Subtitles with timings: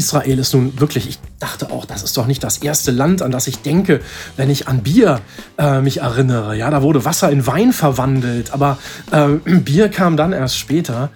[0.00, 3.30] Israel ist nun wirklich, ich dachte auch, das ist doch nicht das erste Land, an
[3.30, 4.00] das ich denke,
[4.38, 5.20] wenn ich an Bier
[5.58, 6.56] äh, mich erinnere.
[6.56, 8.78] Ja, da wurde Wasser in Wein verwandelt, aber
[9.12, 9.26] äh,
[9.60, 11.10] Bier kam dann erst später.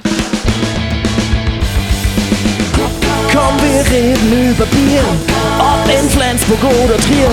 [3.32, 5.02] Komm, wir reden über Bier,
[5.58, 7.30] ob in Flensburg oder Trier,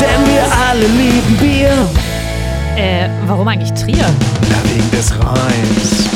[0.00, 1.88] denn wir alle lieben Bier.
[2.76, 3.98] Äh, warum eigentlich Trier?
[3.98, 6.07] Ja, wegen des Reims.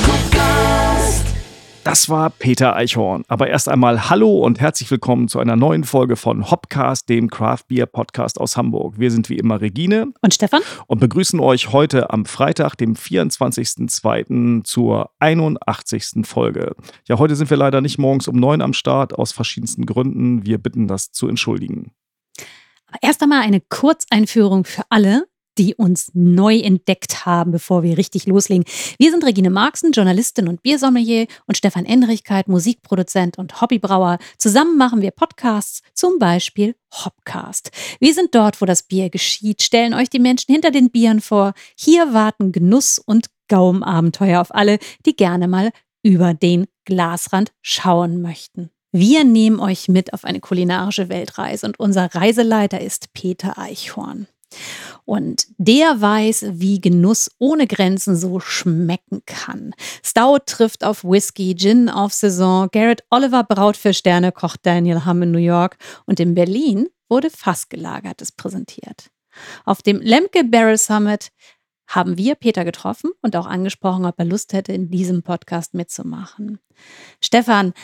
[1.84, 3.24] Das war Peter Eichhorn.
[3.26, 7.64] Aber erst einmal Hallo und herzlich willkommen zu einer neuen Folge von Hopcast, dem Craft
[7.66, 9.00] Beer Podcast aus Hamburg.
[9.00, 10.62] Wir sind wie immer Regine Und Stefan?
[10.86, 14.62] und begrüßen euch heute am Freitag, dem 24.02.
[14.62, 16.24] zur 81.
[16.24, 16.76] Folge.
[17.08, 20.46] Ja, heute sind wir leider nicht morgens um neun am Start, aus verschiedensten Gründen.
[20.46, 21.90] Wir bitten das zu entschuldigen.
[22.86, 25.26] Aber erst einmal eine Kurzeinführung für alle,
[25.58, 28.64] die uns neu entdeckt haben, bevor wir richtig loslegen.
[28.98, 34.18] Wir sind Regine Marxen, Journalistin und Biersommelier und Stefan Enrichkeit, Musikproduzent und Hobbybrauer.
[34.38, 37.70] Zusammen machen wir Podcasts, zum Beispiel Hopcast.
[38.00, 41.54] Wir sind dort, wo das Bier geschieht, stellen euch die Menschen hinter den Bieren vor.
[41.76, 45.70] Hier warten Genuss und Gaumenabenteuer auf alle, die gerne mal
[46.02, 48.70] über den Glasrand schauen möchten.
[48.92, 54.26] Wir nehmen euch mit auf eine kulinarische Weltreise und unser Reiseleiter ist Peter Eichhorn.
[55.04, 59.74] Und der weiß, wie Genuss ohne Grenzen so schmecken kann.
[60.02, 65.22] Stout trifft auf Whisky, Gin auf Saison, Garrett Oliver braut für Sterne, kocht Daniel Hamm
[65.22, 69.10] in New York und in Berlin wurde Fassgelagertes präsentiert.
[69.64, 71.30] Auf dem Lemke Barrel Summit
[71.88, 76.58] haben wir Peter getroffen und auch angesprochen, ob er Lust hätte, in diesem Podcast mitzumachen.
[77.20, 77.74] Stefan,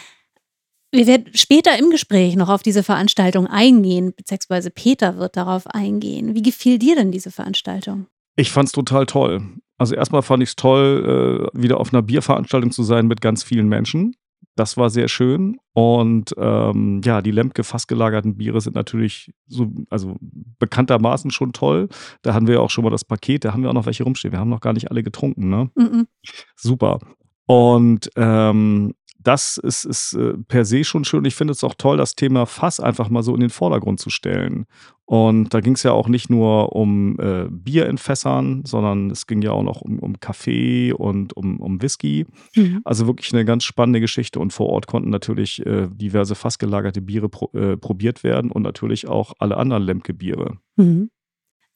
[0.90, 6.34] wir werden später im Gespräch noch auf diese Veranstaltung eingehen, beziehungsweise Peter wird darauf eingehen.
[6.34, 8.06] Wie gefiel dir denn diese Veranstaltung?
[8.36, 9.42] Ich fand's total toll.
[9.76, 13.42] Also erstmal fand ich es toll, äh, wieder auf einer Bierveranstaltung zu sein mit ganz
[13.42, 14.16] vielen Menschen.
[14.56, 15.58] Das war sehr schön.
[15.72, 21.88] Und ähm, ja, die Lemke fassgelagerten Biere sind natürlich so, also bekanntermaßen schon toll.
[22.22, 24.02] Da haben wir ja auch schon mal das Paket, da haben wir auch noch welche
[24.02, 24.32] rumstehen.
[24.32, 25.70] Wir haben noch gar nicht alle getrunken, ne?
[25.76, 26.08] Mhm.
[26.56, 26.98] Super.
[27.46, 31.24] Und ähm, das ist, ist äh, per se schon schön.
[31.24, 34.10] Ich finde es auch toll, das Thema Fass einfach mal so in den Vordergrund zu
[34.10, 34.66] stellen.
[35.06, 39.26] Und da ging es ja auch nicht nur um äh, Bier in Fässern, sondern es
[39.26, 42.26] ging ja auch noch um, um Kaffee und um, um Whisky.
[42.54, 42.82] Mhm.
[42.84, 44.38] Also wirklich eine ganz spannende Geschichte.
[44.38, 49.08] Und vor Ort konnten natürlich äh, diverse fassgelagerte Biere pro, äh, probiert werden und natürlich
[49.08, 50.58] auch alle anderen Lemke-Biere.
[50.76, 51.10] Mhm.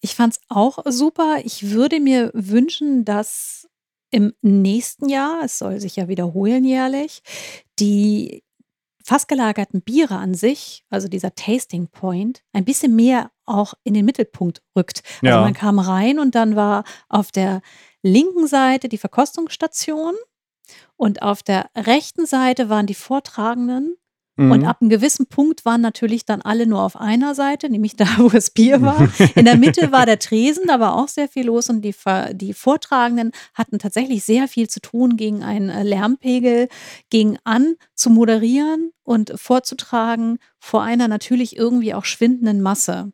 [0.01, 1.39] Ich fand's auch super.
[1.45, 3.69] Ich würde mir wünschen, dass
[4.13, 7.23] im nächsten Jahr, es soll sich ja wiederholen jährlich,
[7.81, 8.45] die
[9.05, 14.05] fast gelagerten Biere an sich, also dieser Tasting Point, ein bisschen mehr auch in den
[14.05, 15.03] Mittelpunkt rückt.
[15.23, 15.41] Also Ja.
[15.41, 17.63] man kam rein und dann war auf der
[18.03, 20.15] linken Seite die Verkostungsstation
[20.97, 23.97] und auf der rechten Seite waren die Vortragenden.
[24.51, 24.65] Und Mhm.
[24.67, 28.29] ab einem gewissen Punkt waren natürlich dann alle nur auf einer Seite, nämlich da, wo
[28.29, 29.09] das Bier war.
[29.37, 31.95] In der Mitte war der Tresen, da war auch sehr viel los und die,
[32.33, 36.69] die Vortragenden hatten tatsächlich sehr viel zu tun gegen einen äh, Lärmpegel,
[37.11, 43.13] gegen an zu moderieren und vorzutragen vor einer natürlich irgendwie auch schwindenden Masse.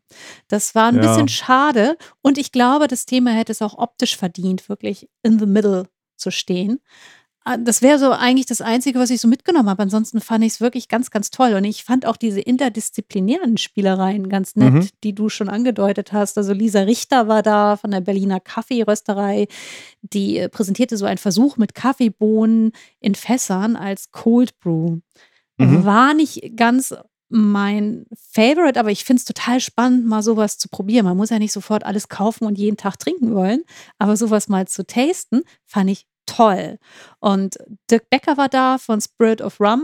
[0.48, 1.00] Das war ein Ja.
[1.02, 5.46] bisschen schade und ich glaube, das Thema hätte es auch optisch verdient, wirklich in the
[5.46, 6.80] middle zu stehen.
[7.50, 9.82] Ah, Das wäre so eigentlich das Einzige, was ich so mitgenommen habe.
[9.82, 11.54] Ansonsten fand ich es wirklich ganz, ganz toll.
[11.54, 14.88] Und ich fand auch diese interdisziplinären Spielereien ganz nett, Mhm.
[15.02, 16.36] die du schon angedeutet hast.
[16.36, 19.46] Also Lisa Richter war da von der Berliner Kaffeerösterei.
[20.02, 24.98] Die äh, präsentierte so einen Versuch mit Kaffeebohnen in Fässern als Cold Brew.
[25.58, 25.84] Mhm.
[25.84, 26.94] War nicht ganz
[27.30, 31.04] mein Favorite, aber ich finde es total spannend, mal sowas zu probieren.
[31.04, 33.62] Man muss ja nicht sofort alles kaufen und jeden Tag trinken wollen,
[33.98, 36.78] aber sowas mal zu tasten, fand ich toll.
[37.20, 37.56] Und
[37.90, 39.82] Dirk Becker war da von Spirit of Rum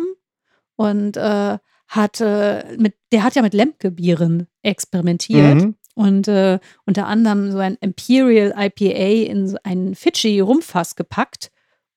[0.77, 5.75] und äh, hat äh, mit, der hat ja mit Lemke-Bieren experimentiert Mhm.
[5.95, 11.51] und äh, unter anderem so ein Imperial IPA in so einen Fidschi-Rumfass gepackt.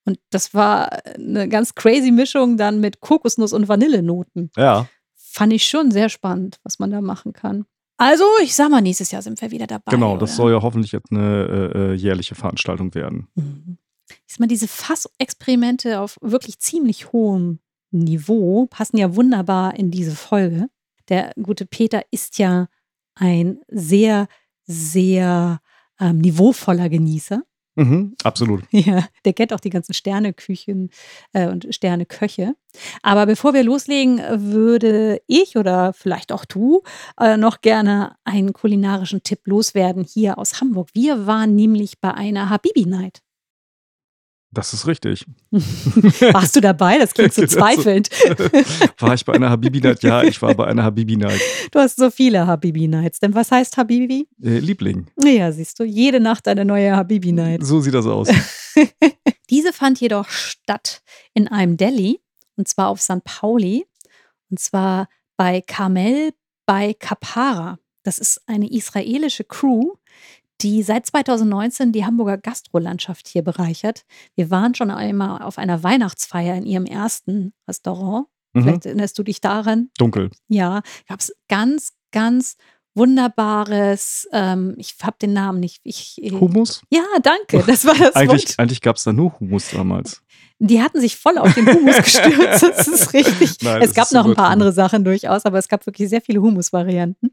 [0.06, 4.52] Und das war eine ganz crazy Mischung dann mit Kokosnuss und Vanillenoten.
[4.56, 4.88] Ja.
[5.16, 7.66] Fand ich schon sehr spannend, was man da machen kann.
[7.98, 9.92] Also, ich sag mal, nächstes Jahr sind wir wieder dabei.
[9.92, 10.36] Genau, das oder?
[10.38, 13.28] soll ja hoffentlich jetzt eine äh, äh, jährliche Veranstaltung werden.
[13.36, 13.78] Mhm.
[14.26, 17.60] Ich sag mal, diese Fassexperimente auf wirklich ziemlich hohem
[17.92, 20.70] Niveau passen ja wunderbar in diese Folge.
[21.10, 22.68] Der gute Peter ist ja
[23.16, 24.28] ein sehr,
[24.66, 25.62] sehr
[26.00, 27.42] ähm, niveauvoller Genießer.
[27.78, 28.64] Mhm, absolut.
[28.72, 30.90] Ja, der kennt auch die ganzen Sterneküchen
[31.34, 32.56] äh, und Sterneköche.
[33.04, 34.20] Aber bevor wir loslegen,
[34.52, 36.82] würde ich oder vielleicht auch du
[37.20, 40.90] äh, noch gerne einen kulinarischen Tipp loswerden hier aus Hamburg.
[40.94, 43.22] Wir waren nämlich bei einer Habibi-Night.
[44.58, 45.24] Das ist richtig.
[45.52, 46.98] Warst du dabei?
[46.98, 48.10] Das klingt so zweifelnd.
[49.00, 50.02] war ich bei einer Habibi Night?
[50.02, 51.40] Ja, ich war bei einer Habibi Night.
[51.70, 53.20] Du hast so viele Habibi Nights.
[53.20, 54.28] Denn was heißt Habibi?
[54.42, 55.06] Äh, Liebling.
[55.24, 57.64] Ja, siehst du, jede Nacht eine neue Habibi Night.
[57.64, 58.30] So sieht das aus.
[59.52, 61.04] Diese fand jedoch statt
[61.36, 62.20] in einem Deli
[62.56, 63.24] und zwar auf St.
[63.24, 63.86] Pauli
[64.50, 66.32] und zwar bei Carmel
[66.66, 67.78] bei Kapara.
[68.02, 69.98] Das ist eine israelische Crew,
[70.62, 74.06] die seit 2019 die Hamburger Gastrolandschaft hier bereichert.
[74.36, 78.28] Wir waren schon einmal auf einer Weihnachtsfeier in ihrem ersten Restaurant.
[78.54, 78.64] Mhm.
[78.64, 79.90] Vielleicht erinnerst du dich daran.
[79.98, 80.32] Dunkel.
[80.48, 82.58] Ja, gab es ganz, ganz
[82.98, 85.82] wunderbares, ähm, ich habe den Namen nicht.
[85.84, 86.82] Ich, äh, Hummus?
[86.90, 87.64] Ja, danke.
[87.68, 88.16] Das war das Wort.
[88.16, 90.24] Eigentlich, eigentlich gab es da nur Hummus damals.
[90.60, 92.64] Die hatten sich voll auf den Hummus gestürzt.
[92.64, 93.58] Das ist richtig.
[93.62, 96.42] Nein, es gab noch ein paar andere Sachen durchaus, aber es gab wirklich sehr viele
[96.42, 97.30] Hummus-Varianten.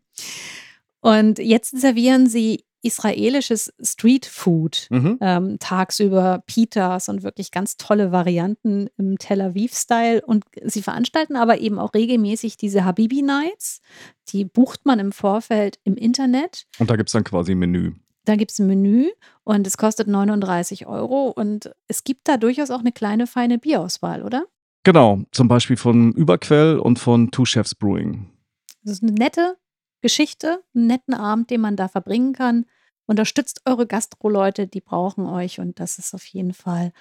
[1.01, 5.19] Und jetzt servieren sie israelisches Streetfood Mhm.
[5.21, 10.23] ähm, tagsüber Pitas und wirklich ganz tolle Varianten im Tel Aviv-Style.
[10.25, 13.81] Und sie veranstalten aber eben auch regelmäßig diese Habibi Nights.
[14.29, 16.67] Die bucht man im Vorfeld im Internet.
[16.79, 17.93] Und da gibt es dann quasi ein Menü.
[18.27, 19.11] Da gibt es ein Menü
[19.43, 21.29] und es kostet 39 Euro.
[21.29, 24.45] Und es gibt da durchaus auch eine kleine, feine Bierauswahl, oder?
[24.83, 28.31] Genau, zum Beispiel von Überquell und von Two Chefs Brewing.
[28.83, 29.57] Das ist eine nette
[30.05, 32.67] Geschichte, einen netten Abend, den man da verbringen kann.
[33.07, 35.61] Unterstützt eure Gastro-Leute, die brauchen euch.
[35.61, 36.93] Und das ist auf jeden Fall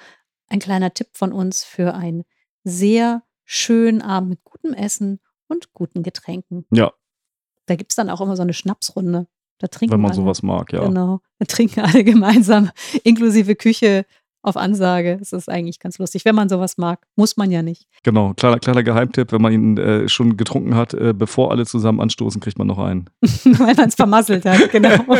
[0.48, 2.24] ein kleiner Tipp von uns für einen
[2.64, 6.66] sehr schönen Abend mit gutem Essen und guten Getränken.
[6.72, 6.94] Ja,
[7.66, 9.28] Da gibt es dann auch immer so eine Schnapsrunde.
[9.58, 10.22] Da trinken wenn man alle.
[10.22, 10.86] sowas mag, ja.
[10.88, 11.20] Genau.
[11.40, 12.72] Da trinken alle gemeinsam,
[13.04, 14.06] inklusive Küche
[14.44, 15.18] auf Ansage.
[15.22, 16.26] Es ist eigentlich ganz lustig.
[16.26, 17.88] Wenn man sowas mag, muss man ja nicht.
[18.04, 22.02] Genau, kleiner, kleiner Geheimtipp, wenn man ihn äh, schon getrunken hat, äh, bevor alle zusammen
[22.02, 23.10] anstoßen, kriegt man noch einen.
[23.22, 25.16] Weil man es vermasselt hat, genau.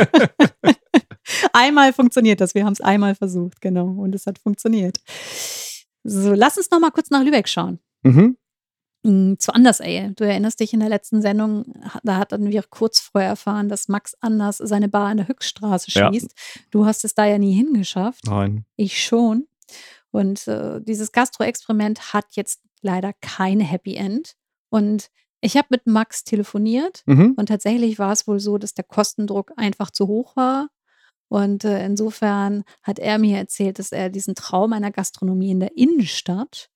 [1.54, 2.54] einmal funktioniert das.
[2.54, 3.88] Wir haben es einmal versucht, genau.
[3.88, 5.00] Und es hat funktioniert.
[6.04, 7.80] So, lass uns noch mal kurz nach Lübeck schauen.
[8.04, 8.38] Mhm.
[9.04, 10.12] Mm, Zu Anders Ale.
[10.14, 11.66] Du erinnerst dich in der letzten Sendung,
[12.04, 16.08] da hatten wir kurz vorher erfahren, dass Max Anders seine Bar in der Höchststraße Ja.
[16.08, 16.34] schließt.
[16.72, 18.26] Du hast es da ja nie hingeschafft.
[18.26, 18.66] Nein.
[18.78, 19.48] Ich schon.
[20.12, 24.36] Und äh, dieses Gastro-Experiment hat jetzt leider kein Happy End.
[24.70, 25.10] Und
[25.42, 27.34] ich habe mit Max telefoniert Mhm.
[27.36, 30.70] und tatsächlich war es wohl so, dass der Kostendruck einfach zu hoch war.
[31.30, 35.76] Und äh, insofern hat er mir erzählt, dass er diesen Traum einer Gastronomie in der
[35.76, 36.70] Innenstadt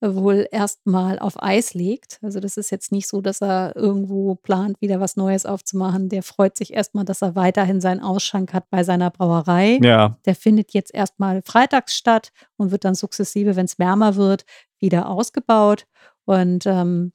[0.00, 2.18] wohl erstmal auf Eis legt.
[2.22, 6.08] Also das ist jetzt nicht so, dass er irgendwo plant, wieder was Neues aufzumachen.
[6.08, 9.78] Der freut sich erstmal, dass er weiterhin seinen Ausschank hat bei seiner Brauerei.
[9.82, 14.44] Ja, Der findet jetzt erstmal freitags statt und wird dann sukzessive, wenn es wärmer wird,
[14.78, 15.86] wieder ausgebaut.
[16.24, 17.12] Und ähm,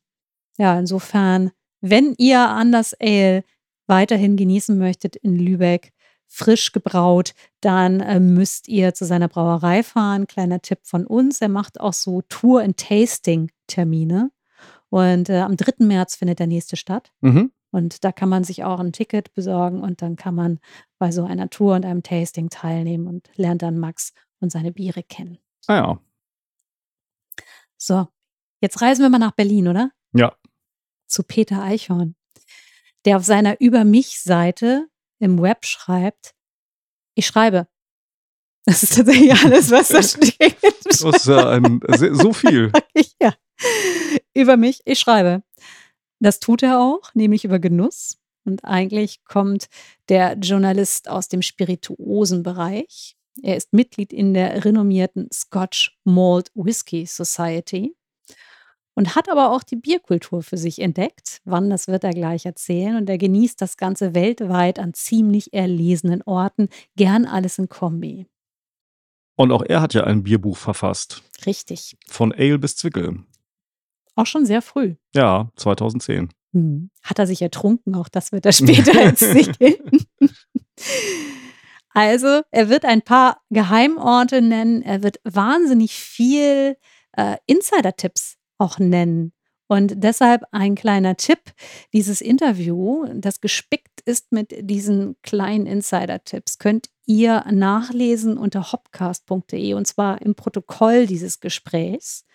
[0.58, 3.44] ja, insofern, wenn ihr Anders Ale
[3.88, 5.92] weiterhin genießen möchtet in Lübeck,
[6.30, 10.28] frisch gebraut, dann äh, müsst ihr zu seiner Brauerei fahren.
[10.28, 11.42] Kleiner Tipp von uns.
[11.42, 14.32] Er macht auch so Tour- und Tasting-Termine.
[14.90, 15.86] Und äh, am 3.
[15.86, 17.12] März findet der nächste statt.
[17.22, 17.52] mhm.
[17.72, 20.60] Und da kann man sich auch ein Ticket besorgen und dann kann man
[20.98, 25.04] bei so einer Tour und einem Tasting teilnehmen und lernt dann Max und seine Biere
[25.04, 25.38] kennen.
[25.68, 26.00] Ah ja.
[27.78, 28.08] So,
[28.60, 29.92] jetzt reisen wir mal nach Berlin, oder?
[30.14, 30.36] Ja.
[31.06, 32.16] Zu Peter Eichhorn,
[33.06, 34.88] der auf seiner Über mich-Seite
[35.20, 36.34] im Web schreibt,
[37.16, 37.68] ich schreibe.
[38.66, 40.58] Das ist tatsächlich alles, was da steht.
[40.84, 41.80] Das ist ja ein,
[42.12, 42.72] so viel.
[43.22, 43.34] ja.
[44.36, 45.42] Über mich, ich schreibe.
[46.20, 48.20] Das tut er auch, nämlich über Genuss.
[48.46, 49.70] Und eigentlich kommt
[50.08, 53.16] der Journalist aus dem spirituosen Bereich.
[53.42, 57.96] Er ist Mitglied in der renommierten Scotch Malt Whisky Society
[59.00, 61.40] und hat aber auch die Bierkultur für sich entdeckt.
[61.46, 62.98] Wann, das wird er gleich erzählen.
[62.98, 66.68] Und er genießt das Ganze weltweit an ziemlich erlesenen Orten.
[66.98, 68.28] Gern alles in Kombi.
[69.38, 71.24] Und auch er hat ja ein Bierbuch verfasst.
[71.46, 71.96] Richtig.
[72.10, 73.24] Von Ale bis Zwickel.
[74.16, 74.96] Auch schon sehr früh.
[75.16, 76.28] Ja, 2010.
[76.52, 76.90] Hm.
[77.02, 77.96] Hat er sich ertrunken?
[77.96, 79.78] Auch das wird er später erzählen.
[81.94, 84.82] also, er wird ein paar Geheimorte nennen.
[84.82, 86.76] Er wird wahnsinnig viel
[87.14, 89.34] äh, Insider-Tipps auch nennen.
[89.68, 91.40] Und deshalb ein kleiner Tipp:
[91.94, 99.86] Dieses Interview, das gespickt ist mit diesen kleinen Insider-Tipps, könnt ihr nachlesen unter hopcast.de und
[99.86, 102.26] zwar im Protokoll dieses Gesprächs.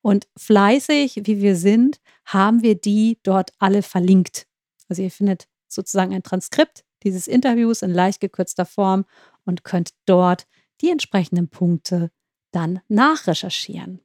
[0.00, 4.46] Und fleißig, wie wir sind, haben wir die dort alle verlinkt.
[4.88, 9.04] Also ihr findet sozusagen ein Transkript dieses Interviews in leicht gekürzter Form
[9.44, 10.46] und könnt dort
[10.80, 12.10] die entsprechenden Punkte
[12.52, 14.00] dann nachrecherchieren.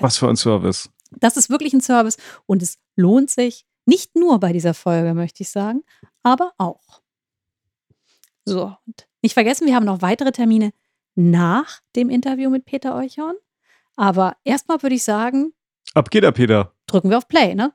[0.00, 0.90] Was für ein Service.
[1.10, 5.42] Das ist wirklich ein Service und es lohnt sich nicht nur bei dieser Folge, möchte
[5.42, 5.82] ich sagen,
[6.22, 7.02] aber auch.
[8.44, 10.72] So, und nicht vergessen, wir haben noch weitere Termine
[11.14, 13.36] nach dem Interview mit Peter Euchhorn.
[13.96, 15.52] Aber erstmal würde ich sagen,
[15.94, 16.72] Ab geht er, Peter.
[16.86, 17.72] drücken wir auf Play, ne?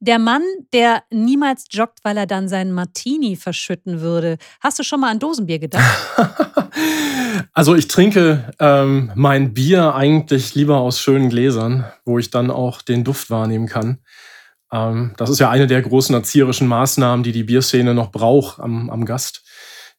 [0.00, 4.38] Der Mann, der niemals joggt, weil er dann seinen Martini verschütten würde.
[4.60, 5.82] Hast du schon mal an Dosenbier gedacht?
[7.52, 12.82] Also ich trinke ähm, mein Bier eigentlich lieber aus schönen Gläsern, wo ich dann auch
[12.82, 13.98] den Duft wahrnehmen kann.
[14.72, 18.90] Ähm, das ist ja eine der großen erzieherischen Maßnahmen, die die Bierszene noch braucht am,
[18.90, 19.44] am Gast.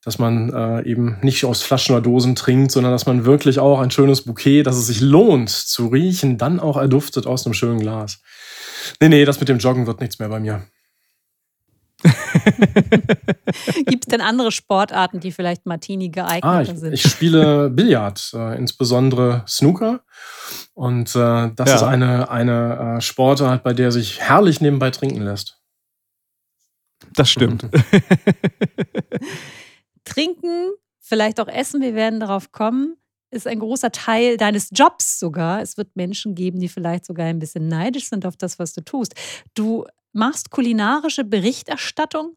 [0.04, 3.80] Dass man äh, eben nicht aus Flaschen oder Dosen trinkt, sondern dass man wirklich auch
[3.82, 7.82] ein schönes Bouquet, dass es sich lohnt zu riechen, dann auch erduftet aus einem schönen
[7.82, 8.22] Glas.
[9.02, 10.64] Nee, nee, das mit dem Joggen wird nichts mehr bei mir.
[13.88, 16.94] Gibt es denn andere Sportarten, die vielleicht Martini geeigneter Ah, ich, sind?
[16.94, 20.02] ich spiele Billard, äh, insbesondere Snooker.
[20.74, 21.76] Und äh, das Ja.
[21.76, 25.60] ist eine, eine äh, Sportart, bei der sich herrlich nebenbei trinken lässt.
[27.14, 27.68] Das stimmt.
[30.06, 32.96] Trinken, vielleicht auch Essen, wir werden darauf kommen,
[33.32, 35.62] ist ein großer Teil deines Jobs sogar.
[35.62, 38.82] Es wird Menschen geben, die vielleicht sogar ein bisschen neidisch sind auf das, was du
[38.82, 39.14] tust.
[39.54, 42.36] Du machst kulinarische Berichterstattung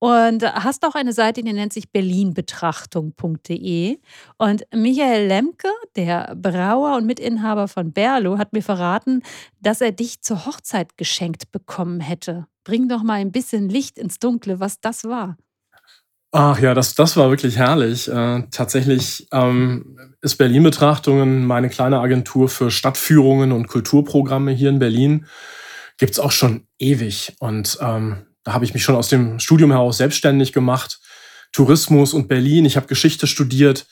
[0.00, 3.98] und hast auch eine Seite, die nennt sich berlinbetrachtung.de.
[4.38, 9.22] Und Michael Lemke, der Brauer und Mitinhaber von Berlo, hat mir verraten,
[9.60, 12.46] dass er dich zur Hochzeit geschenkt bekommen hätte.
[12.64, 15.36] Bring doch mal ein bisschen Licht ins Dunkle, was das war.
[16.32, 18.08] Ach ja, das, das war wirklich herrlich.
[18.08, 24.78] Äh, tatsächlich ähm, ist Berlin Betrachtungen meine kleine Agentur für Stadtführungen und Kulturprogramme hier in
[24.78, 25.26] Berlin.
[26.00, 27.34] Gibt's auch schon ewig.
[27.40, 30.98] Und ähm, da habe ich mich schon aus dem Studium heraus selbstständig gemacht.
[31.52, 32.64] Tourismus und Berlin.
[32.64, 33.86] Ich habe Geschichte studiert,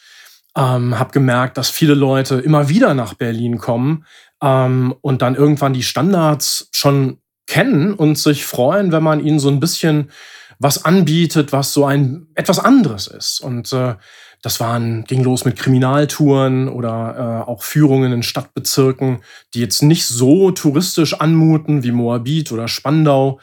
[0.57, 4.07] ähm, habe gemerkt, dass viele Leute immer wieder nach Berlin kommen
[4.43, 9.51] ähm, und dann irgendwann die Standards schon kennen und sich freuen, wenn man ihnen so
[9.51, 10.11] ein bisschen
[10.59, 13.41] was anbietet, was so ein etwas anderes ist.
[13.41, 13.97] Und äh,
[14.43, 19.23] das waren, ging los mit Kriminaltouren oder äh, auch Führungen in Stadtbezirken,
[19.55, 23.41] die jetzt nicht so touristisch anmuten wie Moabit oder Spandau.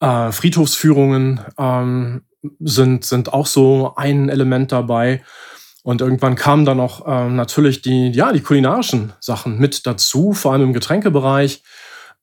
[0.00, 2.22] Äh, Friedhofsführungen ähm,
[2.60, 5.22] sind, sind auch so ein Element dabei.
[5.82, 10.52] Und irgendwann kamen dann auch ähm, natürlich die, ja, die kulinarischen Sachen mit dazu, vor
[10.52, 11.62] allem im Getränkebereich.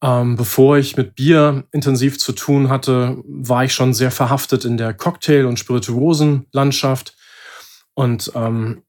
[0.01, 4.77] Ähm, bevor ich mit Bier intensiv zu tun hatte, war ich schon sehr verhaftet in
[4.77, 7.15] der Cocktail- und Spirituosenlandschaft.
[7.97, 8.83] Und ähm,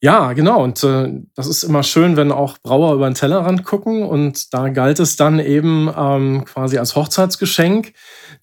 [0.00, 0.62] ja, genau.
[0.62, 4.02] Und äh, das ist immer schön, wenn auch Brauer über den Tellerrand gucken.
[4.02, 7.94] Und da galt es dann eben ähm, quasi als Hochzeitsgeschenk,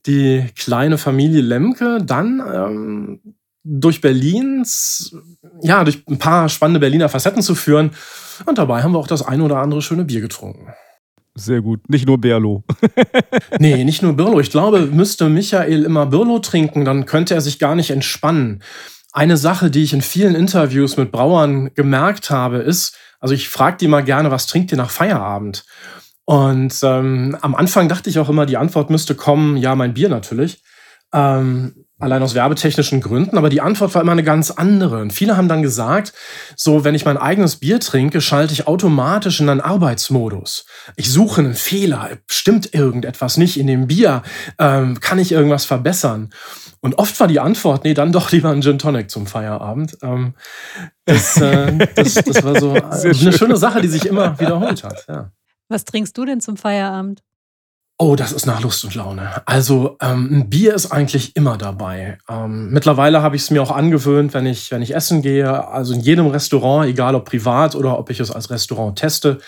[0.08, 5.16] die kleine Familie Lemke dann ähm, durch Berlins,
[5.62, 7.92] ja, durch ein paar spannende Berliner Facetten zu führen.
[8.48, 10.74] Und dabei haben wir auch das ein oder andere schöne Bier getrunken.
[11.36, 11.88] Sehr gut.
[11.90, 12.64] Nicht nur Berlo.
[13.60, 14.40] Nee, nicht nur Birlo.
[14.40, 18.62] Ich glaube, müsste Michael immer Birlo trinken, dann könnte er sich gar nicht entspannen.
[19.16, 23.78] Eine Sache, die ich in vielen Interviews mit Brauern gemerkt habe, ist, also ich frage
[23.78, 25.64] die mal gerne, was trinkt ihr nach Feierabend?
[26.26, 30.10] Und ähm, am Anfang dachte ich auch immer, die Antwort müsste kommen, ja, mein Bier
[30.10, 30.62] natürlich.
[31.14, 35.00] Ähm, allein aus werbetechnischen Gründen, aber die Antwort war immer eine ganz andere.
[35.00, 36.14] Und viele haben dann gesagt,
[36.56, 40.66] so, wenn ich mein eigenes Bier trinke, schalte ich automatisch in einen Arbeitsmodus.
[40.98, 44.24] Ich suche einen Fehler, stimmt irgendetwas nicht in dem Bier,
[44.60, 46.32] ähm, kann ich irgendwas verbessern?
[46.82, 49.98] Und oft war die Antwort, nee, dann doch lieber ein Gin Tonic zum Feierabend.
[50.04, 50.36] Ähm,
[51.06, 53.34] das, äh, das, das war so äh, Sehr eine schön.
[53.34, 55.06] schöne Sache, die sich immer wiederholt hat.
[55.08, 55.32] Ja.
[55.68, 57.24] Was trinkst du denn zum Feierabend?
[57.98, 59.42] Oh, das ist nach Lust und Laune.
[59.46, 62.18] Also ähm, ein Bier ist eigentlich immer dabei.
[62.30, 65.94] Ähm, mittlerweile habe ich es mir auch angewöhnt, wenn ich, wenn ich essen gehe, also
[65.94, 69.40] in jedem Restaurant, egal ob privat oder ob ich es als Restaurant teste,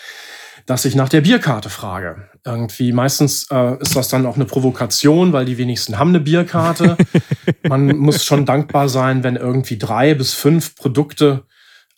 [0.64, 2.28] dass ich nach der Bierkarte frage.
[2.44, 6.96] Irgendwie meistens äh, ist das dann auch eine Provokation, weil die wenigsten haben eine Bierkarte.
[7.68, 11.44] Man muss schon dankbar sein, wenn irgendwie drei bis fünf Produkte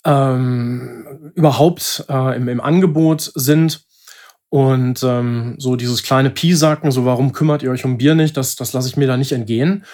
[0.04, 3.85] ähm, überhaupt äh, im, im Angebot sind.
[4.50, 8.57] Und ähm, so dieses kleine Piesacken, so warum kümmert ihr euch um Bier nicht, das,
[8.57, 9.85] das lasse ich mir da nicht entgehen.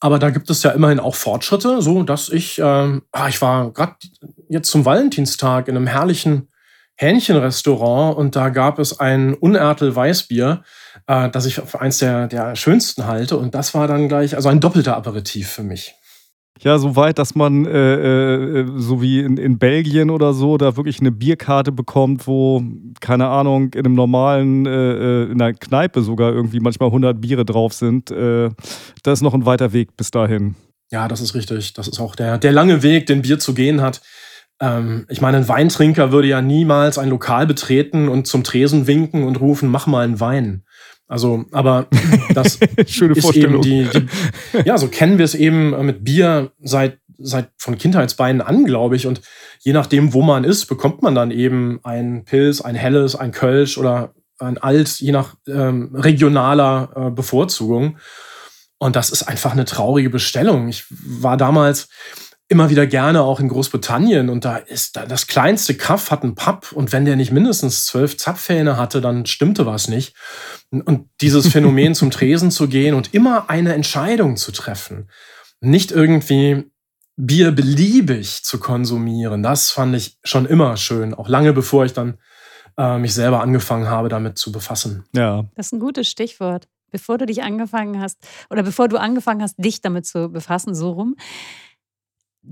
[0.00, 3.72] Aber da gibt es ja immerhin auch Fortschritte, so dass ich, ähm, ah, ich war
[3.72, 3.96] gerade
[4.48, 6.48] jetzt zum Valentinstag in einem herrlichen
[6.94, 10.62] Hähnchenrestaurant und da gab es ein Unertel Weißbier,
[11.06, 13.36] äh, das ich für eins der, der schönsten halte.
[13.36, 15.94] Und das war dann gleich, also ein doppelter Aperitif für mich.
[16.60, 20.76] Ja, so weit, dass man, äh, äh, so wie in, in Belgien oder so, da
[20.76, 22.62] wirklich eine Bierkarte bekommt, wo,
[23.00, 27.44] keine Ahnung, in einem normalen, äh, äh, in einer Kneipe sogar irgendwie manchmal 100 Biere
[27.44, 28.10] drauf sind.
[28.10, 28.50] Äh,
[29.02, 30.56] das ist noch ein weiter Weg bis dahin.
[30.90, 31.74] Ja, das ist richtig.
[31.74, 34.00] Das ist auch der, der lange Weg, den Bier zu gehen hat.
[34.60, 39.24] Ähm, ich meine, ein Weintrinker würde ja niemals ein Lokal betreten und zum Tresen winken
[39.24, 40.64] und rufen, mach mal einen Wein.
[41.08, 41.88] Also, aber
[42.34, 43.64] das Schöne ist Vorstellung.
[43.64, 44.06] eben die,
[44.52, 48.96] die, ja, so kennen wir es eben mit Bier seit seit von Kindheitsbeinen an, glaube
[48.96, 49.06] ich.
[49.06, 49.20] Und
[49.58, 53.76] je nachdem, wo man ist, bekommt man dann eben ein Pilz, ein helles, ein Kölsch
[53.76, 57.98] oder ein Alt, je nach ähm, regionaler äh, Bevorzugung.
[58.78, 60.68] Und das ist einfach eine traurige Bestellung.
[60.68, 61.88] Ich war damals
[62.48, 66.34] immer wieder gerne auch in Großbritannien und da ist da das kleinste Kaff hat einen
[66.34, 70.16] Pub und wenn der nicht mindestens zwölf Zapfhähne hatte, dann stimmte was nicht.
[70.70, 75.10] Und dieses Phänomen zum Tresen zu gehen und immer eine Entscheidung zu treffen,
[75.60, 76.70] nicht irgendwie
[77.16, 82.18] Bier beliebig zu konsumieren, das fand ich schon immer schön, auch lange bevor ich dann
[82.78, 85.04] äh, mich selber angefangen habe, damit zu befassen.
[85.14, 85.44] Ja.
[85.54, 86.66] Das ist ein gutes Stichwort.
[86.90, 88.16] Bevor du dich angefangen hast,
[88.48, 91.16] oder bevor du angefangen hast, dich damit zu befassen, so rum,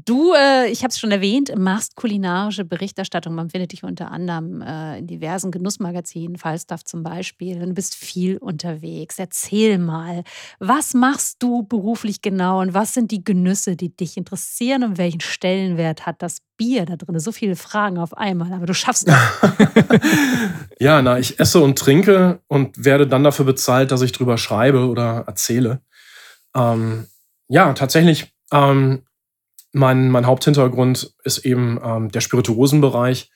[0.04, 3.34] Du, äh, ich habe es schon erwähnt, machst kulinarische Berichterstattung.
[3.34, 7.58] Man findet dich unter anderem äh, in diversen Genussmagazinen, Falstaff zum Beispiel.
[7.58, 9.18] Du bist viel unterwegs.
[9.18, 10.22] Erzähl mal,
[10.58, 15.22] was machst du beruflich genau und was sind die Genüsse, die dich interessieren und welchen
[15.22, 17.18] Stellenwert hat das Bier da drin?
[17.18, 19.18] So viele Fragen auf einmal, aber du schaffst das.
[20.78, 24.88] ja, na, ich esse und trinke und werde dann dafür bezahlt, dass ich drüber schreibe
[24.88, 25.80] oder erzähle.
[26.54, 27.06] Ähm,
[27.48, 28.34] ja, tatsächlich.
[28.52, 29.05] Ähm,
[29.73, 33.30] mein, mein Haupthintergrund ist eben ähm, der Spirituosenbereich.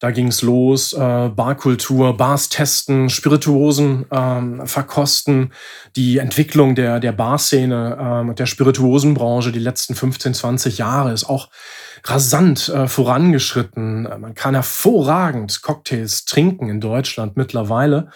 [0.00, 5.52] Da ging es los, äh, Barkultur, Bars testen, Spirituosen ähm, verkosten,
[5.94, 11.50] die Entwicklung der, der Barszene ähm, der Spirituosenbranche die letzten 15, 20 Jahre ist auch
[12.04, 14.04] rasant äh, vorangeschritten.
[14.04, 18.08] Man kann hervorragend Cocktails trinken in Deutschland mittlerweile.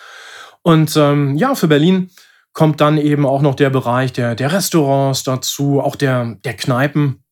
[0.62, 2.10] Und ähm, ja, für Berlin
[2.54, 7.23] kommt dann eben auch noch der Bereich der, der Restaurants dazu, auch der, der Kneipen.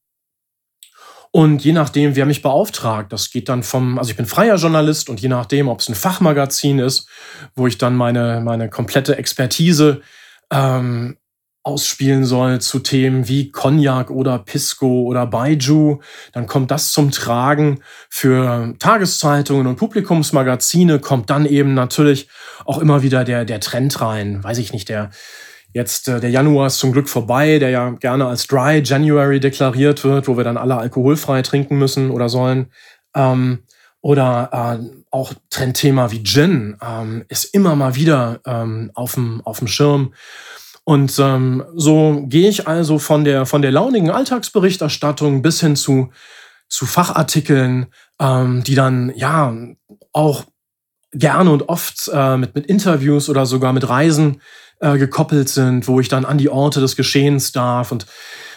[1.34, 5.08] Und je nachdem, wer mich beauftragt, das geht dann vom, also ich bin freier Journalist
[5.08, 7.08] und je nachdem, ob es ein Fachmagazin ist,
[7.56, 10.02] wo ich dann meine, meine komplette Expertise
[10.52, 11.16] ähm,
[11.62, 16.00] ausspielen soll zu Themen wie Cognac oder Pisco oder Baiju,
[16.32, 17.80] dann kommt das zum Tragen.
[18.10, 22.28] Für Tageszeitungen und Publikumsmagazine kommt dann eben natürlich
[22.66, 24.44] auch immer wieder der, der Trend rein.
[24.44, 25.10] Weiß ich nicht, der,
[25.72, 30.04] Jetzt äh, der Januar ist zum Glück vorbei, der ja gerne als Dry January deklariert
[30.04, 32.70] wird, wo wir dann alle alkoholfrei trinken müssen oder sollen.
[33.14, 33.64] Ähm,
[34.00, 40.12] oder äh, auch Trendthema wie Gin ähm, ist immer mal wieder ähm, auf dem Schirm.
[40.84, 46.10] Und ähm, so gehe ich also von der, von der launigen Alltagsberichterstattung bis hin zu,
[46.68, 47.86] zu Fachartikeln,
[48.20, 49.54] ähm, die dann ja
[50.12, 50.44] auch
[51.12, 54.40] gerne und oft äh, mit, mit Interviews oder sogar mit Reisen
[54.82, 57.92] äh, gekoppelt sind, wo ich dann an die Orte des Geschehens darf.
[57.92, 58.06] Und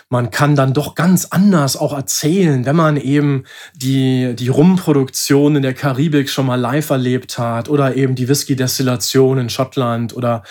[0.09, 3.43] man kann dann doch ganz anders auch erzählen, wenn man eben
[3.75, 9.38] die, die Rumproduktion in der Karibik schon mal live erlebt hat oder eben die Whisky-Destillation
[9.38, 10.43] in Schottland oder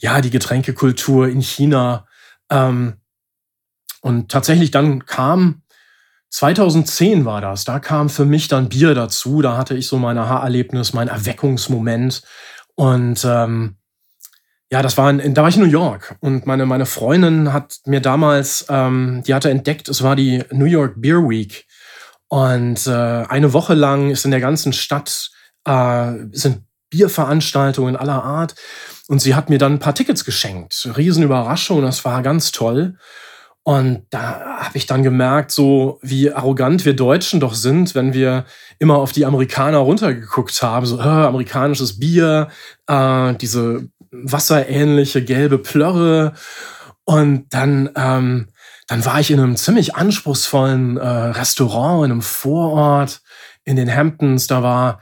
[0.00, 2.06] ja, die Getränkekultur in China.
[2.50, 2.94] Ähm,
[4.00, 5.62] und tatsächlich dann kam
[6.30, 10.16] 2010 war das, da kam für mich dann Bier dazu, da hatte ich so mein
[10.16, 12.22] Aha-Erlebnis, mein Erweckungsmoment.
[12.76, 13.79] Und ähm,
[14.72, 17.78] ja, das war in, da war ich in New York und meine, meine Freundin hat
[17.86, 21.66] mir damals, ähm, die hatte entdeckt, es war die New York Beer Week.
[22.28, 25.30] Und äh, eine Woche lang ist in der ganzen Stadt
[25.64, 28.54] äh, sind Bierveranstaltungen aller Art.
[29.08, 30.88] Und sie hat mir dann ein paar Tickets geschenkt.
[30.96, 32.96] Riesenüberraschung, das war ganz toll.
[33.64, 38.44] Und da habe ich dann gemerkt, so wie arrogant wir Deutschen doch sind, wenn wir
[38.78, 40.86] immer auf die Amerikaner runtergeguckt haben.
[40.86, 42.48] So, äh, amerikanisches Bier,
[42.86, 46.32] äh, diese wasserähnliche gelbe Plörre.
[47.04, 48.48] Und dann, ähm,
[48.86, 53.20] dann war ich in einem ziemlich anspruchsvollen äh, Restaurant in einem Vorort
[53.64, 54.46] in den Hamptons.
[54.46, 55.00] Da war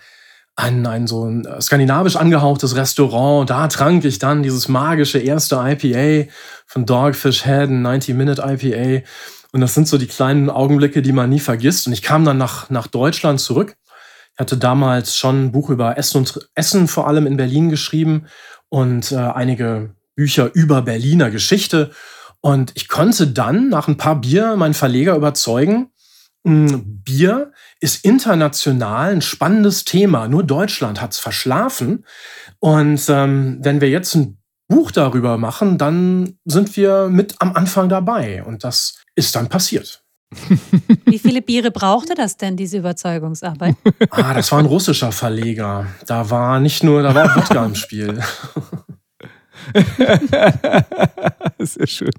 [0.57, 3.49] ein, ein so ein äh, skandinavisch angehauchtes Restaurant.
[3.49, 6.31] Da trank ich dann dieses magische erste IPA
[6.67, 9.07] von Dogfish Head, ein 90-Minute IPA.
[9.53, 11.87] Und das sind so die kleinen Augenblicke, die man nie vergisst.
[11.87, 13.77] Und ich kam dann nach, nach Deutschland zurück.
[14.35, 18.27] Ich hatte damals schon ein Buch über Essen und Essen vor allem in Berlin geschrieben
[18.69, 21.91] und äh, einige Bücher über Berliner Geschichte.
[22.41, 25.91] Und ich konnte dann nach ein paar Bier meinen Verleger überzeugen,
[26.45, 30.29] hm, Bier ist international ein spannendes Thema.
[30.29, 32.05] Nur Deutschland hat es verschlafen.
[32.59, 37.89] Und ähm, wenn wir jetzt ein Buch darüber machen, dann sind wir mit am Anfang
[37.89, 38.45] dabei.
[38.45, 40.05] Und das ist dann passiert.
[41.07, 43.77] Wie viele Biere brauchte das denn, diese Überzeugungsarbeit?
[44.11, 45.87] Ah, das war ein russischer Verleger.
[46.07, 48.21] Da war nicht nur, da war auch Wodka im Spiel.
[51.59, 52.11] Sehr schön.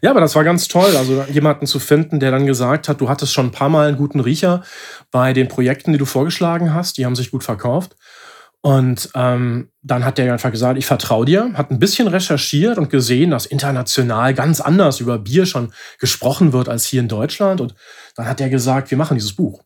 [0.00, 3.08] Ja, aber das war ganz toll, also jemanden zu finden, der dann gesagt hat, du
[3.08, 4.62] hattest schon ein paar Mal einen guten Riecher
[5.10, 7.96] bei den Projekten, die du vorgeschlagen hast, die haben sich gut verkauft.
[8.64, 12.90] Und ähm, dann hat der einfach gesagt, ich vertraue dir, hat ein bisschen recherchiert und
[12.90, 17.60] gesehen, dass international ganz anders über Bier schon gesprochen wird als hier in Deutschland.
[17.60, 17.74] Und
[18.14, 19.62] dann hat er gesagt, wir machen dieses Buch.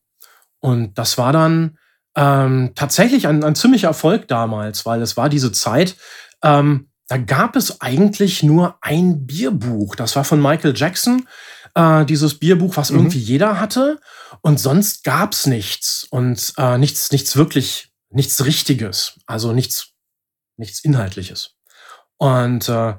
[0.61, 1.76] Und das war dann
[2.16, 5.96] ähm, tatsächlich ein, ein ziemlicher Erfolg damals, weil es war diese Zeit,
[6.42, 9.94] ähm, da gab es eigentlich nur ein Bierbuch.
[9.94, 11.28] Das war von Michael Jackson,
[11.74, 12.98] äh, dieses Bierbuch, was mhm.
[12.98, 14.00] irgendwie jeder hatte.
[14.40, 16.06] Und sonst gab's nichts.
[16.11, 19.92] Und äh, nichts, nichts wirklich nichts Richtiges, also nichts,
[20.57, 21.57] nichts Inhaltliches.
[22.19, 22.95] Und äh,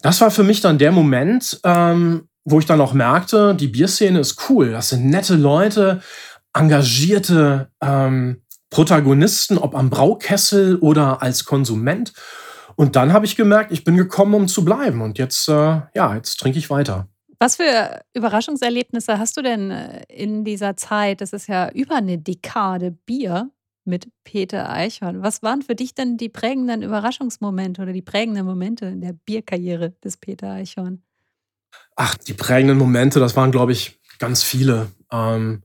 [0.00, 4.18] das war für mich dann der Moment, ähm, wo ich dann auch merkte, die Bierszene
[4.20, 4.72] ist cool.
[4.72, 6.02] Das sind nette Leute,
[6.54, 12.12] engagierte ähm, Protagonisten, ob am Braukessel oder als Konsument.
[12.74, 15.02] Und dann habe ich gemerkt, ich bin gekommen, um zu bleiben.
[15.02, 17.06] Und jetzt, äh, ja, jetzt trinke ich weiter.
[17.38, 21.20] Was für Überraschungserlebnisse hast du denn äh, in dieser Zeit?
[21.20, 23.50] Das ist ja über eine Dekade Bier
[23.84, 25.22] mit Peter Eichhorn.
[25.22, 29.90] Was waren für dich denn die prägenden Überraschungsmomente oder die prägenden Momente in der Bierkarriere
[30.04, 31.02] des Peter Eichhorn?
[31.96, 34.88] Ach, die prägenden Momente, das waren, glaube ich, ganz viele.
[35.10, 35.62] Ähm,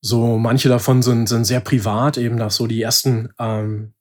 [0.00, 3.94] so manche davon sind, sind sehr privat, eben dass so die ersten, ähm,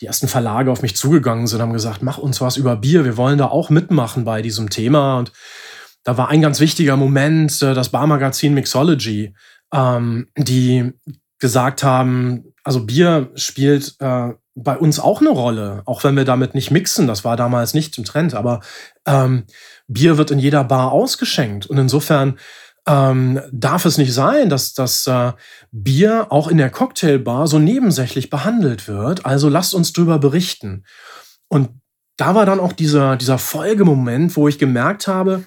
[0.00, 3.16] die ersten Verlage auf mich zugegangen sind, haben gesagt, mach uns was über Bier, wir
[3.16, 5.18] wollen da auch mitmachen bei diesem Thema.
[5.18, 5.32] Und
[6.04, 9.34] da war ein ganz wichtiger Moment, äh, das Barmagazin Mixology,
[9.72, 10.92] ähm, die
[11.38, 16.54] gesagt haben, also Bier spielt äh, bei uns auch eine Rolle, auch wenn wir damit
[16.54, 17.06] nicht mixen.
[17.06, 18.60] Das war damals nicht im Trend, aber
[19.06, 19.44] ähm,
[19.86, 21.66] Bier wird in jeder Bar ausgeschenkt.
[21.66, 22.38] Und insofern
[22.86, 25.32] ähm, darf es nicht sein, dass das äh,
[25.70, 29.26] Bier auch in der Cocktailbar so nebensächlich behandelt wird.
[29.26, 30.84] Also lasst uns drüber berichten.
[31.48, 31.70] Und
[32.16, 35.44] da war dann auch dieser, dieser Folgemoment, wo ich gemerkt habe,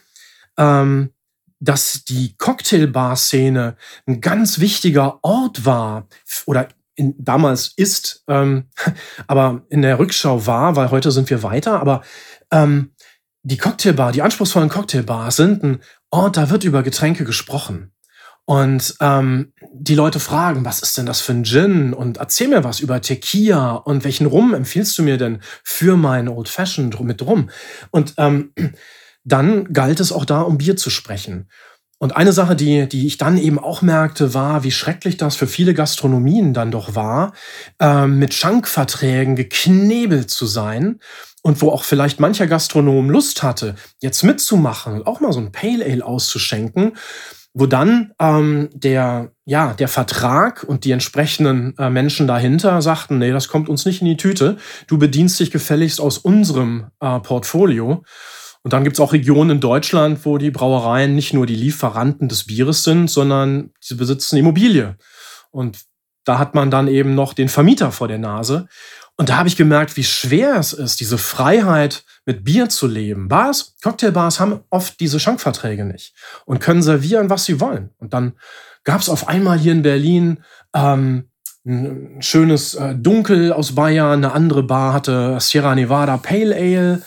[0.58, 1.12] ähm,
[1.60, 3.76] dass die Cocktailbar-Szene
[4.08, 6.08] ein ganz wichtiger Ort war
[6.46, 8.70] oder in, damals ist, ähm,
[9.28, 12.02] aber in der Rückschau war, weil heute sind wir weiter, aber
[12.52, 12.94] ähm,
[13.44, 15.80] die Cocktailbar, die anspruchsvollen Cocktailbars sind ein
[16.12, 17.92] Ort, da wird über Getränke gesprochen.
[18.46, 21.94] Und ähm, die Leute fragen, was ist denn das für ein Gin?
[21.94, 26.28] Und erzähl mir was über Tequila und welchen Rum empfiehlst du mir denn für meinen
[26.28, 27.50] Old Fashioned mit Rum?
[27.92, 28.54] Und ähm,
[29.24, 31.50] dann galt es auch da, um Bier zu sprechen.
[32.02, 35.46] Und eine Sache, die, die ich dann eben auch merkte, war, wie schrecklich das für
[35.46, 37.32] viele Gastronomien dann doch war,
[37.80, 41.00] ähm, mit Schankverträgen geknebelt zu sein
[41.44, 45.52] und wo auch vielleicht mancher Gastronom Lust hatte, jetzt mitzumachen und auch mal so ein
[45.52, 46.94] Pale Ale auszuschenken,
[47.54, 53.32] wo dann ähm, der, ja, der Vertrag und die entsprechenden äh, Menschen dahinter sagten, nee,
[53.32, 58.04] das kommt uns nicht in die Tüte, du bedienst dich gefälligst aus unserem äh, Portfolio.
[58.64, 62.30] Und dann gibt es auch Regionen in Deutschland, wo die Brauereien nicht nur die Lieferanten
[62.30, 64.98] des Bieres sind, sondern sie besitzen Immobilie.
[65.50, 65.80] Und
[66.26, 68.68] da hat man dann eben noch den Vermieter vor der Nase.
[69.18, 73.28] Und da habe ich gemerkt, wie schwer es ist, diese Freiheit mit Bier zu leben.
[73.28, 76.14] Bars, Cocktailbars haben oft diese Schankverträge nicht
[76.46, 77.90] und können servieren, was sie wollen.
[77.98, 78.34] Und dann
[78.84, 80.44] gab es auf einmal hier in Berlin
[80.74, 81.30] ähm,
[81.66, 87.02] ein schönes äh, Dunkel aus Bayern, eine andere Bar hatte Sierra Nevada Pale Ale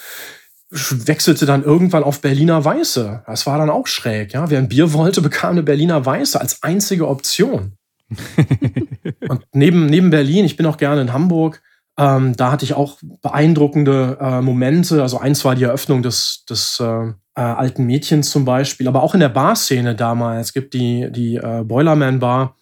[0.75, 3.23] wechselte dann irgendwann auf Berliner Weiße.
[3.27, 4.33] Das war dann auch schräg.
[4.33, 4.51] Ja?
[4.51, 7.77] Wer ein Bier wollte, bekam eine Berliner Weiße als einzige Option.
[9.29, 11.63] und neben, neben Berlin, ich bin auch gerne in Hamburg,
[11.97, 15.01] ähm, da hatte ich auch beeindruckende äh, Momente.
[15.01, 19.15] Also eins war die Eröffnung des, des äh, äh, alten Mädchens zum Beispiel, aber auch
[19.15, 20.49] in der Barszene damals.
[20.49, 22.57] Es gibt die, die äh, Boilerman Bar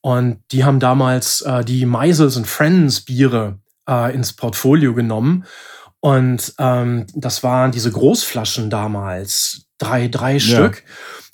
[0.00, 5.44] und die haben damals äh, die Meisels and Friends Biere äh, ins Portfolio genommen.
[6.04, 10.40] Und ähm, das waren diese Großflaschen damals, drei, drei ja.
[10.40, 10.82] Stück.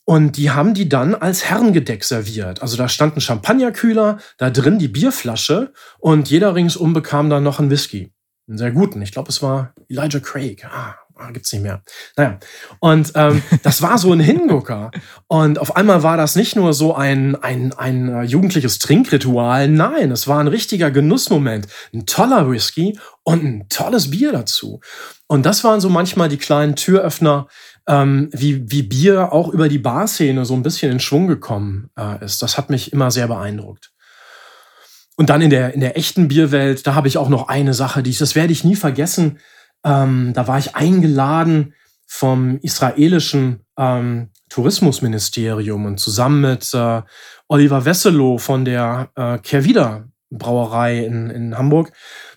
[0.05, 2.61] Und die haben die dann als Herrengedeck serviert.
[2.61, 7.61] Also da stand ein Champagnerkühler, da drin die Bierflasche und jeder ringsum bekam dann noch
[7.61, 8.13] einen Whisky.
[8.47, 9.01] Einen sehr guten.
[9.01, 10.67] Ich glaube, es war Elijah Craig.
[10.67, 11.83] Ah, ah, gibt's nicht mehr.
[12.17, 12.39] Naja.
[12.81, 14.91] Und ähm, das war so ein Hingucker.
[15.27, 19.69] Und auf einmal war das nicht nur so ein, ein, ein äh, jugendliches Trinkritual.
[19.69, 21.67] Nein, es war ein richtiger Genussmoment.
[21.93, 24.81] Ein toller Whisky und ein tolles Bier dazu.
[25.27, 27.49] Und das waren so manchmal die kleinen Türöffner,
[27.87, 32.25] ähm, wie, wie Bier auch über die Barszene so ein bisschen in Schwung gekommen äh,
[32.25, 32.41] ist.
[32.43, 33.91] Das hat mich immer sehr beeindruckt.
[35.17, 38.05] Und dann in der, in der echten Bierwelt, da habe ich auch noch eine Sache,
[38.05, 39.41] die ich, das werde ich nie vergessen.
[39.85, 41.75] Ähm, da war ich eingeladen
[42.07, 47.03] vom israelischen ähm, Tourismusministerium und zusammen mit äh,
[47.49, 51.93] Oliver Wesselow von der äh, Kehrwieder Brauerei in, in Hamburg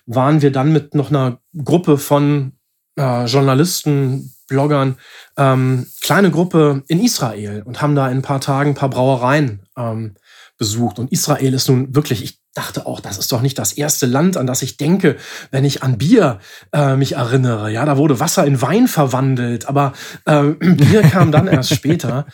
[0.06, 2.52] waren wir dann mit noch einer Gruppe von
[2.98, 4.96] äh, Journalisten, Bloggern,
[5.36, 9.66] ähm, kleine Gruppe in Israel und haben da in ein paar Tagen ein paar Brauereien
[9.76, 10.14] ähm,
[10.58, 10.98] besucht.
[10.98, 14.36] Und Israel ist nun wirklich, ich dachte auch, das ist doch nicht das erste Land,
[14.36, 15.16] an das ich denke,
[15.50, 16.38] wenn ich an Bier
[16.72, 17.70] äh, mich erinnere.
[17.70, 19.92] Ja, da wurde Wasser in Wein verwandelt, aber
[20.26, 22.26] äh, Bier kam dann erst später.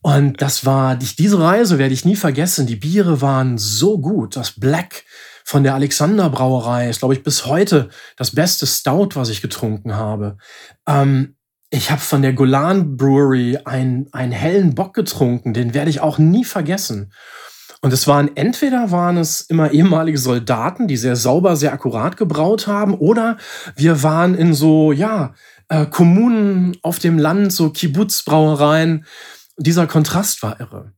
[0.00, 2.66] Und das war, diese Reise werde ich nie vergessen.
[2.66, 4.36] Die Biere waren so gut.
[4.36, 5.04] Das Black
[5.44, 9.94] von der Alexander Brauerei ist, glaube ich, bis heute das beste Stout, was ich getrunken
[9.94, 10.36] habe.
[10.86, 11.33] Ähm,
[11.74, 16.18] ich habe von der Golan Brewery einen, einen hellen Bock getrunken, den werde ich auch
[16.18, 17.12] nie vergessen.
[17.80, 22.68] Und es waren entweder waren es immer ehemalige Soldaten, die sehr sauber, sehr akkurat gebraut
[22.68, 23.38] haben, oder
[23.74, 25.34] wir waren in so, ja,
[25.68, 29.04] äh, Kommunen auf dem Land, so Kibbutz-Brauereien.
[29.56, 30.92] Dieser Kontrast war irre.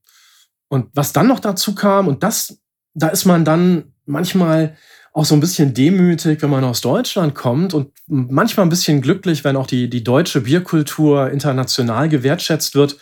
[0.69, 2.59] Und was dann noch dazu kam, und das,
[2.93, 4.77] da ist man dann manchmal
[5.16, 9.44] auch so ein bisschen demütig, wenn man aus Deutschland kommt und manchmal ein bisschen glücklich,
[9.44, 12.98] wenn auch die, die deutsche Bierkultur international gewertschätzt wird.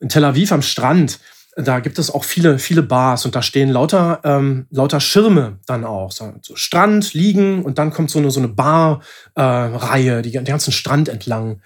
[0.00, 1.20] In Tel Aviv am Strand,
[1.54, 5.84] da gibt es auch viele, viele Bars und da stehen lauter, ähm, lauter Schirme dann
[5.84, 6.10] auch.
[6.10, 10.44] So, so Strand, liegen und dann kommt so eine, so eine Barreihe, äh, die, den
[10.46, 11.60] ganzen Strand entlang.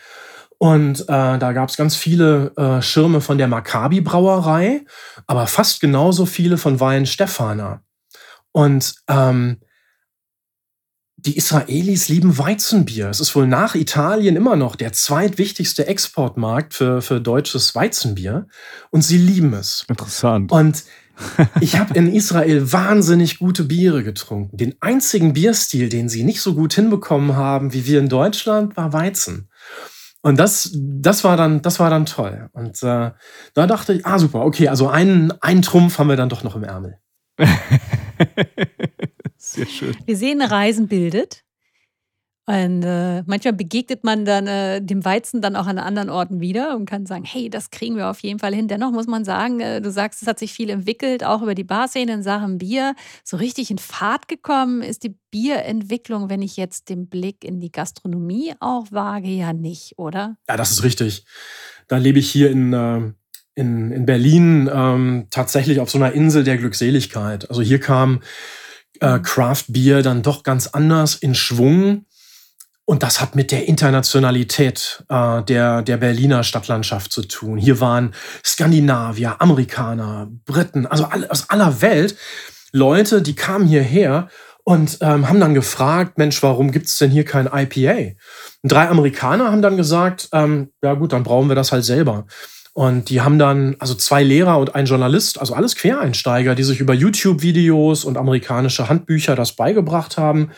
[0.58, 4.84] Und äh, da gab es ganz viele äh, Schirme von der Maccabi Brauerei,
[5.28, 7.82] aber fast genauso viele von Wein Stefana.
[8.50, 9.58] Und ähm,
[11.18, 13.08] die Israelis lieben Weizenbier.
[13.08, 18.46] Es ist wohl nach Italien immer noch der zweitwichtigste Exportmarkt für, für deutsches Weizenbier.
[18.90, 19.84] Und sie lieben es.
[19.88, 20.52] Interessant.
[20.52, 20.84] Und
[21.60, 24.56] ich habe in Israel wahnsinnig gute Biere getrunken.
[24.58, 28.92] Den einzigen Bierstil, den sie nicht so gut hinbekommen haben wie wir in Deutschland, war
[28.92, 29.48] Weizen.
[30.20, 32.50] Und das, das, war, dann, das war dann toll.
[32.52, 33.12] Und äh,
[33.54, 36.56] da dachte ich, ah super, okay, also einen, einen Trumpf haben wir dann doch noch
[36.56, 36.98] im Ärmel.
[39.46, 39.96] Sehr schön.
[40.04, 41.44] Wir sehen, Reisen bildet.
[42.46, 46.76] Und äh, manchmal begegnet man dann äh, dem Weizen dann auch an anderen Orten wieder
[46.76, 48.66] und kann sagen, hey, das kriegen wir auf jeden Fall hin.
[48.66, 51.64] Dennoch muss man sagen, äh, du sagst, es hat sich viel entwickelt, auch über die
[51.64, 52.94] Barszene in Sachen Bier.
[53.22, 57.70] So richtig in Fahrt gekommen ist die Bierentwicklung, wenn ich jetzt den Blick in die
[57.70, 60.36] Gastronomie auch wage, ja nicht, oder?
[60.48, 61.24] Ja, das ist richtig.
[61.86, 63.12] Da lebe ich hier in, äh,
[63.54, 67.48] in, in Berlin ähm, tatsächlich auf so einer Insel der Glückseligkeit.
[67.48, 68.20] Also hier kam
[69.00, 72.06] äh, Craft Beer dann doch ganz anders in Schwung.
[72.84, 77.58] Und das hat mit der Internationalität äh, der, der Berliner Stadtlandschaft zu tun.
[77.58, 82.16] Hier waren Skandinavier, Amerikaner, Briten, also alle, aus aller Welt
[82.72, 84.28] Leute, die kamen hierher
[84.62, 88.16] und ähm, haben dann gefragt, Mensch, warum gibt es denn hier kein IPA?
[88.62, 92.26] Und drei Amerikaner haben dann gesagt, ähm, ja gut, dann brauchen wir das halt selber.
[92.76, 96.78] Und die haben dann, also zwei Lehrer und ein Journalist, also alles Quereinsteiger, die sich
[96.78, 100.50] über YouTube-Videos und amerikanische Handbücher das beigebracht haben,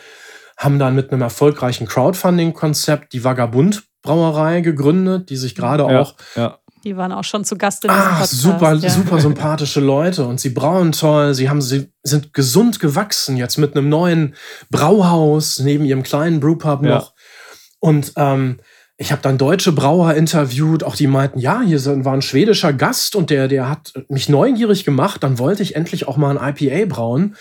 [0.57, 6.15] haben dann mit einem erfolgreichen Crowdfunding-Konzept die Vagabund Brauerei gegründet, die sich gerade ja, auch.
[6.35, 6.59] Ja.
[6.83, 8.31] Die waren auch schon zu Gast in diesem ah, Podcast.
[8.33, 8.89] Super, ja.
[8.89, 11.33] super sympathische Leute und sie brauen toll.
[11.33, 14.35] Sie haben, sie sind gesund gewachsen jetzt mit einem neuen
[14.69, 17.13] Brauhaus neben ihrem kleinen Brewpub noch.
[17.79, 18.59] Und ähm,
[19.01, 23.15] ich habe dann deutsche Brauer interviewt, auch die meinten, ja, hier war ein schwedischer Gast
[23.15, 25.23] und der, der hat mich neugierig gemacht.
[25.23, 27.37] Dann wollte ich endlich auch mal ein IPA brauen.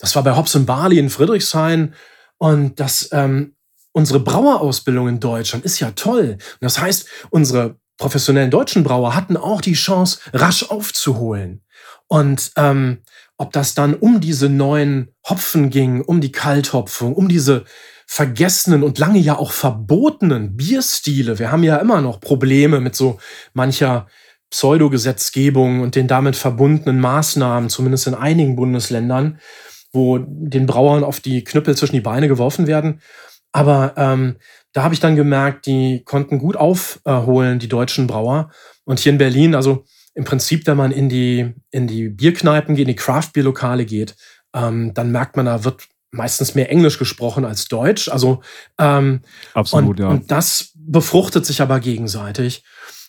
[0.00, 1.94] Das war bei Hobbs Barley in Friedrichshain.
[2.38, 3.54] Und das, ähm,
[3.92, 6.38] unsere Brauerausbildung in Deutschland ist ja toll.
[6.38, 11.62] Und das heißt, unsere professionellen deutschen Brauer hatten auch die Chance, rasch aufzuholen.
[12.08, 12.98] Und ähm,
[13.36, 17.64] ob das dann um diese neuen Hopfen ging, um die Kalthopfung, um diese
[18.06, 21.38] vergessenen und lange ja auch verbotenen Bierstile.
[21.38, 23.18] Wir haben ja immer noch Probleme mit so
[23.52, 24.06] mancher
[24.50, 29.40] Pseudogesetzgebung und den damit verbundenen Maßnahmen, zumindest in einigen Bundesländern,
[29.92, 33.00] wo den Brauern auf die Knüppel zwischen die Beine geworfen werden.
[33.52, 34.36] Aber ähm,
[34.72, 38.50] da habe ich dann gemerkt, die konnten gut aufholen, die deutschen Brauer.
[38.84, 42.86] Und hier in Berlin, also im Prinzip, wenn man in die, in die Bierkneipen geht,
[42.86, 44.14] in die Craft-Bier-Lokale geht,
[44.54, 48.08] ähm, dann merkt man, da wird meistens mehr Englisch gesprochen als Deutsch.
[48.08, 48.42] Also
[48.78, 49.22] ähm,
[49.54, 50.08] absolut, und, ja.
[50.08, 52.64] Und das befruchtet sich aber gegenseitig.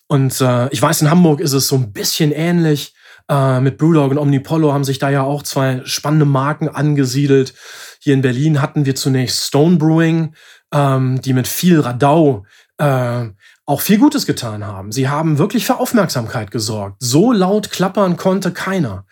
[0.07, 2.93] Und äh, ich weiß, in Hamburg ist es so ein bisschen ähnlich.
[3.29, 7.53] Äh, mit Brewdog und Omnipollo haben sich da ja auch zwei spannende Marken angesiedelt.
[7.99, 10.33] Hier in Berlin hatten wir zunächst Stone Brewing,
[10.73, 12.45] ähm, die mit viel Radau
[12.77, 13.25] äh,
[13.65, 14.93] auch viel Gutes getan haben.
[14.93, 16.97] Sie haben wirklich für Aufmerksamkeit gesorgt.
[16.99, 19.05] So laut klappern konnte keiner.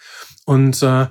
[0.46, 1.08] Und äh,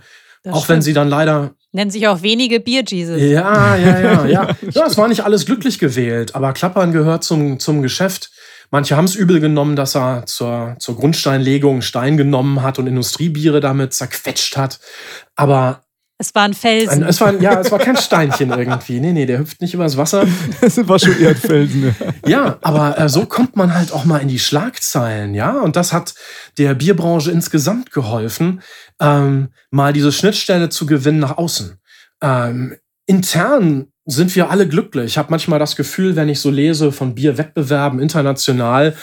[0.50, 0.68] auch stimmt.
[0.68, 3.20] wenn sie dann leider Nennen sich auch wenige Bier Jesus.
[3.20, 4.56] Ja, ja, ja, ja.
[4.70, 8.30] Ja, es war nicht alles glücklich gewählt, aber Klappern gehört zum, zum Geschäft.
[8.70, 13.58] Manche haben es übel genommen, dass er zur, zur Grundsteinlegung Stein genommen hat und Industriebiere
[13.58, 14.78] damit zerquetscht hat.
[15.34, 15.83] Aber
[16.16, 17.02] Es war ein Felsen.
[17.02, 19.00] Ein, es war, ja, es war kein Steinchen irgendwie.
[19.00, 20.26] Nee, nee, der hüpft nicht übers Wasser.
[20.60, 21.94] Das war schon eher ein Felsen.
[22.24, 25.60] Ja, aber äh, so kommt man halt auch mal in die Schlagzeilen, ja.
[25.60, 26.14] Und das hat
[26.56, 28.62] der Bierbranche insgesamt geholfen,
[29.00, 31.80] ähm, mal diese Schnittstelle zu gewinnen nach außen.
[32.22, 35.06] Ähm, intern sind wir alle glücklich.
[35.06, 38.94] Ich habe manchmal das Gefühl, wenn ich so lese von Bierwettbewerben international,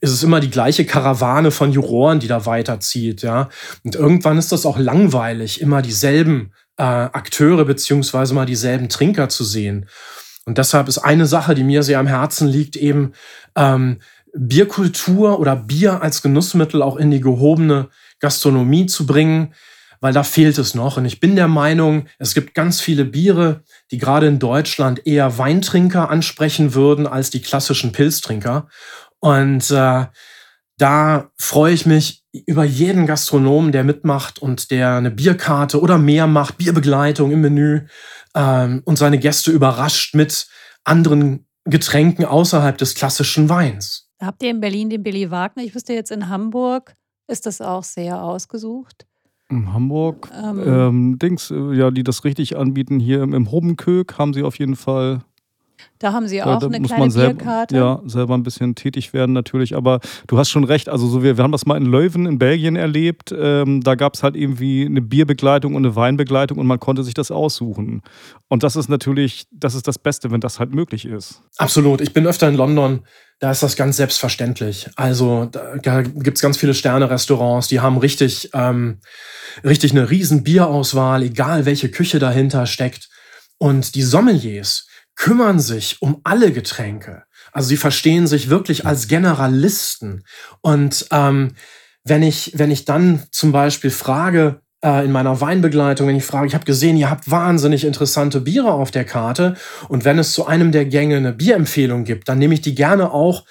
[0.00, 3.48] ist es immer die gleiche Karawane von Juroren, die da weiterzieht, ja.
[3.84, 9.44] Und irgendwann ist das auch langweilig, immer dieselben äh, Akteure beziehungsweise mal dieselben Trinker zu
[9.44, 9.86] sehen.
[10.44, 13.12] Und deshalb ist eine Sache, die mir sehr am Herzen liegt, eben
[13.54, 13.98] ähm,
[14.34, 19.54] Bierkultur oder Bier als Genussmittel auch in die gehobene Gastronomie zu bringen
[20.00, 20.96] weil da fehlt es noch.
[20.96, 25.38] Und ich bin der Meinung, es gibt ganz viele Biere, die gerade in Deutschland eher
[25.38, 28.68] Weintrinker ansprechen würden als die klassischen Pilztrinker.
[29.20, 30.06] Und äh,
[30.76, 36.26] da freue ich mich über jeden Gastronomen, der mitmacht und der eine Bierkarte oder mehr
[36.26, 37.86] macht, Bierbegleitung im Menü
[38.34, 40.48] ähm, und seine Gäste überrascht mit
[40.84, 44.10] anderen Getränken außerhalb des klassischen Weins.
[44.20, 45.64] Habt ihr in Berlin den Billy Wagner?
[45.64, 46.94] Ich wüsste jetzt in Hamburg
[47.28, 49.06] ist das auch sehr ausgesucht.
[49.50, 54.18] In Hamburg, ähm, ähm, Dings, äh, ja, die das richtig anbieten, hier im, im Hobenkög
[54.18, 55.22] haben sie auf jeden Fall
[55.98, 57.76] da haben sie auch da, da eine muss kleine man selber, Bierkarte.
[57.76, 59.74] Ja, selber ein bisschen tätig werden natürlich.
[59.74, 60.88] Aber du hast schon recht.
[60.88, 63.34] Also so wir, wir haben das mal in Leuven in Belgien erlebt.
[63.36, 67.14] Ähm, da gab es halt irgendwie eine Bierbegleitung und eine Weinbegleitung und man konnte sich
[67.14, 68.02] das aussuchen.
[68.48, 71.42] Und das ist natürlich, das ist das Beste, wenn das halt möglich ist.
[71.56, 72.00] Absolut.
[72.00, 73.00] Ich bin öfter in London.
[73.40, 74.90] Da ist das ganz selbstverständlich.
[74.96, 78.98] Also da, da gibt es ganz viele Sterne-Restaurants, die haben richtig, ähm,
[79.64, 83.08] richtig eine riesen Bierauswahl, egal welche Küche dahinter steckt.
[83.58, 87.24] Und die Sommeliers, kümmern sich um alle Getränke.
[87.52, 90.24] Also sie verstehen sich wirklich als Generalisten.
[90.60, 91.54] Und ähm,
[92.04, 96.46] wenn, ich, wenn ich dann zum Beispiel frage, äh, in meiner Weinbegleitung, wenn ich frage,
[96.46, 99.56] ich habe gesehen, ihr habt wahnsinnig interessante Biere auf der Karte
[99.88, 103.10] und wenn es zu einem der Gänge eine Bierempfehlung gibt, dann nehme ich die gerne
[103.10, 103.44] auch,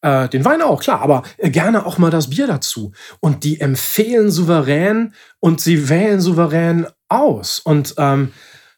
[0.00, 2.92] äh, den Wein auch, klar, aber äh, gerne auch mal das Bier dazu.
[3.20, 7.60] Und die empfehlen souverän und sie wählen souverän aus.
[7.60, 8.32] Und ähm,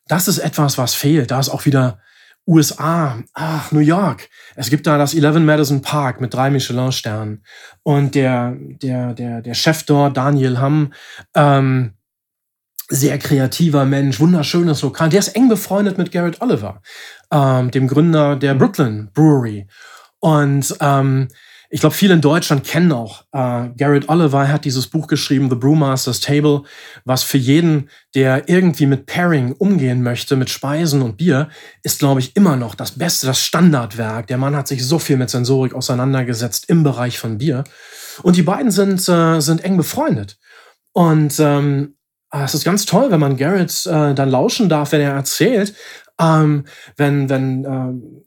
[0.09, 1.31] das ist etwas, was fehlt.
[1.31, 2.01] Da ist auch wieder
[2.47, 4.29] USA, ach, New York.
[4.55, 7.43] Es gibt da das 11 Madison Park mit drei Michelin-Sternen.
[7.83, 10.93] Und der, der, der, der Chef dort, Daniel Hamm,
[11.35, 11.95] ähm,
[12.89, 15.09] sehr kreativer Mensch, wunderschönes Lokal.
[15.09, 16.83] Der ist eng befreundet mit Garrett Oliver,
[17.31, 19.67] ähm, dem Gründer der Brooklyn Brewery.
[20.21, 21.29] Und ähm,
[21.75, 25.57] ich glaube, viele in Deutschland kennen auch äh, Garrett Oliver hat dieses Buch geschrieben, The
[25.57, 26.63] Brewmaster's Table,
[27.05, 31.49] was für jeden, der irgendwie mit Pairing umgehen möchte, mit Speisen und Bier,
[31.83, 34.29] ist, glaube ich, immer noch das Beste, das Standardwerk.
[34.29, 37.65] Der Mann hat sich so viel mit Sensorik auseinandergesetzt im Bereich von Bier.
[38.23, 40.39] Und die beiden sind, äh, sind eng befreundet.
[40.93, 41.97] Und ähm,
[42.31, 45.75] es ist ganz toll, wenn man Garrett äh, dann lauschen darf, wenn er erzählt,
[46.21, 48.24] ähm, wenn, wenn äh,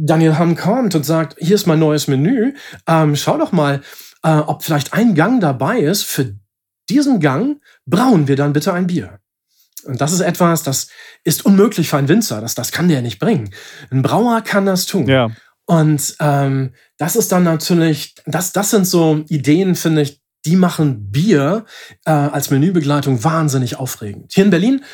[0.00, 2.54] Daniel Hamm kommt und sagt, hier ist mein neues Menü,
[2.86, 3.82] ähm, schau doch mal,
[4.22, 6.04] äh, ob vielleicht ein Gang dabei ist.
[6.04, 6.34] Für
[6.88, 9.18] diesen Gang brauen wir dann bitte ein Bier.
[9.84, 10.88] Und das ist etwas, das
[11.24, 12.40] ist unmöglich für einen Winzer.
[12.40, 13.50] Das, das kann der nicht bringen.
[13.90, 15.06] Ein Brauer kann das tun.
[15.06, 15.30] Ja.
[15.66, 21.10] Und ähm, das ist dann natürlich, das, das sind so Ideen, finde ich, die machen
[21.10, 21.64] Bier
[22.04, 24.32] äh, als Menübegleitung wahnsinnig aufregend.
[24.32, 24.84] Hier in Berlin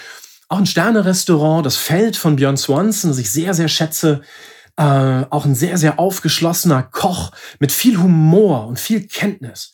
[0.49, 4.23] auch ein Sterne-Restaurant, das Feld von Björn Swanson, das ich sehr, sehr schätze
[4.77, 9.73] äh, auch ein sehr, sehr aufgeschlossener Koch mit viel Humor und viel Kenntnis.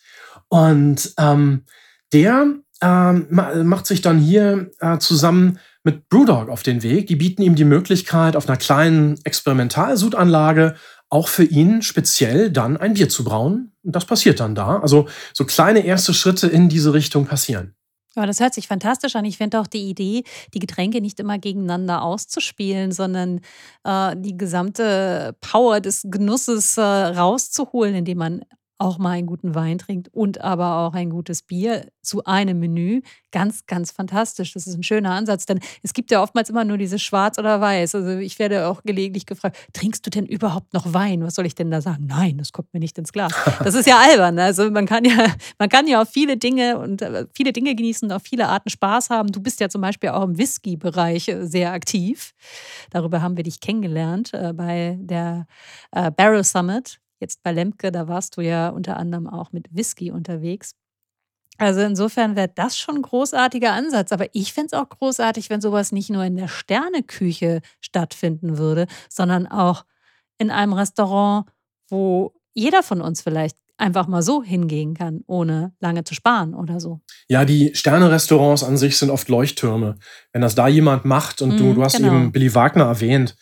[0.49, 1.65] Und ähm,
[2.13, 2.47] der
[2.83, 7.07] ähm, macht sich dann hier äh, zusammen mit Brewdog auf den Weg.
[7.07, 10.77] Die bieten ihm die Möglichkeit, auf einer kleinen Experimentalsudanlage
[11.11, 13.73] auch für ihn speziell dann ein Bier zu brauen.
[13.83, 14.79] Und das passiert dann da.
[14.79, 17.75] Also so kleine erste Schritte in diese Richtung passieren.
[18.17, 19.25] Ja, das hört sich fantastisch an.
[19.25, 23.41] Ich finde auch die Idee, die Getränke nicht immer gegeneinander auszuspielen, sondern
[23.85, 28.45] äh, die gesamte Power des Genusses äh, rauszuholen, indem man
[28.81, 33.03] auch mal einen guten Wein trinkt und aber auch ein gutes Bier zu einem Menü.
[33.31, 34.55] Ganz, ganz fantastisch.
[34.55, 37.61] Das ist ein schöner Ansatz, denn es gibt ja oftmals immer nur dieses Schwarz oder
[37.61, 37.95] Weiß.
[37.95, 41.23] Also ich werde auch gelegentlich gefragt, trinkst du denn überhaupt noch Wein?
[41.23, 42.07] Was soll ich denn da sagen?
[42.07, 43.33] Nein, das kommt mir nicht ins Glas.
[43.63, 44.39] Das ist ja albern.
[44.39, 45.27] Also man kann ja,
[45.59, 48.71] man kann ja auch viele Dinge und äh, viele Dinge genießen und auf viele Arten
[48.71, 49.31] Spaß haben.
[49.31, 52.33] Du bist ja zum Beispiel auch im Whisky-Bereich äh, sehr aktiv.
[52.91, 55.47] Darüber haben wir dich kennengelernt äh, bei der
[56.17, 60.73] Barrel Summit Jetzt bei Lemke, da warst du ja unter anderem auch mit Whisky unterwegs.
[61.59, 64.13] Also insofern wäre das schon ein großartiger Ansatz.
[64.13, 68.87] Aber ich fände es auch großartig, wenn sowas nicht nur in der Sterneküche stattfinden würde,
[69.11, 69.85] sondern auch
[70.39, 71.47] in einem Restaurant,
[71.91, 76.81] wo jeder von uns vielleicht einfach mal so hingehen kann, ohne lange zu sparen oder
[76.81, 77.01] so.
[77.29, 79.99] Ja, die Sterne-Restaurants an sich sind oft Leuchttürme.
[80.33, 82.09] Wenn das da jemand macht und du, Mhm, du hast genau.
[82.09, 83.37] eben Billy Wagner erwähnt,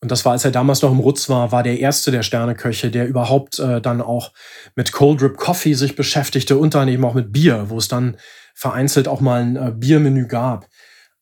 [0.00, 2.90] und das war, als er damals noch im Rutz war, war der erste der Sterneköche,
[2.90, 4.32] der überhaupt äh, dann auch
[4.76, 8.16] mit Cold Drip Coffee sich beschäftigte und dann eben auch mit Bier, wo es dann
[8.54, 10.68] vereinzelt auch mal ein äh, Biermenü gab.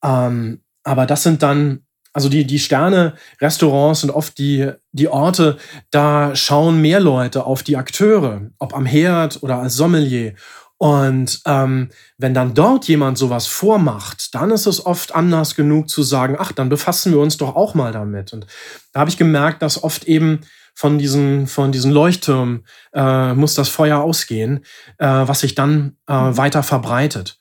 [0.04, 5.56] Ähm, aber das sind dann, also die, die Sterne-Restaurants sind oft die, die Orte,
[5.90, 10.34] da schauen mehr Leute auf die Akteure, ob am Herd oder als Sommelier.
[10.78, 16.02] Und ähm, wenn dann dort jemand sowas vormacht, dann ist es oft anders genug zu
[16.02, 18.32] sagen, ach, dann befassen wir uns doch auch mal damit.
[18.32, 18.46] Und
[18.92, 20.40] da habe ich gemerkt, dass oft eben
[20.74, 24.64] von diesen, von diesen Leuchttürmen äh, muss das Feuer ausgehen,
[24.98, 27.38] äh, was sich dann äh, weiter verbreitet.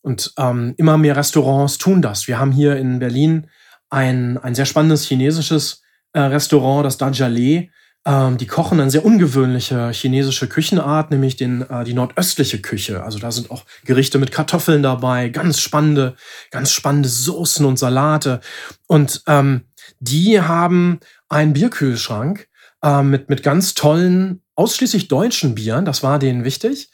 [0.00, 2.26] Und ähm, immer mehr Restaurants tun das.
[2.26, 3.48] Wir haben hier in Berlin
[3.90, 5.82] ein, ein sehr spannendes chinesisches
[6.14, 7.68] äh, Restaurant, das Dajale.
[8.06, 13.02] Ähm, die kochen eine sehr ungewöhnliche chinesische Küchenart, nämlich den, äh, die nordöstliche Küche.
[13.02, 16.16] Also da sind auch Gerichte mit Kartoffeln dabei, ganz spannende,
[16.50, 18.40] ganz spannende Soßen und Salate.
[18.86, 19.64] Und ähm,
[19.98, 22.48] die haben einen Bierkühlschrank
[22.82, 25.84] äh, mit, mit ganz tollen, ausschließlich deutschen Bieren.
[25.84, 26.90] Das war denen wichtig.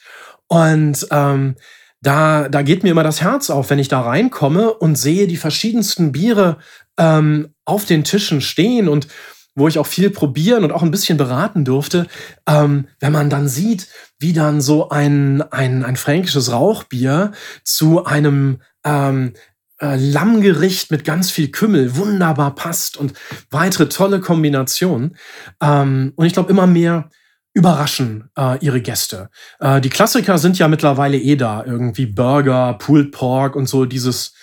[0.49, 1.55] Und ähm,
[2.01, 5.37] da, da geht mir immer das Herz auf, wenn ich da reinkomme und sehe die
[5.37, 6.59] verschiedensten Biere
[6.99, 9.09] ähm, auf den Tischen stehen und
[9.57, 12.07] wo ich auch viel probieren und auch ein bisschen beraten durfte,
[12.47, 13.89] ähm, wenn man dann sieht,
[14.21, 17.33] wie dann so ein, ein, ein fränkisches Rauchbier
[17.65, 19.33] zu einem ähm,
[19.81, 23.15] äh, Lammgericht mit ganz viel Kümmel wunderbar passt und
[23.51, 25.17] weitere tolle Kombinationen.
[25.61, 27.11] Ähm, und ich glaube, immer mehr
[27.55, 29.31] überraschen äh, ihre Gäste.
[29.61, 34.35] Äh, die Klassiker sind ja mittlerweile eh da, irgendwie Burger, Pulled Pork und so dieses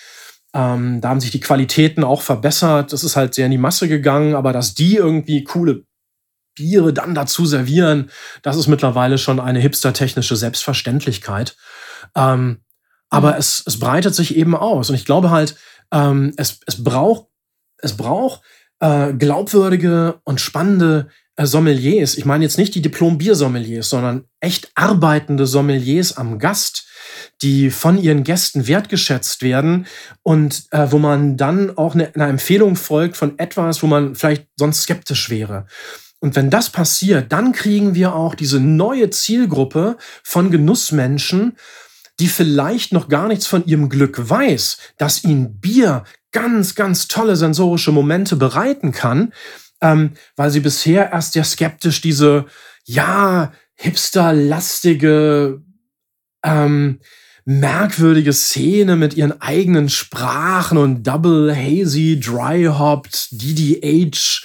[0.54, 2.92] ähm, da haben sich die Qualitäten auch verbessert.
[2.92, 5.84] Das ist halt sehr in die Masse gegangen, aber dass die irgendwie coole
[6.54, 8.10] Biere dann dazu servieren,
[8.42, 11.56] das ist mittlerweile schon eine hipster-technische Selbstverständlichkeit.
[12.14, 12.60] Ähm,
[13.10, 14.88] aber es, es breitet sich eben aus.
[14.88, 15.56] Und ich glaube halt,
[15.92, 17.26] ähm, es, es braucht,
[17.78, 18.42] es braucht
[18.78, 22.16] äh, glaubwürdige und spannende äh, Sommeliers.
[22.16, 26.86] Ich meine jetzt nicht die Diplom-Bier-Sommeliers, sondern echt arbeitende Sommeliers am Gast,
[27.42, 29.86] die von ihren Gästen wertgeschätzt werden
[30.22, 34.46] und äh, wo man dann auch eine, einer Empfehlung folgt von etwas, wo man vielleicht
[34.56, 35.66] sonst skeptisch wäre.
[36.20, 41.56] Und wenn das passiert, dann kriegen wir auch diese neue Zielgruppe von Genussmenschen,
[42.20, 47.36] die vielleicht noch gar nichts von ihrem Glück weiß, dass ihnen Bier ganz, ganz tolle
[47.36, 49.32] sensorische Momente bereiten kann,
[49.80, 52.46] ähm, weil sie bisher erst sehr skeptisch diese,
[52.84, 55.60] ja, hipsterlastige,
[56.44, 57.00] ähm,
[57.44, 64.42] merkwürdige Szene mit ihren eigenen Sprachen und Double Hazy, Dry Hopped, DDH,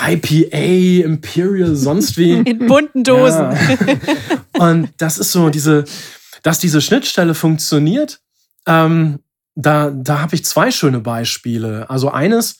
[0.00, 2.32] IPA, Imperial, sonst wie.
[2.46, 3.50] In bunten Dosen.
[3.50, 4.68] Ja.
[4.68, 5.84] Und das ist so diese,
[6.42, 8.20] dass diese Schnittstelle funktioniert.
[8.66, 9.18] Ähm,
[9.54, 11.90] da da habe ich zwei schöne Beispiele.
[11.90, 12.58] Also eines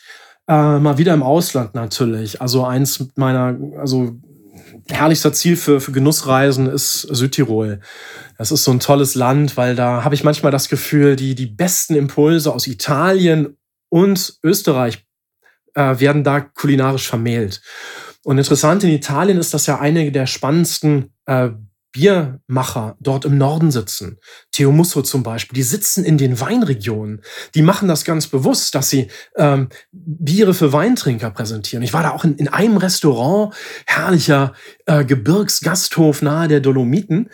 [0.48, 2.40] äh, mal wieder im Ausland natürlich.
[2.40, 4.16] Also eins meiner, also
[4.90, 7.80] herrlichster Ziel für, für Genussreisen ist Südtirol.
[8.36, 11.46] Das ist so ein tolles Land, weil da habe ich manchmal das Gefühl, die, die
[11.46, 13.56] besten Impulse aus Italien
[13.88, 15.04] und Österreich
[15.74, 17.60] äh, werden da kulinarisch vermählt.
[18.24, 21.50] Und interessant in Italien ist, dass ja einige der spannendsten äh,
[21.92, 24.18] Biermacher dort im Norden sitzen.
[24.52, 27.22] Theo Musso zum Beispiel, die sitzen in den Weinregionen.
[27.54, 31.82] Die machen das ganz bewusst, dass sie ähm, Biere für Weintrinker präsentieren.
[31.82, 33.54] Ich war da auch in, in einem Restaurant,
[33.86, 34.52] herrlicher
[34.86, 37.30] äh, Gebirgsgasthof nahe der Dolomiten.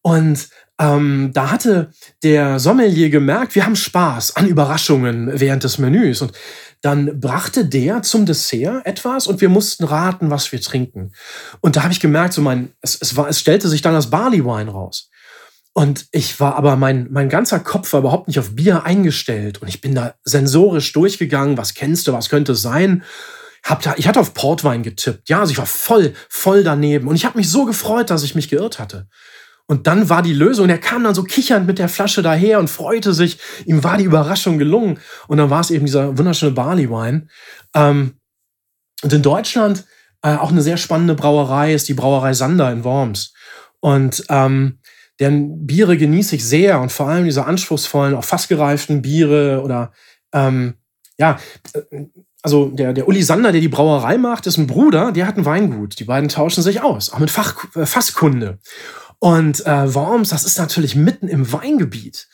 [0.00, 0.48] Und
[0.80, 1.90] ähm, da hatte
[2.22, 6.22] der Sommelier gemerkt, wir haben Spaß an Überraschungen während des Menüs.
[6.22, 6.32] Und
[6.80, 11.12] dann brachte der zum Dessert etwas und wir mussten raten, was wir trinken.
[11.60, 14.10] Und da habe ich gemerkt, so mein, es, es, war, es stellte sich dann das
[14.10, 15.10] Barley Wine raus.
[15.72, 19.62] Und ich war aber, mein, mein ganzer Kopf war überhaupt nicht auf Bier eingestellt.
[19.62, 23.04] Und ich bin da sensorisch durchgegangen, was kennst du, was könnte es sein?
[23.62, 25.28] Hab da, ich hatte auf Portwein getippt.
[25.28, 27.06] Ja, also ich war voll, voll daneben.
[27.06, 29.08] Und ich habe mich so gefreut, dass ich mich geirrt hatte.
[29.70, 32.68] Und dann war die Lösung, er kam dann so kichernd mit der Flasche daher und
[32.68, 33.38] freute sich.
[33.66, 34.98] Ihm war die Überraschung gelungen.
[35.28, 37.28] Und dann war es eben dieser wunderschöne Barley Wine.
[37.74, 38.14] Ähm,
[39.02, 39.84] und in Deutschland
[40.22, 43.34] äh, auch eine sehr spannende Brauerei ist die Brauerei Sander in Worms.
[43.80, 44.78] Und ähm,
[45.20, 49.92] deren Biere genieße ich sehr und vor allem diese anspruchsvollen, auch fast gereiften Biere oder
[50.32, 50.74] ähm,
[51.18, 51.38] ja,
[51.74, 52.06] äh,
[52.42, 55.44] also der, der Uli Sander, der die Brauerei macht, ist ein Bruder, der hat ein
[55.44, 55.98] Weingut.
[55.98, 58.58] Die beiden tauschen sich aus, auch mit Fach, äh, Fasskunde.
[59.20, 62.28] Und äh, Worms, das ist natürlich mitten im Weingebiet.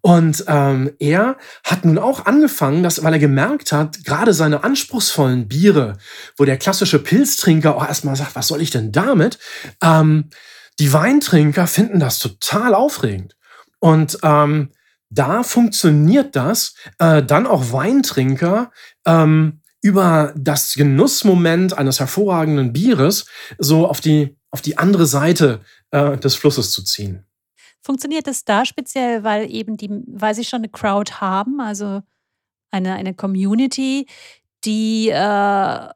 [0.00, 5.48] Und ähm, er hat nun auch angefangen, dass, weil er gemerkt hat, gerade seine anspruchsvollen
[5.48, 5.98] Biere,
[6.36, 9.38] wo der klassische Pilztrinker auch erstmal sagt, was soll ich denn damit?
[9.82, 10.30] Ähm,
[10.78, 13.36] die Weintrinker finden das total aufregend.
[13.78, 14.70] Und ähm,
[15.10, 18.70] da funktioniert das, äh, dann auch Weintrinker
[19.04, 23.26] ähm, über das Genussmoment eines hervorragenden Bieres
[23.58, 25.60] so auf die, auf die andere Seite
[25.90, 27.24] äh, des Flusses zu ziehen.
[27.82, 32.02] Funktioniert das da speziell, weil eben die, weil sie schon eine Crowd haben, also
[32.70, 34.06] eine, eine Community,
[34.64, 35.88] die äh,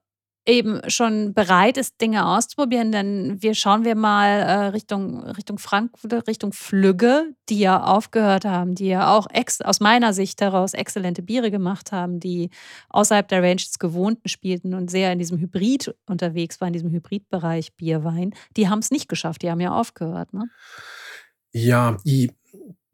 [0.47, 6.29] eben schon bereit ist, Dinge auszuprobieren, denn wir schauen wir mal äh, Richtung, Richtung Frankfurt,
[6.29, 11.23] Richtung Flügge, die ja aufgehört haben, die ja auch ex, aus meiner Sicht heraus exzellente
[11.23, 12.51] Biere gemacht haben, die
[12.91, 16.91] außerhalb der Range des Gewohnten spielten und sehr in diesem Hybrid unterwegs waren, in diesem
[16.91, 18.35] Hybridbereich Bierwein.
[18.57, 20.35] Die haben es nicht geschafft, die haben ja aufgehört.
[20.35, 20.45] Ne?
[21.53, 22.31] Ja, die,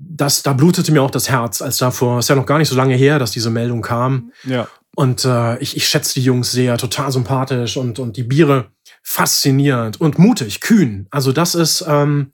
[0.01, 2.76] das, da blutete mir auch das Herz, als davor, ist ja noch gar nicht so
[2.76, 4.32] lange her, dass diese Meldung kam.
[4.44, 4.66] Ja.
[4.96, 8.70] Und äh, ich, ich schätze die Jungs sehr, total sympathisch und, und die Biere
[9.03, 11.07] faszinierend und mutig, kühn.
[11.11, 12.32] Also das ist, ähm,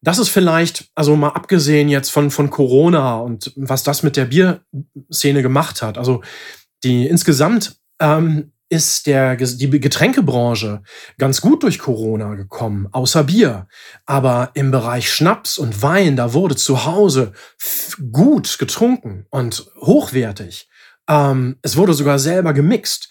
[0.00, 4.26] das ist vielleicht, also mal abgesehen jetzt von, von Corona und was das mit der
[4.26, 5.98] Bierszene gemacht hat.
[5.98, 6.22] Also
[6.84, 10.82] die insgesamt ähm, ist der, die Getränkebranche
[11.18, 13.68] ganz gut durch Corona gekommen, außer Bier.
[14.06, 17.32] Aber im Bereich Schnaps und Wein, da wurde zu Hause
[18.12, 20.68] gut getrunken und hochwertig.
[21.08, 23.10] Ähm, es wurde sogar selber gemixt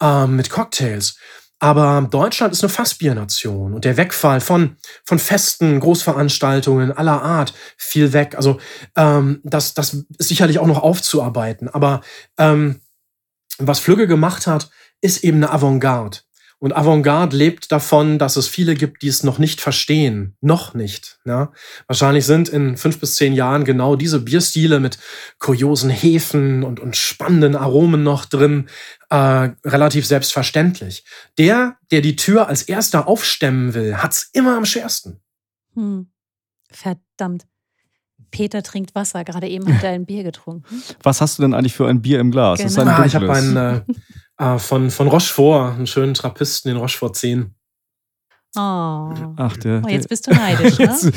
[0.00, 1.16] ähm, mit Cocktails.
[1.60, 8.12] Aber Deutschland ist eine Fassbiernation und der Wegfall von, von Festen, Großveranstaltungen aller Art fiel
[8.12, 8.34] weg.
[8.36, 8.58] Also
[8.96, 11.68] ähm, das, das ist sicherlich auch noch aufzuarbeiten.
[11.68, 12.02] Aber
[12.38, 12.80] ähm,
[13.58, 14.68] was Flügge gemacht hat,
[15.04, 16.18] ist eben eine Avantgarde.
[16.58, 20.34] Und Avantgarde lebt davon, dass es viele gibt, die es noch nicht verstehen.
[20.40, 21.18] Noch nicht.
[21.26, 21.52] Ja?
[21.88, 24.98] Wahrscheinlich sind in fünf bis zehn Jahren genau diese Bierstile mit
[25.38, 28.70] kuriosen Hefen und, und spannenden Aromen noch drin
[29.10, 31.04] äh, relativ selbstverständlich.
[31.36, 35.20] Der, der die Tür als erster aufstemmen will, hat's immer am schwersten.
[35.74, 36.06] Hm.
[36.70, 37.44] Verdammt.
[38.30, 39.22] Peter trinkt Wasser.
[39.22, 40.82] Gerade eben hat er ein Bier getrunken.
[41.02, 42.58] Was hast du denn eigentlich für ein Bier im Glas?
[42.58, 42.66] Genau.
[42.66, 43.80] Das ist ein Ah, ich habe einen äh,
[44.38, 47.54] äh, von, von Rochefort, einen schönen Trappisten, den Rochefort 10.
[48.56, 49.12] Oh.
[49.36, 50.84] Ach, der, Oh, jetzt bist du neidisch, ne?
[50.84, 51.10] Jetzt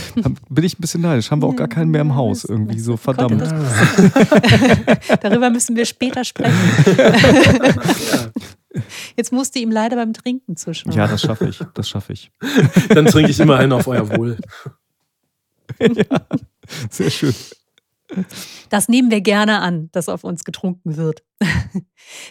[0.50, 1.30] bin ich ein bisschen neidisch.
[1.30, 2.46] Haben wir auch gar keinen mehr im Haus.
[2.46, 3.42] Irgendwie so verdammt.
[5.22, 6.58] Darüber müssen wir später sprechen.
[9.16, 10.96] Jetzt musste ihm leider beim Trinken zuschauen.
[10.96, 11.60] Ja, das schaffe ich.
[11.76, 12.32] Das schaffe ich.
[12.90, 14.38] Dann trinke ich immerhin auf euer Wohl.
[16.90, 17.36] Sehr schön.
[18.70, 21.24] Das nehmen wir gerne an, dass auf uns getrunken wird.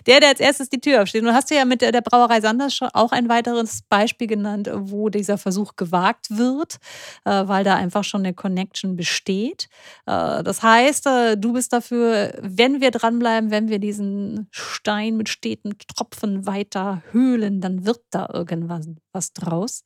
[0.07, 1.23] Der, der als erstes die Tür aufsteht.
[1.23, 5.11] Und hast du ja mit der Brauerei Sanders schon auch ein weiteres Beispiel genannt, wo
[5.11, 6.79] dieser Versuch gewagt wird,
[7.25, 9.69] äh, weil da einfach schon eine Connection besteht.
[10.07, 15.29] Äh, Das heißt, äh, du bist dafür, wenn wir dranbleiben, wenn wir diesen Stein mit
[15.29, 19.85] steten Tropfen weiter höhlen, dann wird da irgendwas was draus.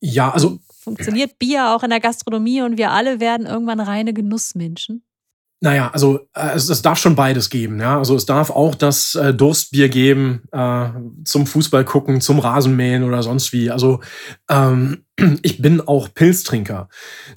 [0.00, 5.02] Ja, also Funktioniert Bier auch in der Gastronomie und wir alle werden irgendwann reine Genussmenschen?
[5.60, 7.80] Naja, also äh, es, es darf schon beides geben.
[7.80, 7.98] Ja?
[7.98, 10.88] Also es darf auch das äh, Durstbier geben äh,
[11.24, 13.70] zum Fußball gucken, zum Rasenmähen oder sonst wie.
[13.70, 14.00] Also
[14.50, 15.06] ähm,
[15.42, 16.88] ich bin auch Pilztrinker.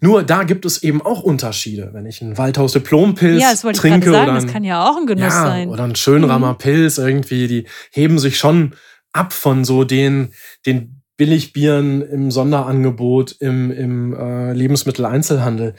[0.02, 1.92] Nur da gibt es eben auch Unterschiede.
[1.94, 4.32] Wenn ich einen Waldhaus Diplompilz Ja, das wollte ich trinke gerade sagen.
[4.32, 5.70] oder Das ein, kann ja auch ein Genuss ja, sein.
[5.70, 6.58] oder ein Schönramer Mhm.
[6.58, 8.76] Pilz irgendwie, die heben sich schon
[9.14, 10.34] ab von so den,
[10.66, 15.76] den Billigbieren im Sonderangebot im, im äh, Lebensmitteleinzelhandel.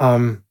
[0.00, 0.42] Ähm,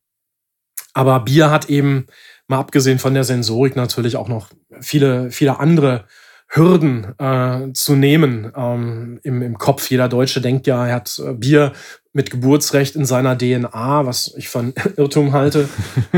[0.93, 2.07] aber Bier hat eben,
[2.47, 6.05] mal abgesehen von der Sensorik, natürlich auch noch viele, viele andere
[6.47, 9.91] Hürden äh, zu nehmen ähm, im, im Kopf.
[9.91, 11.73] Jeder Deutsche denkt ja, er hat äh, Bier
[12.13, 15.67] mit Geburtsrecht in seiner DNA, was ich von Irrtum halte.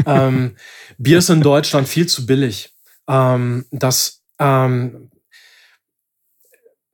[0.05, 0.55] ähm,
[0.99, 2.75] Bier ist in Deutschland viel zu billig.
[3.09, 5.10] Ähm, das ähm,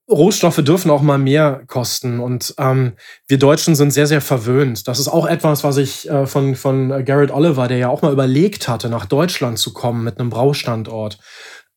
[0.10, 2.94] Rohstoffe dürfen auch mal mehr kosten und ähm,
[3.28, 4.88] wir Deutschen sind sehr, sehr verwöhnt.
[4.88, 8.14] Das ist auch etwas, was ich äh, von, von Garrett Oliver, der ja auch mal
[8.14, 11.20] überlegt hatte, nach Deutschland zu kommen mit einem Braustandort,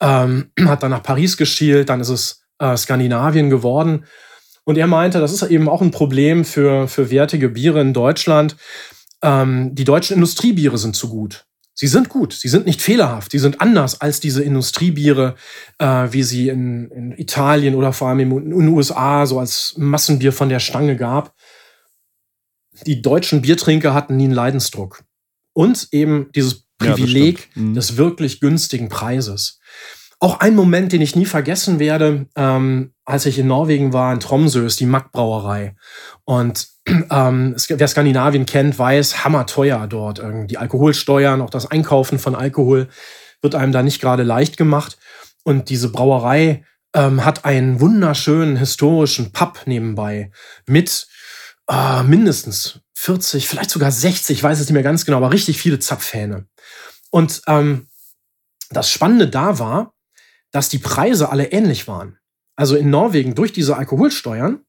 [0.00, 4.04] ähm, hat dann nach Paris geschielt, dann ist es äh, Skandinavien geworden.
[4.62, 8.56] Und er meinte, das ist eben auch ein Problem für, für wertige Biere in Deutschland.
[9.22, 11.46] Ähm, die deutschen Industriebiere sind zu gut.
[11.80, 15.34] Sie sind gut, sie sind nicht fehlerhaft, sie sind anders als diese Industriebiere,
[15.78, 20.34] äh, wie sie in, in Italien oder vor allem in den USA so als Massenbier
[20.34, 21.34] von der Stange gab.
[22.84, 25.04] Die deutschen Biertrinker hatten nie einen Leidensdruck.
[25.54, 27.68] Und eben dieses Ja, Privileg stimmt.
[27.68, 27.74] Mhm.
[27.74, 29.58] des wirklich günstigen Preises.
[30.18, 34.20] Auch ein Moment, den ich nie vergessen werde, ähm, als ich in Norwegen war, in
[34.20, 35.74] Tromsø, ist die Mack-Brauerei.
[36.24, 40.22] Und ähm, wer Skandinavien kennt, weiß, hammerteuer dort.
[40.48, 42.88] Die Alkoholsteuern, auch das Einkaufen von Alkohol
[43.42, 44.98] wird einem da nicht gerade leicht gemacht.
[45.42, 50.30] Und diese Brauerei ähm, hat einen wunderschönen historischen Pub nebenbei
[50.66, 51.06] mit
[51.68, 55.60] äh, mindestens 40, vielleicht sogar 60, ich weiß es nicht mehr ganz genau, aber richtig
[55.60, 56.46] viele Zapfhähne.
[57.10, 57.88] Und ähm,
[58.70, 59.94] das Spannende da war,
[60.52, 62.19] dass die Preise alle ähnlich waren.
[62.60, 64.60] Also in Norwegen durch diese Alkoholsteuern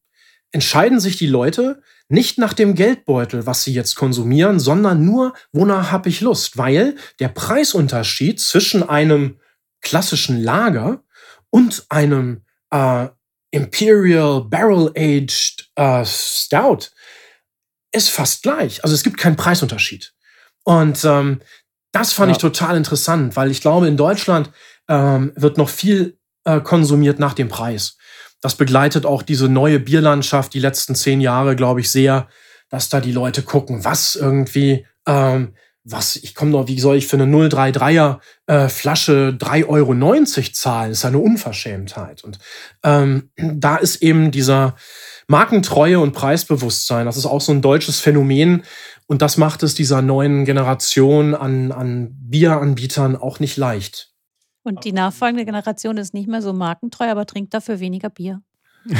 [0.53, 5.91] entscheiden sich die Leute nicht nach dem Geldbeutel, was sie jetzt konsumieren, sondern nur, wonach
[5.91, 9.41] habe ich Lust, weil der Preisunterschied zwischen einem
[9.81, 11.03] klassischen Lager
[11.49, 13.09] und einem äh,
[13.51, 16.91] Imperial Barrel Aged äh, Stout
[17.91, 18.85] ist fast gleich.
[18.85, 20.13] Also es gibt keinen Preisunterschied.
[20.63, 21.41] Und ähm,
[21.91, 22.37] das fand ja.
[22.37, 24.49] ich total interessant, weil ich glaube, in Deutschland
[24.87, 27.97] ähm, wird noch viel äh, konsumiert nach dem Preis.
[28.41, 32.27] Das begleitet auch diese neue Bierlandschaft die letzten zehn Jahre, glaube ich, sehr,
[32.69, 37.07] dass da die Leute gucken, was irgendwie, ähm, was, ich komme noch, wie soll ich
[37.07, 40.23] für eine 033er äh, Flasche 3,90 Euro
[40.53, 40.89] zahlen?
[40.89, 42.23] Das ist eine Unverschämtheit.
[42.23, 42.39] Und
[42.83, 44.75] ähm, da ist eben dieser
[45.27, 48.63] Markentreue und Preisbewusstsein, das ist auch so ein deutsches Phänomen.
[49.07, 54.10] Und das macht es dieser neuen Generation an, an Bieranbietern auch nicht leicht.
[54.63, 58.41] Und die nachfolgende Generation ist nicht mehr so markentreu, aber trinkt dafür weniger Bier.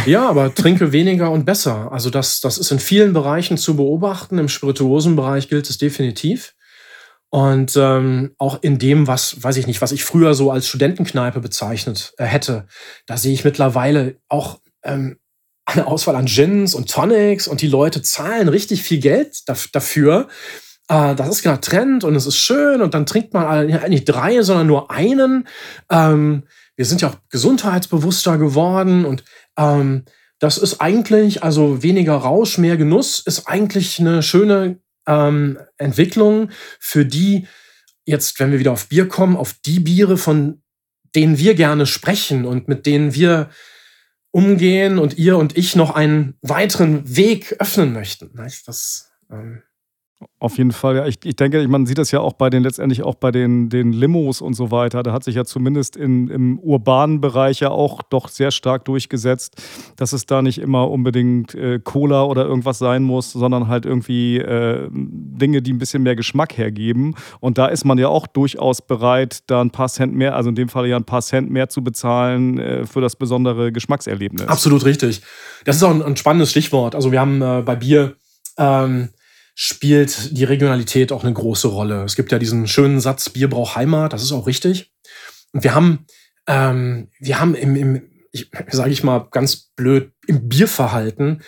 [0.05, 1.91] Ja, aber trinke weniger und besser.
[1.91, 4.37] Also das, das ist in vielen Bereichen zu beobachten.
[4.37, 6.53] Im Spirituosenbereich gilt es definitiv.
[7.29, 11.39] Und ähm, auch in dem, was, weiß ich nicht, was ich früher so als Studentenkneipe
[11.39, 12.67] bezeichnet äh, hätte,
[13.05, 15.17] da sehe ich mittlerweile auch ähm,
[15.65, 20.27] eine Auswahl an Gins und Tonics und die Leute zahlen richtig viel Geld dafür,
[20.91, 24.41] äh, das ist gerade Trend und es ist schön und dann trinkt man nicht drei,
[24.41, 25.47] sondern nur einen.
[25.89, 26.43] Ähm,
[26.75, 29.23] wir sind ja auch gesundheitsbewusster geworden und
[29.57, 30.03] ähm,
[30.39, 37.05] das ist eigentlich, also weniger Rausch, mehr Genuss, ist eigentlich eine schöne ähm, Entwicklung für
[37.05, 37.47] die,
[38.05, 40.61] jetzt, wenn wir wieder auf Bier kommen, auf die Biere, von
[41.15, 43.49] denen wir gerne sprechen und mit denen wir
[44.31, 48.31] umgehen und ihr und ich noch einen weiteren Weg öffnen möchten.
[48.65, 49.61] Das, ähm
[50.39, 51.05] auf jeden Fall, ja.
[51.05, 53.93] Ich, ich denke, man sieht das ja auch bei den letztendlich auch bei den, den
[53.93, 55.03] Limos und so weiter.
[55.03, 59.61] Da hat sich ja zumindest in, im urbanen Bereich ja auch doch sehr stark durchgesetzt,
[59.97, 64.37] dass es da nicht immer unbedingt äh, Cola oder irgendwas sein muss, sondern halt irgendwie
[64.37, 67.15] äh, Dinge, die ein bisschen mehr Geschmack hergeben.
[67.39, 70.55] Und da ist man ja auch durchaus bereit, da ein paar Cent mehr, also in
[70.55, 74.47] dem Fall ja ein paar Cent mehr zu bezahlen äh, für das besondere Geschmackserlebnis.
[74.47, 75.21] Absolut richtig.
[75.65, 76.95] Das ist auch ein, ein spannendes Stichwort.
[76.95, 78.15] Also wir haben äh, bei Bier
[78.57, 79.09] ähm,
[79.55, 82.03] spielt die Regionalität auch eine große Rolle.
[82.03, 84.91] Es gibt ja diesen schönen Satz, Bier braucht Heimat, das ist auch richtig.
[85.51, 86.05] Und wir haben,
[86.47, 88.01] ähm, wir haben im, im
[88.69, 91.41] sage ich mal ganz blöd, im Bierverhalten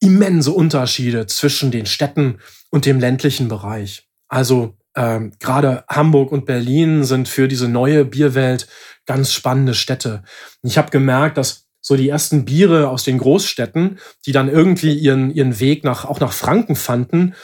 [0.00, 2.38] immense Unterschiede zwischen den Städten
[2.70, 4.08] und dem ländlichen Bereich.
[4.28, 8.68] Also ähm, gerade Hamburg und Berlin sind für diese neue Bierwelt
[9.06, 10.22] ganz spannende Städte.
[10.62, 15.30] Ich habe gemerkt, dass so die ersten Biere aus den Großstädten, die dann irgendwie ihren,
[15.30, 17.34] ihren Weg nach, auch nach Franken fanden.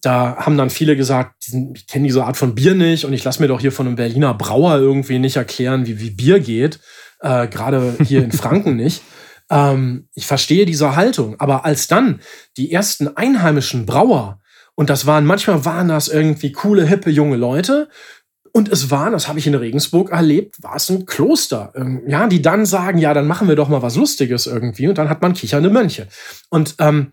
[0.00, 1.34] Da haben dann viele gesagt,
[1.74, 3.96] ich kenne diese Art von Bier nicht und ich lasse mir doch hier von einem
[3.96, 6.80] Berliner Brauer irgendwie nicht erklären, wie, wie Bier geht.
[7.20, 9.02] Äh, Gerade hier in Franken nicht.
[9.52, 11.34] Ähm, ich verstehe diese Haltung.
[11.40, 12.20] Aber als dann
[12.56, 14.40] die ersten einheimischen Brauer,
[14.76, 17.88] und das waren, manchmal waren das irgendwie coole, hippe, junge Leute,
[18.52, 21.72] und es war, das habe ich in Regensburg erlebt, war es ein Kloster.
[21.74, 24.88] Ähm, ja, die dann sagen, ja, dann machen wir doch mal was Lustiges irgendwie.
[24.88, 26.08] Und dann hat man kichernde Mönche.
[26.48, 27.12] Und ähm,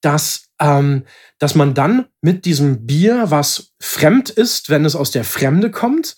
[0.00, 1.04] dass, ähm,
[1.38, 6.16] dass man dann mit diesem Bier, was fremd ist, wenn es aus der Fremde kommt,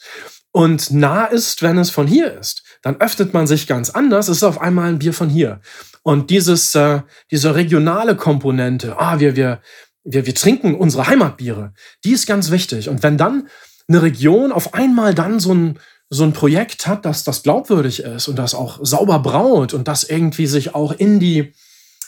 [0.50, 4.28] und nah ist, wenn es von hier ist, dann öffnet man sich ganz anders.
[4.28, 5.60] Es ist auf einmal ein Bier von hier.
[6.02, 9.60] Und dieses, äh, diese regionale Komponente, ah, wir, wir,
[10.04, 12.88] wir, wir trinken unsere Heimatbiere, die ist ganz wichtig.
[12.88, 13.48] Und wenn dann
[13.88, 15.78] eine Region auf einmal dann so ein,
[16.10, 20.04] so ein Projekt hat, dass das glaubwürdig ist und das auch sauber braut und das
[20.04, 21.52] irgendwie sich auch in die,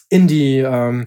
[0.09, 1.07] in die, ähm,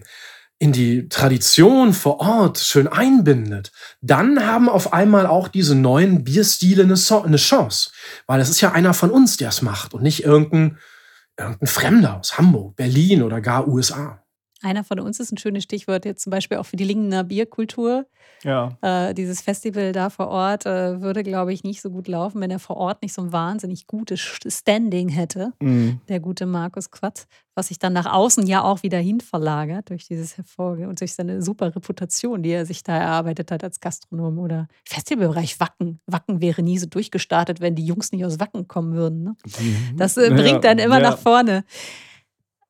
[0.58, 6.84] in die Tradition vor Ort schön einbindet, dann haben auf einmal auch diese neuen Bierstile
[6.84, 7.90] eine, so eine Chance.
[8.26, 10.78] Weil es ist ja einer von uns, der es macht und nicht irgendein,
[11.36, 14.23] irgendein Fremder aus Hamburg, Berlin oder gar USA.
[14.64, 18.06] Einer von uns ist ein schönes Stichwort jetzt zum Beispiel auch für die Lingener Bierkultur.
[18.44, 18.78] Ja.
[18.80, 22.50] Äh, dieses Festival da vor Ort äh, würde, glaube ich, nicht so gut laufen, wenn
[22.50, 26.00] er vor Ort nicht so ein wahnsinnig gutes Standing hätte, mhm.
[26.08, 30.06] der gute Markus Quatt, was sich dann nach außen ja auch wieder hin verlagert durch
[30.06, 34.38] dieses Hervorgehen und durch seine super Reputation, die er sich da erarbeitet hat als Gastronom
[34.38, 36.00] oder Festivalbereich Wacken.
[36.06, 39.24] Wacken wäre nie so durchgestartet, wenn die Jungs nicht aus Wacken kommen würden.
[39.24, 39.36] Ne?
[39.60, 39.96] Mhm.
[39.98, 41.10] Das äh, bringt ja, dann immer ja.
[41.10, 41.64] nach vorne.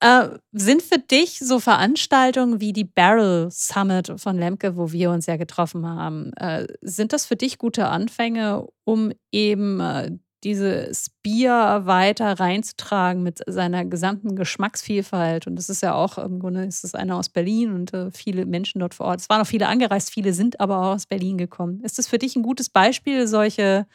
[0.05, 5.25] Äh, sind für dich so Veranstaltungen wie die Barrel Summit von Lemke, wo wir uns
[5.25, 10.11] ja getroffen haben, äh, sind das für dich gute Anfänge, um eben äh,
[10.45, 15.47] dieses Bier weiter reinzutragen mit seiner gesamten Geschmacksvielfalt.
[15.47, 18.45] Und das ist ja auch im Grunde ist es einer aus Berlin und äh, viele
[18.45, 19.21] Menschen dort vor Ort.
[19.21, 21.81] Es waren auch viele angereist, viele sind aber auch aus Berlin gekommen.
[21.81, 23.87] Ist das für dich ein gutes Beispiel, solche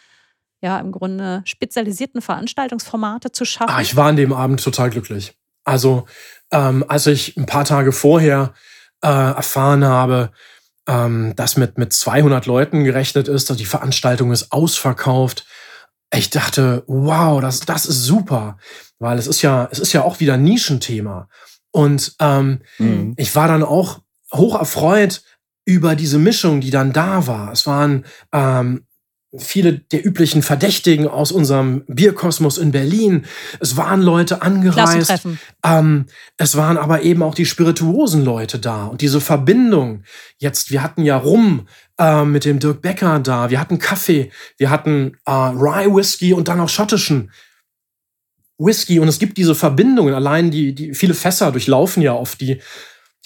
[0.60, 3.72] ja im Grunde spezialisierten Veranstaltungsformate zu schaffen?
[3.72, 5.36] Ah, ich war an dem Abend total glücklich.
[5.70, 6.06] Also
[6.52, 8.54] ähm, als ich ein paar Tage vorher
[9.04, 10.32] äh, erfahren habe,
[10.88, 15.46] ähm, dass mit, mit 200 Leuten gerechnet ist, dass die Veranstaltung ist ausverkauft.
[16.12, 18.58] Ich dachte, wow, das, das ist super,
[18.98, 21.30] weil es ist ja, es ist ja auch wieder ein Nischenthema.
[21.70, 23.14] Und ähm, mhm.
[23.16, 24.00] ich war dann auch
[24.34, 25.22] hoch erfreut
[25.66, 27.52] über diese Mischung, die dann da war.
[27.52, 28.88] Es waren ähm,
[29.38, 33.26] viele der üblichen Verdächtigen aus unserem Bierkosmos in Berlin.
[33.60, 35.28] Es waren Leute angereist.
[35.64, 36.06] Ähm,
[36.38, 38.86] es waren aber eben auch die spirituosen Leute da.
[38.86, 40.04] Und diese Verbindung,
[40.38, 41.68] jetzt, wir hatten ja Rum
[42.00, 46.48] äh, mit dem Dirk Becker da, wir hatten Kaffee, wir hatten äh, Rye Whisky und
[46.48, 47.32] dann auch schottischen
[48.58, 49.00] Whisky.
[49.00, 50.16] Und es gibt diese Verbindungen.
[50.16, 52.62] Allein die, die viele Fässer durchlaufen ja oft die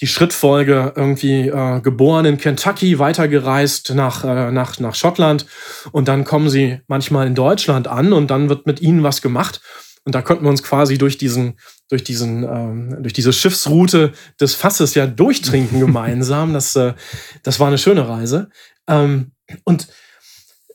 [0.00, 5.46] die Schrittfolge irgendwie äh, geboren in Kentucky, weitergereist nach, äh, nach, nach Schottland
[5.92, 9.60] und dann kommen sie manchmal in Deutschland an und dann wird mit ihnen was gemacht.
[10.04, 14.54] Und da konnten wir uns quasi durch diesen, durch diesen, ähm, durch diese Schiffsroute des
[14.54, 16.52] Fasses ja durchtrinken gemeinsam.
[16.52, 16.92] Das, äh,
[17.42, 18.50] das war eine schöne Reise.
[18.86, 19.32] Ähm,
[19.64, 19.88] und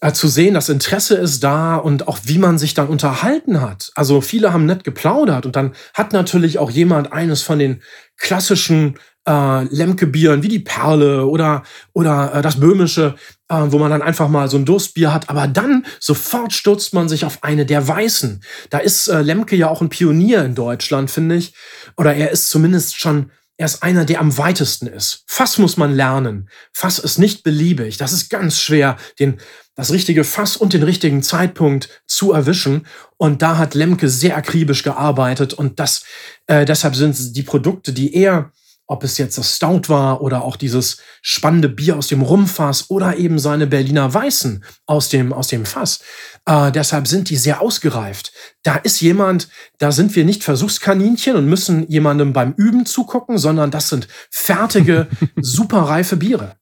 [0.01, 3.91] äh, zu sehen, das Interesse ist da und auch wie man sich dann unterhalten hat.
[3.95, 7.81] Also viele haben nett geplaudert und dann hat natürlich auch jemand eines von den
[8.17, 8.95] klassischen
[9.27, 13.15] äh, Lemke-Bieren wie die Perle oder, oder äh, das Böhmische,
[13.49, 15.29] äh, wo man dann einfach mal so ein Durstbier hat.
[15.29, 18.41] Aber dann sofort stürzt man sich auf eine der Weißen.
[18.69, 21.53] Da ist äh, Lemke ja auch ein Pionier in Deutschland, finde ich.
[21.97, 25.25] Oder er ist zumindest schon er ist einer, der am weitesten ist.
[25.27, 26.49] Fass muss man lernen.
[26.71, 27.97] Fass ist nicht beliebig.
[27.97, 29.37] Das ist ganz schwer, den,
[29.75, 32.87] das richtige Fass und den richtigen Zeitpunkt zu erwischen.
[33.17, 35.53] Und da hat Lemke sehr akribisch gearbeitet.
[35.53, 36.05] Und das,
[36.47, 38.53] äh, deshalb sind die Produkte, die er
[38.89, 43.17] ob es jetzt das Stout war oder auch dieses spannende Bier aus dem Rumfass oder
[43.17, 45.99] eben seine Berliner Weißen aus dem, aus dem Fass.
[46.45, 48.33] Äh, deshalb sind die sehr ausgereift.
[48.63, 53.69] Da ist jemand, da sind wir nicht Versuchskaninchen und müssen jemandem beim Üben zugucken, sondern
[53.69, 55.07] das sind fertige,
[55.39, 56.55] superreife Biere.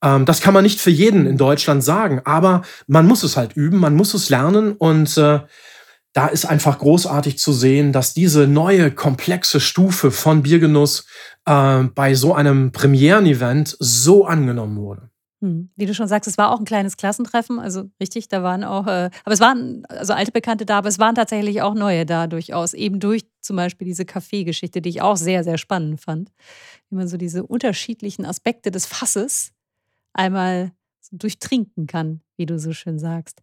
[0.00, 3.54] Ähm, das kann man nicht für jeden in Deutschland sagen, aber man muss es halt
[3.54, 5.40] üben, man muss es lernen und äh,
[6.12, 11.06] da ist einfach großartig zu sehen, dass diese neue komplexe Stufe von Biergenuss
[11.44, 15.10] äh, bei so einem Premieren-Event so angenommen wurde.
[15.40, 15.70] Hm.
[15.76, 18.88] Wie du schon sagst, es war auch ein kleines Klassentreffen, also richtig, da waren auch,
[18.88, 22.26] äh, aber es waren also alte Bekannte da, aber es waren tatsächlich auch neue da
[22.26, 26.32] durchaus, eben durch zum Beispiel diese Kaffeegeschichte, die ich auch sehr, sehr spannend fand.
[26.90, 29.52] Wie man so diese unterschiedlichen Aspekte des Fasses
[30.12, 30.72] einmal
[31.12, 33.40] durchtrinken kann, wie du so schön sagst.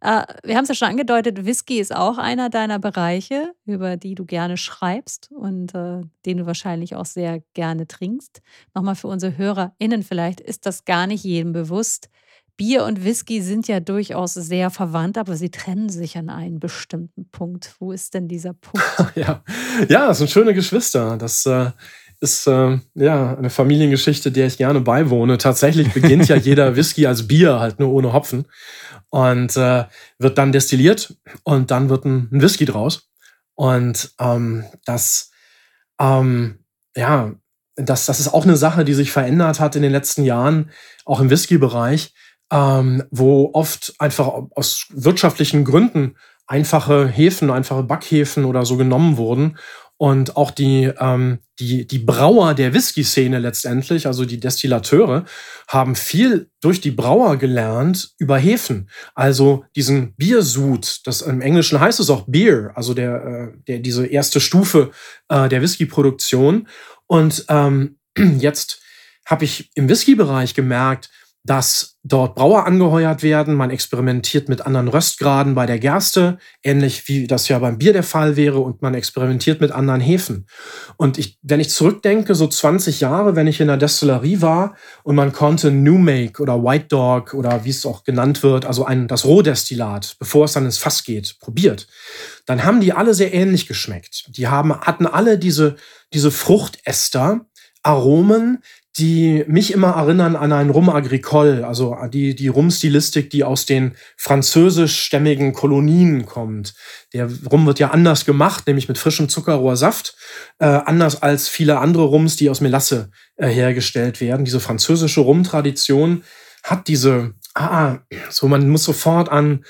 [0.00, 4.14] Äh, wir haben es ja schon angedeutet, Whisky ist auch einer deiner Bereiche, über die
[4.14, 8.40] du gerne schreibst und äh, den du wahrscheinlich auch sehr gerne trinkst.
[8.74, 12.08] Nochmal für unsere HörerInnen vielleicht ist das gar nicht jedem bewusst.
[12.56, 17.26] Bier und Whisky sind ja durchaus sehr verwandt, aber sie trennen sich an einem bestimmten
[17.30, 17.74] Punkt.
[17.78, 18.84] Wo ist denn dieser Punkt?
[19.14, 19.42] ja.
[19.88, 21.16] ja, das sind schöne Geschwister.
[21.16, 21.70] Das äh,
[22.20, 25.38] ist äh, ja eine Familiengeschichte, der ich gerne beiwohne.
[25.38, 28.46] Tatsächlich beginnt ja jeder Whisky als Bier, halt nur ohne Hopfen.
[29.08, 29.84] Und äh,
[30.18, 33.10] wird dann destilliert und dann wird ein, ein Whisky draus.
[33.54, 35.30] Und ähm, das,
[35.98, 36.60] ähm,
[36.94, 37.32] ja,
[37.76, 40.70] das, das ist auch eine Sache, die sich verändert hat in den letzten Jahren,
[41.04, 42.14] auch im Whisky-Bereich,
[42.52, 46.16] ähm, wo oft einfach aus wirtschaftlichen Gründen
[46.46, 49.56] einfache Hefen, einfache Backhäfen oder so genommen wurden
[50.00, 55.26] und auch die, ähm, die, die Brauer der Whisky-Szene letztendlich, also die Destillateure,
[55.68, 58.88] haben viel durch die Brauer gelernt über Hefen.
[59.14, 64.06] Also diesen Biersud, das im Englischen heißt es auch Beer, also der, äh, der, diese
[64.06, 64.90] erste Stufe
[65.28, 66.66] äh, der Whisky-Produktion.
[67.06, 67.98] Und ähm,
[68.38, 68.80] jetzt
[69.26, 71.10] habe ich im Whisky-Bereich gemerkt,
[71.44, 73.54] dass dort Brauer angeheuert werden.
[73.54, 78.02] Man experimentiert mit anderen Röstgraden bei der Gerste, ähnlich wie das ja beim Bier der
[78.02, 80.46] Fall wäre, und man experimentiert mit anderen Hefen.
[80.96, 85.14] Und ich, wenn ich zurückdenke, so 20 Jahre, wenn ich in der Destillerie war und
[85.14, 89.08] man konnte New Make oder White Dog oder wie es auch genannt wird, also ein,
[89.08, 91.86] das Rohdestillat, bevor es dann ins Fass geht, probiert,
[92.44, 94.26] dann haben die alle sehr ähnlich geschmeckt.
[94.36, 95.76] Die haben, hatten alle diese,
[96.12, 97.46] diese Fruchtäster,
[97.82, 98.62] Aromen,
[99.00, 103.96] die mich immer erinnern an ein Rum agricole, also die, die Rum-Stilistik, die aus den
[104.16, 106.74] französischstämmigen Kolonien kommt.
[107.14, 110.16] Der Rum wird ja anders gemacht, nämlich mit frischem Zuckerrohrsaft,
[110.58, 114.44] äh, anders als viele andere Rums, die aus Melasse äh, hergestellt werden.
[114.44, 116.22] Diese französische Rum-Tradition
[116.62, 117.98] hat diese, ah,
[118.28, 119.64] so man muss sofort an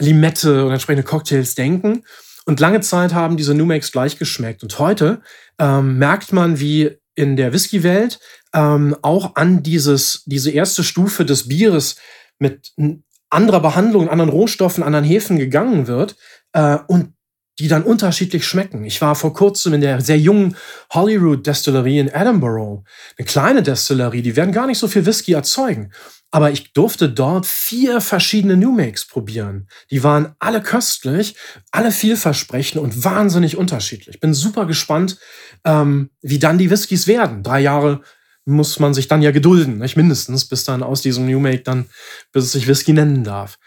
[0.00, 2.04] Limette und entsprechende Cocktails denken.
[2.44, 4.62] Und lange Zeit haben diese Makes gleich geschmeckt.
[4.62, 5.20] Und heute
[5.58, 8.20] ähm, merkt man, wie in der Whisky-Welt
[8.54, 11.96] ähm, auch an dieses, diese erste Stufe des Bieres
[12.38, 12.72] mit
[13.30, 16.16] anderer Behandlung, anderen Rohstoffen, anderen Hefen gegangen wird
[16.52, 17.14] äh, und
[17.58, 18.84] die dann unterschiedlich schmecken.
[18.84, 20.56] Ich war vor kurzem in der sehr jungen
[20.92, 22.84] Holyrood Destillerie in Edinburgh.
[23.18, 25.92] Eine kleine Destillerie, die werden gar nicht so viel Whisky erzeugen.
[26.30, 29.68] Aber ich durfte dort vier verschiedene New Makes probieren.
[29.90, 31.36] Die waren alle köstlich,
[31.70, 34.18] alle vielversprechend und wahnsinnig unterschiedlich.
[34.18, 35.18] Bin super gespannt,
[35.64, 37.42] ähm, wie dann die Whiskys werden.
[37.42, 38.00] Drei Jahre
[38.44, 41.86] muss man sich dann ja gedulden, nicht mindestens, bis dann aus diesem New Make dann,
[42.32, 43.58] bis es sich Whisky nennen darf.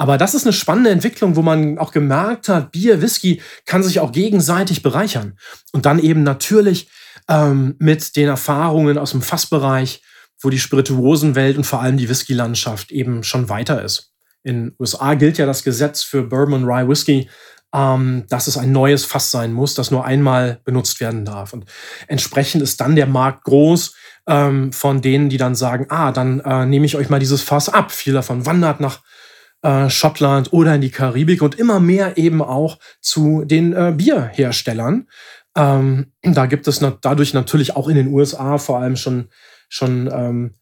[0.00, 4.00] Aber das ist eine spannende Entwicklung, wo man auch gemerkt hat, Bier, Whisky kann sich
[4.00, 5.36] auch gegenseitig bereichern.
[5.72, 6.88] Und dann eben natürlich
[7.28, 10.02] ähm, mit den Erfahrungen aus dem Fassbereich
[10.40, 14.12] wo die Spirituosenwelt und vor allem die Whisky-Landschaft eben schon weiter ist.
[14.42, 17.28] In USA gilt ja das Gesetz für Bourbon Rye Whisky,
[17.74, 21.52] ähm, dass es ein neues Fass sein muss, das nur einmal benutzt werden darf.
[21.52, 21.66] Und
[22.08, 23.94] entsprechend ist dann der Markt groß
[24.26, 27.68] ähm, von denen, die dann sagen, ah, dann äh, nehme ich euch mal dieses Fass
[27.68, 27.92] ab.
[27.92, 29.02] Viel davon wandert nach
[29.62, 35.08] äh, Schottland oder in die Karibik und immer mehr eben auch zu den äh, Bierherstellern.
[35.56, 39.28] Ähm, da gibt es na dadurch natürlich auch in den USA vor allem schon
[39.68, 40.54] schon ähm,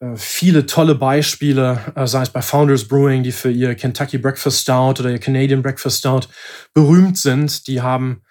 [0.00, 4.62] äh, viele tolle Beispiele, äh, sei es bei Founders Brewing, die für ihr Kentucky Breakfast
[4.62, 6.28] Stout oder ihr Canadian Breakfast Stout
[6.72, 7.66] berühmt sind.
[7.66, 8.22] Die haben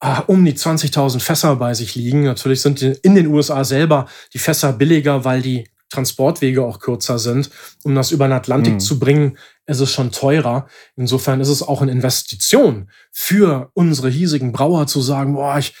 [0.00, 2.24] äh, um die 20.000 Fässer bei sich liegen.
[2.24, 7.50] Natürlich sind in den USA selber die Fässer billiger, weil die Transportwege auch kürzer sind.
[7.84, 8.80] Um das über den Atlantik mhm.
[8.80, 10.66] zu bringen, ist es schon teurer.
[10.96, 15.74] Insofern ist es auch eine Investition für unsere hiesigen Brauer zu sagen, boah, ich,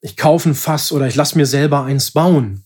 [0.00, 2.64] ich kaufe ein Fass oder ich lasse mir selber eins bauen.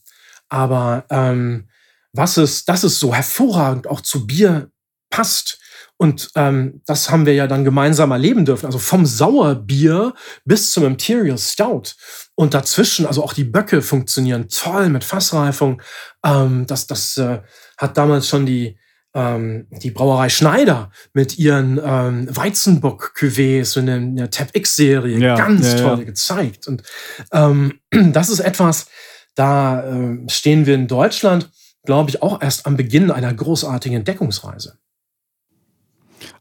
[0.48, 1.68] Aber ähm,
[2.12, 4.70] was ist, das ist so hervorragend auch zu Bier
[5.10, 5.58] passt.
[6.02, 8.66] Und ähm, das haben wir ja dann gemeinsam erleben dürfen.
[8.66, 11.92] Also vom Sauerbier bis zum Imperial Stout.
[12.34, 15.80] Und dazwischen, also auch die Böcke funktionieren toll mit Fassreifung.
[16.26, 17.42] Ähm, das das äh,
[17.78, 18.76] hat damals schon die,
[19.14, 25.74] ähm, die Brauerei Schneider mit ihren ähm, Weizenbock-Cuvées in der, der Tab X-Serie ja, ganz
[25.74, 26.04] ja, toll ja.
[26.04, 26.66] gezeigt.
[26.66, 26.82] Und
[27.30, 28.86] ähm, das ist etwas,
[29.36, 31.52] da äh, stehen wir in Deutschland,
[31.84, 34.80] glaube ich, auch erst am Beginn einer großartigen Entdeckungsreise.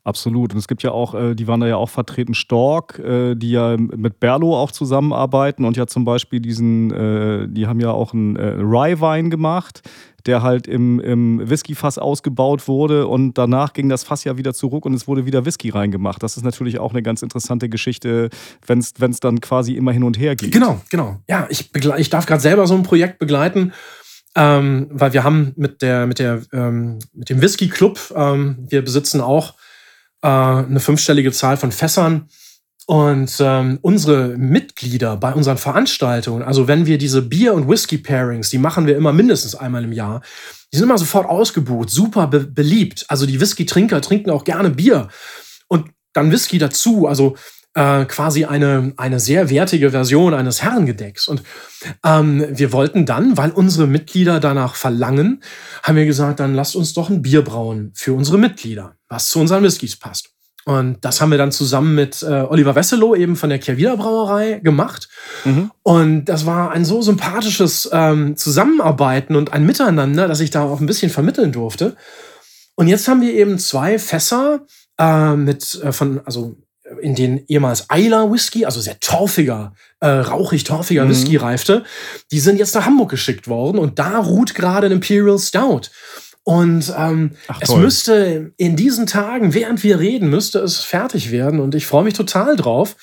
[0.04, 0.54] Absolut.
[0.54, 3.52] Und es gibt ja auch, äh, die waren da ja auch vertreten, Stork, äh, die
[3.52, 8.14] ja mit Berlo auch zusammenarbeiten und ja zum Beispiel diesen, äh, die haben ja auch
[8.14, 9.84] einen Rye-Wein gemacht,
[10.26, 14.86] der halt im, im Whisky-Fass ausgebaut wurde und danach ging das Fass ja wieder zurück
[14.86, 16.24] und es wurde wieder Whisky reingemacht.
[16.24, 18.30] Das ist natürlich auch eine ganz interessante Geschichte,
[18.66, 20.52] wenn es dann quasi immer hin und her geht.
[20.52, 21.20] Genau, genau.
[21.30, 23.72] Ja, ich, ich darf gerade selber so ein Projekt begleiten.
[24.34, 28.82] Ähm, weil wir haben mit der mit der ähm, mit dem Whisky Club ähm, wir
[28.82, 29.56] besitzen auch
[30.22, 32.28] äh, eine fünfstellige Zahl von Fässern.
[32.88, 38.58] Und ähm, unsere Mitglieder bei unseren Veranstaltungen, also wenn wir diese Bier- und Whisky-Pairings, die
[38.58, 40.22] machen wir immer mindestens einmal im Jahr,
[40.74, 43.06] die sind immer sofort ausgebucht, super be beliebt.
[43.08, 45.10] Also die Whisky-Trinker trinken auch gerne Bier
[45.68, 47.08] und dann Whisky dazu.
[47.08, 47.36] Also
[47.74, 51.28] äh, quasi eine, eine sehr wertige Version eines Herrengedecks.
[51.28, 51.44] Und
[52.04, 55.42] ähm, wir wollten dann, weil unsere Mitglieder danach verlangen,
[55.84, 59.40] haben wir gesagt, dann lasst uns doch ein Bier brauen für unsere Mitglieder, was zu
[59.40, 60.30] unseren Whiskys passt.
[60.64, 64.60] Und das haben wir dann zusammen mit äh, Oliver Wesselow eben von der Kehrwieder Brauerei
[64.64, 65.10] gemacht.
[65.44, 65.72] Mhm.
[65.84, 70.80] Und das war ein so sympathisches ähm, Zusammenarbeiten und ein Miteinander, dass ich da auch
[70.80, 71.98] ein bisschen vermitteln durfte.
[72.76, 74.66] Und jetzt haben wir eben zwei Fässer
[75.00, 76.56] äh, mit äh, von, also
[77.02, 81.10] in den ehemals Eiler Whisky, also sehr torfiger, äh, rauchig torfiger mhm.
[81.10, 81.84] Whisky reifte,
[82.32, 85.90] die sind jetzt nach Hamburg geschickt worden und da ruht gerade ein Imperial Stout.
[86.44, 91.60] Und ähm, Ach, es müsste in diesen Tagen, während wir reden, müsste es fertig werden.
[91.60, 92.96] Und ich freue mich total drauf.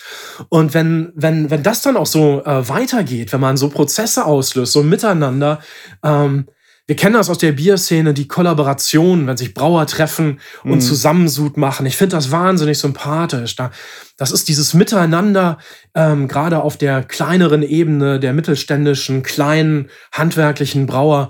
[0.48, 4.72] Und wenn, wenn, wenn das dann auch so äh, weitergeht, wenn man so Prozesse auslöst,
[4.72, 5.60] so miteinander,
[6.02, 6.46] ähm,
[6.88, 10.80] wir kennen das aus der Bierszene, die Kollaboration, wenn sich Brauer treffen und mhm.
[10.80, 11.84] Zusammensud machen.
[11.84, 13.54] Ich finde das wahnsinnig sympathisch.
[13.56, 13.70] Da,
[14.16, 15.58] das ist dieses Miteinander,
[15.94, 21.28] ähm, gerade auf der kleineren Ebene der mittelständischen, kleinen, handwerklichen Brauer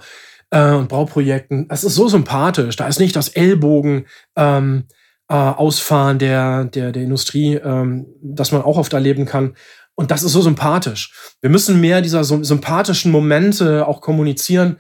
[0.51, 1.67] äh, und Brauprojekten.
[1.69, 2.77] Es ist so sympathisch.
[2.77, 4.07] Da ist nicht das Ellbogen.
[4.37, 4.85] Ähm,
[5.31, 9.57] äh, Ausfahren der, der, der Industrie, ähm, das man auch oft erleben kann.
[9.95, 11.13] Und das ist so sympathisch.
[11.43, 14.79] Wir müssen mehr dieser so sympathischen Momente auch kommunizieren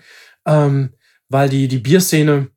[0.49, 0.95] ähm,
[1.29, 2.49] weil die, die Bierszene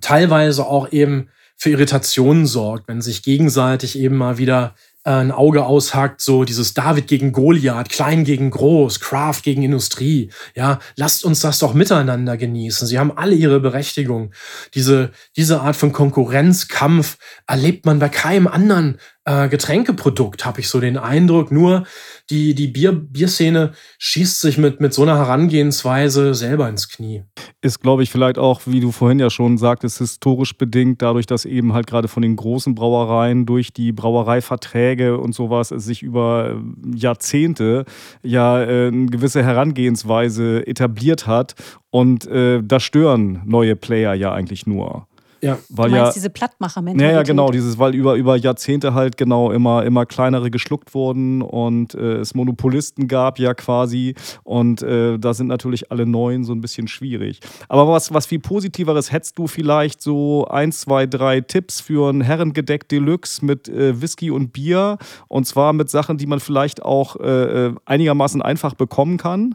[0.00, 4.74] teilweise auch eben für Irritationen sorgt, wenn sich gegenseitig eben mal wieder
[5.16, 10.30] ein Auge aushackt, so dieses David gegen Goliath, klein gegen groß, Craft gegen Industrie.
[10.54, 12.86] Ja, lasst uns das doch miteinander genießen.
[12.86, 14.32] Sie haben alle ihre Berechtigung.
[14.74, 20.80] Diese, diese Art von Konkurrenzkampf erlebt man bei keinem anderen äh, Getränkeprodukt, habe ich so
[20.80, 21.50] den Eindruck.
[21.50, 21.86] Nur
[22.30, 27.24] die, die Bier, Bierszene schießt sich mit, mit so einer Herangehensweise selber ins Knie.
[27.60, 31.44] Ist, glaube ich, vielleicht auch, wie du vorhin ja schon sagtest, historisch bedingt, dadurch, dass
[31.44, 36.96] eben halt gerade von den großen Brauereien durch die Brauereiverträge und sowas sich über äh,
[36.96, 37.84] Jahrzehnte
[38.22, 41.54] ja äh, eine gewisse Herangehensweise etabliert hat.
[41.90, 45.07] Und äh, da stören neue Player ja eigentlich nur.
[45.40, 45.58] Ja.
[45.68, 47.14] Weil du meinst ja, diese Plattmacher-Mentalität.
[47.14, 51.94] ja, genau, dieses, weil über, über Jahrzehnte halt genau immer, immer kleinere geschluckt wurden und
[51.94, 54.14] äh, es Monopolisten gab ja quasi
[54.44, 57.40] und äh, da sind natürlich alle neuen so ein bisschen schwierig.
[57.68, 62.20] Aber was, was viel Positiveres hättest du vielleicht so ein, zwei, drei Tipps für ein
[62.20, 67.16] Herrengedeck Deluxe mit äh, Whisky und Bier und zwar mit Sachen, die man vielleicht auch
[67.16, 69.54] äh, äh, einigermaßen einfach bekommen kann?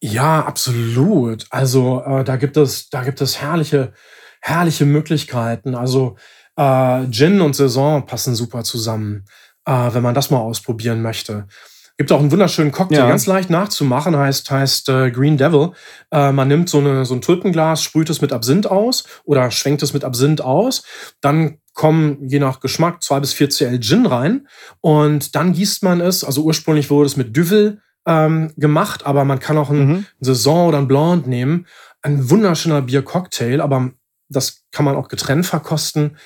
[0.00, 1.46] Ja, absolut.
[1.50, 3.94] Also äh, da gibt es, da gibt es herrliche,
[4.44, 5.74] herrliche Möglichkeiten.
[5.74, 6.16] Also
[6.56, 9.24] äh, Gin und Saison passen super zusammen,
[9.64, 11.46] äh, wenn man das mal ausprobieren möchte.
[11.96, 13.08] Gibt auch einen wunderschönen Cocktail, Ja.
[13.08, 15.70] ganz leicht nachzumachen, heißt, heißt äh, Green Devil.
[16.10, 19.82] Äh, man nimmt so, eine, so ein Tulpenglas, sprüht es mit Absinth aus oder schwenkt
[19.82, 20.82] es mit Absinth aus.
[21.20, 24.46] Dann kommen je nach Geschmack zwei bis vier Cl Gin rein
[24.80, 26.22] und dann gießt man es.
[26.24, 30.06] Also ursprünglich wurde es mit Duvel ähm, gemacht, aber man kann auch ein Mhm.
[30.20, 31.66] Saison oder ein Blonde nehmen.
[32.02, 33.90] Ein wunderschöner Biercocktail, aber
[34.34, 36.18] das kann man auch getrennt verkosten.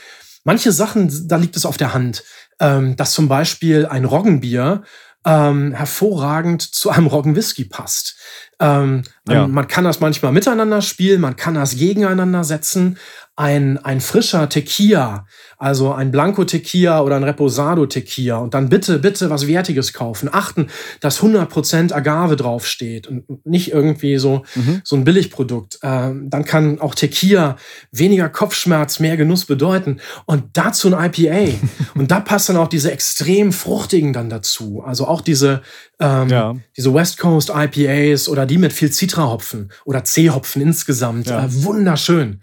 [0.45, 2.25] Manche Sachen, da liegt es auf der Hand,
[2.61, 4.83] ähm, dass zum Beispiel ein Roggenbier
[5.25, 8.17] ähm, hervorragend zu einem Roggenwhisky passt.
[8.61, 9.47] Ähm, Ja.
[9.47, 12.99] Man kann das manchmal miteinander spielen, man kann das gegeneinander setzen.
[13.41, 15.25] Ein, ein frischer Tequila,
[15.59, 20.29] also ein Blanco Tequila oder ein Reposado Tequila und dann bitte, bitte was Wertiges kaufen.
[20.33, 20.67] Achten,
[21.01, 24.81] dass 100% Agave draufsteht und nicht irgendwie so, Mhm.
[24.83, 25.79] so ein Billigprodukt.
[25.85, 27.55] Ähm, dann kann auch Tequila
[27.93, 30.01] weniger Kopfschmerz, mehr Genuss bedeuten.
[30.27, 31.55] Und dazu ein IPA.
[31.95, 34.83] und da passen auch diese extrem fruchtigen dann dazu.
[34.85, 35.63] Also auch diese,
[36.01, 36.57] ähm, Ja.
[36.77, 41.29] diese West Coast IPAs oder die mit viel Citrahopfen oder C-Hopfen insgesamt.
[41.29, 41.45] Ja.
[41.45, 42.41] Äh, wunderschön.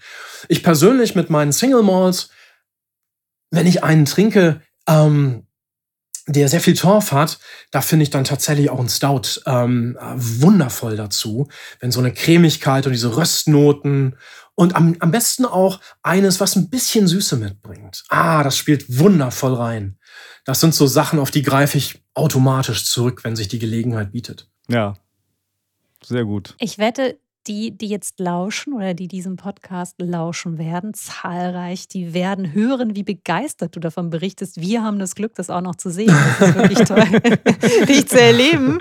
[0.47, 2.29] Ich persönlich mit meinen Single Malls,
[3.51, 5.47] wenn ich einen trinke, ähm,
[6.27, 7.37] der sehr viel Torf hat,
[7.71, 11.47] da finde ich dann tatsächlich auch ein Stout ähm, äh, wundervoll dazu.
[11.79, 14.17] Wenn so eine Cremigkeit und diese Röstnoten
[14.55, 18.03] und am, am besten auch eines, was ein bisschen Süße mitbringt.
[18.09, 19.99] Ah, das spielt wundervoll rein.
[20.45, 24.49] Das sind so Sachen, auf die greife ich automatisch zurück, wenn sich die Gelegenheit bietet.
[24.67, 24.95] Ja.
[26.03, 26.55] Sehr gut.
[26.59, 32.53] Ich wette, die, die jetzt lauschen oder die diesem Podcast lauschen werden, zahlreich, die werden
[32.53, 34.59] hören, wie begeistert du davon berichtest.
[34.59, 36.15] Wir haben das Glück, das auch noch zu sehen.
[36.39, 38.79] Das ist wirklich toll, dich zu erleben,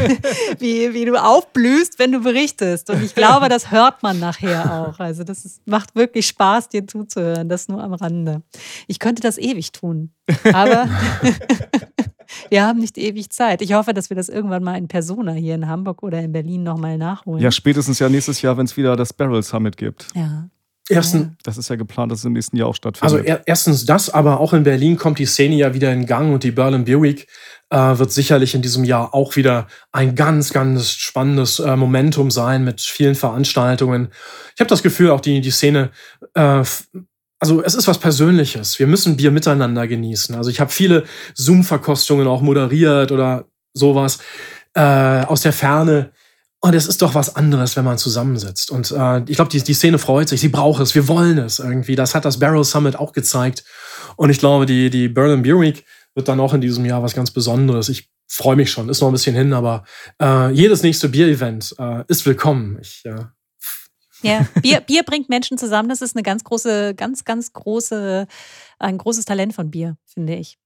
[0.58, 2.90] wie, wie du aufblühst, wenn du berichtest.
[2.90, 4.98] Und ich glaube, das hört man nachher auch.
[4.98, 7.48] Also das ist, macht wirklich Spaß, dir zuzuhören.
[7.48, 8.42] Das nur am Rande.
[8.86, 10.12] Ich könnte das ewig tun,
[10.52, 10.88] aber
[12.50, 13.62] wir haben nicht ewig Zeit.
[13.62, 16.62] Ich hoffe, dass wir das irgendwann mal in Persona hier in Hamburg oder in Berlin
[16.62, 17.42] nochmal nachholen.
[17.42, 20.08] Ja, spätestens ja nächstes Jahr, wenn es wieder das Barrel Summit gibt.
[20.14, 20.48] Ja.
[20.90, 23.12] Ersten, Das ist ja geplant, dass es im nächsten Jahr auch stattfindet.
[23.12, 26.32] Also er, erstens das, aber auch in Berlin kommt die Szene ja wieder in Gang
[26.32, 27.26] und die Berlin Beer Week
[27.70, 32.64] äh, wird sicherlich in diesem Jahr auch wieder ein ganz, ganz spannendes äh, Momentum sein
[32.64, 34.08] mit vielen Veranstaltungen.
[34.54, 35.90] Ich habe das Gefühl, auch die, die Szene,
[36.34, 36.62] äh,
[37.40, 38.78] also es ist was Persönliches.
[38.78, 40.34] Wir müssen Bier miteinander genießen.
[40.34, 44.18] Also ich habe viele Zoom-Verkostungen auch moderiert oder sowas
[44.74, 46.10] äh, aus der Ferne.
[46.60, 48.72] Und es ist doch was anderes, wenn man zusammensitzt.
[48.72, 51.60] Und äh, ich glaube, die, die Szene freut sich, sie braucht es, wir wollen es
[51.60, 51.94] irgendwie.
[51.94, 53.62] Das hat das Barrel Summit auch gezeigt.
[54.16, 55.84] Und ich glaube, die, die Berlin Beer Week
[56.14, 57.88] wird dann auch in diesem Jahr was ganz Besonderes.
[57.88, 59.84] Ich freue mich schon, ist noch ein bisschen hin, aber
[60.20, 62.78] äh, jedes nächste Bier-Event äh, ist willkommen.
[62.80, 63.24] Ich, äh,
[64.22, 65.88] Ja, Bier, Bier bringt Menschen zusammen.
[65.88, 68.26] Das ist eine ganz große, ganz, ganz große,
[68.78, 70.58] ein großes Talent von Bier, finde ich.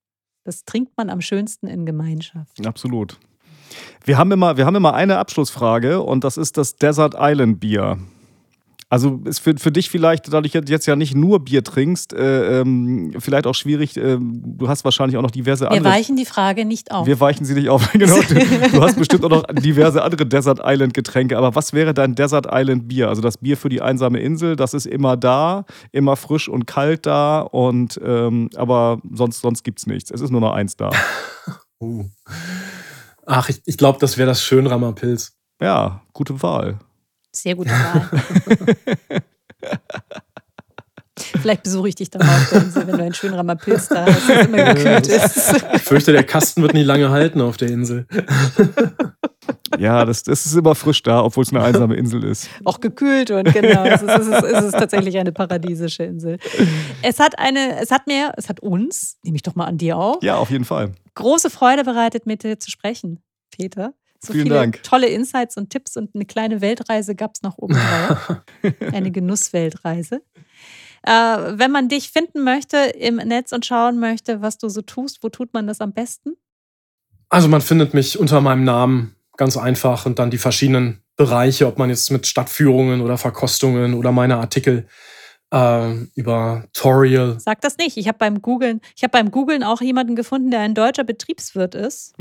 [0.45, 2.65] Das trinkt man am schönsten in Gemeinschaft.
[2.67, 3.19] Absolut.
[4.05, 7.99] Wir haben, immer, wir haben immer eine Abschlussfrage und das ist das Desert Island Bier.
[8.93, 12.61] Also ist für, für dich vielleicht, da du jetzt ja nicht nur Bier trinkst, äh,
[12.61, 13.97] ähm, vielleicht auch schwierig.
[13.97, 15.95] Äh, du hast wahrscheinlich auch noch diverse Wir andere.
[15.95, 17.07] weichen die Frage nicht auf.
[17.07, 17.91] Wir weichen sie nicht auf.
[17.95, 18.21] genau.
[18.21, 18.35] Du,
[18.71, 21.39] du hast bestimmt auch noch diverse andere Desert Island Getränke.
[21.39, 23.09] Aber was wäre dein Desert Island Bier?
[23.09, 27.07] Also das Bier für die einsame Insel, das ist immer da, immer frisch und kalt
[27.07, 27.41] da.
[27.41, 30.11] Und ähm, aber sonst, sonst gibt es nichts.
[30.11, 30.91] Es ist nur noch eins da.
[31.81, 32.05] uh.
[33.25, 35.33] Ach, ich, ich glaube, das wäre das Schönrammer Pilz.
[35.63, 36.79] Ja, gute Wahl.
[37.35, 38.09] Sehr gute Wahl.
[41.41, 44.07] Vielleicht besuche ich dich dann mal auf der Insel, wenn du einen schönen Ramapilz da
[44.07, 45.63] hast, das immer gekühlt ist.
[45.75, 48.07] Ich fürchte, der Kasten wird nicht lange halten auf der Insel.
[49.79, 52.49] Ja, das, das ist immer frisch da, obwohl es eine einsame Insel ist.
[52.65, 56.39] Auch gekühlt und genau, es ist, es, ist, es ist tatsächlich eine paradiesische Insel.
[57.01, 59.97] Es hat eine, es hat mir, es hat uns, nehme ich doch mal an dir
[59.97, 60.93] auch, Ja, auf jeden Fall.
[61.15, 63.21] große Freude bereitet, mit dir zu sprechen,
[63.51, 63.95] Peter.
[64.25, 64.83] So Vielen viele Dank.
[64.85, 68.37] tolle Insights und Tipps und eine kleine Weltreise gab es noch oben drauf.
[68.93, 70.23] eine Genussweltreise.
[71.03, 75.25] Äh, wenn man dich finden möchte im Netz und schauen möchte, was du so tust,
[75.25, 76.37] wo tut man das am besten?
[77.29, 81.79] Also man findet mich unter meinem Namen ganz einfach und dann die verschiedenen Bereiche, ob
[81.79, 84.87] man jetzt mit Stadtführungen oder Verkostungen oder meine Artikel
[85.53, 87.37] äh, über Toriel.
[87.39, 87.97] Sag das nicht.
[87.97, 91.75] Ich habe beim Googlen, ich habe beim Googlen auch jemanden gefunden, der ein deutscher Betriebswirt
[91.75, 92.15] ist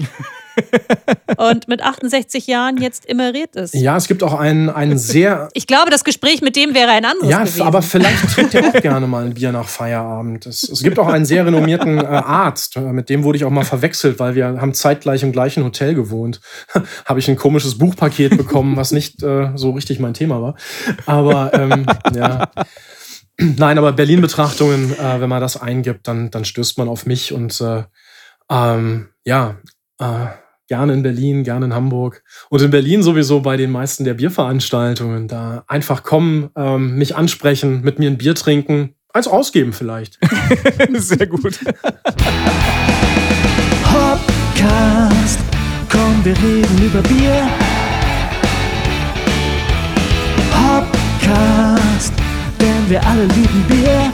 [1.37, 3.73] und mit 68 Jahren jetzt emeriert ist.
[3.73, 7.05] Ja, es gibt auch einen, einen sehr Ich glaube, das Gespräch mit dem wäre ein
[7.05, 7.61] anderes Ja, gewesen.
[7.61, 10.45] aber vielleicht trinkt er auch gerne mal ein Bier nach Feierabend.
[10.45, 13.49] Es, es gibt auch einen sehr renommierten äh, Arzt, äh, mit dem wurde ich auch
[13.49, 16.41] mal verwechselt, weil wir haben zeitgleich im gleichen Hotel gewohnt.
[17.05, 20.55] Habe ich ein komisches Buchpaket bekommen, was nicht äh, so richtig mein Thema war.
[21.05, 22.49] Aber ähm, ja.
[23.57, 27.59] Nein, aber Berlin-Betrachtungen, äh, wenn man das eingibt, dann, dann stößt man auf mich und
[27.61, 27.83] äh,
[28.49, 29.57] ähm, ja,
[29.99, 30.27] äh,
[30.67, 32.23] gerne in Berlin, gerne in Hamburg.
[32.49, 35.27] Und in Berlin sowieso bei den meisten der Bierveranstaltungen.
[35.27, 40.19] Da einfach kommen, ähm, mich ansprechen, mit mir ein Bier trinken, eins ausgeben vielleicht.
[40.93, 41.59] Sehr gut.
[43.85, 45.39] Hopcast,
[45.89, 47.49] komm, wir reden über Bier.
[50.53, 51.70] Hopcast,
[52.91, 54.11] wir alle lieben Bier.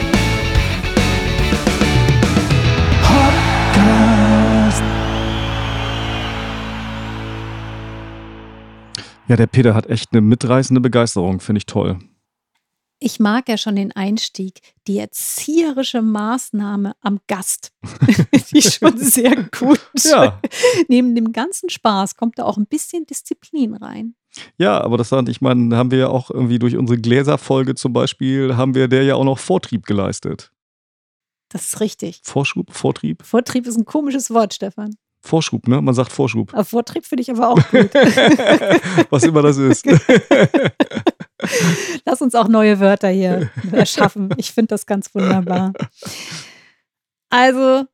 [3.10, 4.84] Hopcast.
[9.28, 11.98] Ja, der Peter hat echt eine mitreißende Begeisterung, finde ich toll.
[13.00, 17.72] Ich mag ja schon den Einstieg, die erzieherische Maßnahme am Gast.
[18.52, 19.82] die ist schon sehr gut.
[20.04, 20.40] Ja.
[20.88, 24.14] Neben dem ganzen Spaß kommt da auch ein bisschen Disziplin rein.
[24.58, 28.56] Ja, aber das ich meine, haben wir ja auch irgendwie durch unsere Gläserfolge zum Beispiel,
[28.56, 30.52] haben wir der ja auch noch Vortrieb geleistet.
[31.50, 32.22] Das ist richtig.
[32.24, 33.24] Vorschub, Vortrieb?
[33.26, 34.96] Vortrieb ist ein komisches Wort, Stefan.
[35.22, 35.82] Vorschub, ne?
[35.82, 36.54] Man sagt Vorschub.
[36.54, 37.94] Aber Vortrieb finde ich aber auch gut.
[39.10, 39.86] Was immer das ist.
[42.06, 44.30] Lass uns auch neue Wörter hier erschaffen.
[44.38, 45.74] Ich finde das ganz wunderbar.
[47.30, 47.86] Also,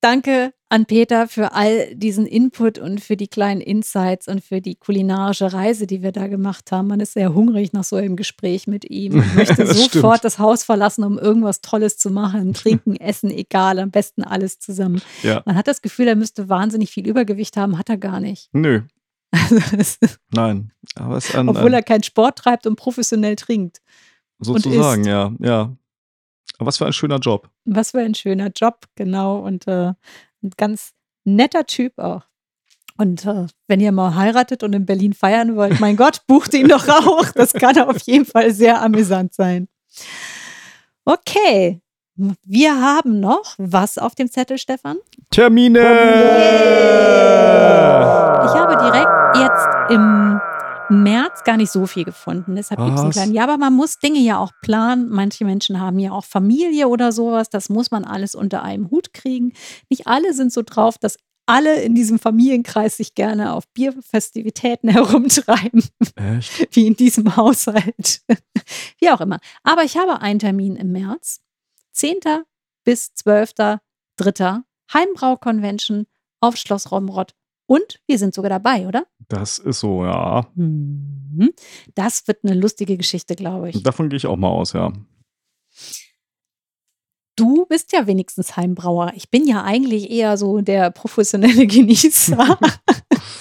[0.00, 4.74] danke an Peter für all diesen Input und für die kleinen Insights und für die
[4.74, 6.88] kulinarische Reise, die wir da gemacht haben.
[6.88, 10.24] Man ist sehr hungrig nach so einem Gespräch mit ihm und möchte Das sofort stimmt.
[10.24, 12.52] das Haus verlassen, um irgendwas Tolles zu machen.
[12.52, 15.00] Trinken, essen, egal, am besten alles zusammen.
[15.22, 15.42] Ja.
[15.46, 18.50] Man hat das Gefühl, er müsste wahnsinnig viel Übergewicht haben, hat er gar nicht.
[18.52, 18.82] Nö,
[19.30, 19.58] Also,
[20.32, 20.72] nein.
[20.94, 23.78] Aber es ist ein, obwohl er ein, keinen Sport treibt und professionell trinkt.
[24.38, 25.76] sozusagen, ja, ja.
[26.58, 27.48] Aber was für ein schöner Job.
[27.64, 29.38] Was für ein schöner Job, genau.
[29.38, 29.92] Und äh,
[30.42, 30.92] ein ganz
[31.24, 32.22] netter Typ auch.
[32.96, 36.68] Und äh, wenn ihr mal heiratet und in Berlin feiern wollt, mein Gott, bucht ihn
[36.68, 37.26] doch auch.
[37.34, 39.68] Das kann auf jeden Fall sehr amüsant sein.
[41.04, 41.80] Okay.
[42.16, 44.96] Wir haben noch was auf dem Zettel, Stefan?
[45.30, 45.78] Termine!
[48.44, 50.40] Ich habe direkt jetzt im
[50.90, 52.56] März gar nicht so viel gefunden.
[52.56, 53.32] Deshalb gibt es einen kleinen.
[53.32, 55.08] Ja, aber man muss Dinge ja auch planen.
[55.08, 57.48] Manche Menschen haben ja auch Familie oder sowas.
[57.48, 59.54] Das muss man alles unter einem Hut kriegen.
[59.88, 65.82] Nicht alle sind so drauf, dass alle in diesem Familienkreis sich gerne auf Bierfestivitäten herumtreiben,
[66.16, 66.76] Echt?
[66.76, 68.20] wie in diesem Haushalt.
[68.98, 69.38] wie auch immer.
[69.62, 71.40] Aber ich habe einen Termin im März.
[71.92, 72.16] 10.
[72.84, 74.60] bis 12.3.
[74.92, 76.06] Heimbrau-Convention
[76.40, 77.34] auf Schloss Romrod.
[77.68, 79.06] Und wir sind sogar dabei, oder?
[79.28, 80.50] Das ist so, ja.
[80.54, 81.52] Mhm.
[81.94, 83.82] Das wird eine lustige Geschichte, glaube ich.
[83.82, 84.90] Davon gehe ich auch mal aus, ja.
[87.36, 89.12] Du bist ja wenigstens Heimbrauer.
[89.14, 92.58] Ich bin ja eigentlich eher so der professionelle Genießer.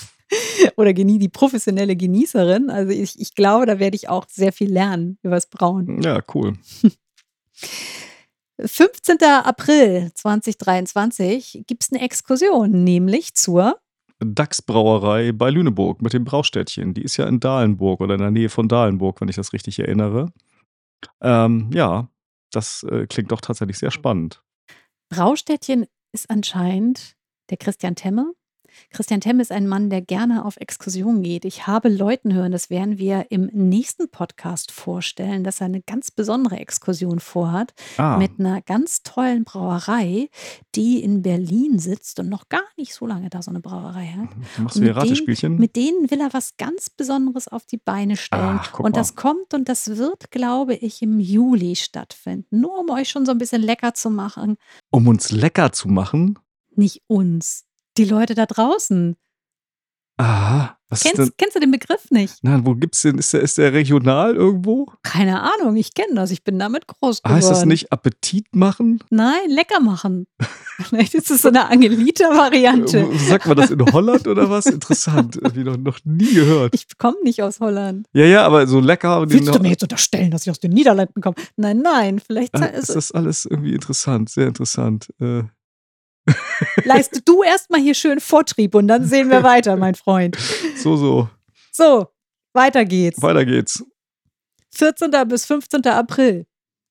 [0.76, 2.70] Oder genie die professionelle Genießerin.
[2.70, 6.02] Also ich, ich glaube, da werde ich auch sehr viel lernen übers Brauen.
[6.02, 6.58] Ja, cool.
[8.60, 9.24] 15.
[9.24, 13.80] April 2023 gibt es eine Exkursion, nämlich zur
[14.20, 16.94] DAX-Brauerei bei Lüneburg mit dem Braustädtchen.
[16.94, 19.80] Die ist ja in Dahlenburg oder in der Nähe von Dahlenburg, wenn ich das richtig
[19.80, 20.32] erinnere.
[21.22, 22.10] Ähm, ja,
[22.52, 24.42] das äh, klingt doch tatsächlich sehr spannend.
[25.10, 27.16] Braustädtchen ist anscheinend
[27.50, 28.34] der Christian Temme.
[28.92, 31.46] Christian Temm ist ein Mann, der gerne auf Exkursionen geht.
[31.46, 36.12] Ich habe Leuten hören, das werden wir im nächsten Podcast vorstellen, dass er eine ganz
[36.12, 40.30] besondere Exkursion vorhat Ah, mit einer ganz tollen Brauerei,
[40.76, 44.30] die in Berlin sitzt und noch gar nicht so lange da so eine Brauerei hat.
[44.58, 45.56] du machst Und wieder mit denen- Ratespielchen?
[45.58, 48.60] Mit denen will er was ganz Besonderes auf die Beine stellen.
[48.62, 49.00] Ach, und mal.
[49.00, 52.60] das kommt und das wird, glaube ich, im Juli stattfinden.
[52.60, 54.58] Nur um euch schon so ein bisschen lecker zu machen.
[54.92, 56.38] Um uns lecker zu machen?
[56.76, 57.66] Nicht uns,
[57.98, 59.16] die Leute da draußen.
[60.20, 60.74] Aha.
[60.90, 61.02] Was?
[61.04, 62.42] Kennst, kennst du den Begriff nicht?
[62.44, 63.18] Nein, wo gibt's den?
[63.18, 64.86] Ist der, ist der regional irgendwo?
[65.04, 66.32] Keine Ahnung, ich kenne das.
[66.32, 67.36] Ich bin damit groß geworden.
[67.38, 69.04] Heißt das nicht Appetit machen?
[69.10, 70.28] Nein, lecker machen.
[70.80, 73.06] Vielleicht ist es so eine Angelita-Variante.
[73.28, 74.66] Sagt man das in Holland oder was?
[74.68, 75.36] Interessant.
[75.36, 76.74] Irgendwie noch, noch nie gehört.
[76.74, 78.08] Ich komme nicht aus Holland.
[78.14, 79.26] Ja, ja, aber so lecker.
[79.26, 81.36] den- Willst du mir jetzt unterstellen, dass ich aus den Niederlanden komme?
[81.58, 85.10] Nein, nein, vielleicht Ah, ist ist das alles irgendwie interessant, sehr interessant.
[85.20, 85.44] Äh,
[86.84, 90.38] leiste du erstmal hier schön Vortrieb und dann sehen wir weiter, mein Freund.
[90.78, 91.30] so, so.
[91.72, 92.08] So,
[92.54, 93.22] weiter geht's.
[93.22, 93.84] Weiter geht's.
[94.76, 95.12] 14.
[95.28, 95.86] bis 15.
[95.86, 96.46] April.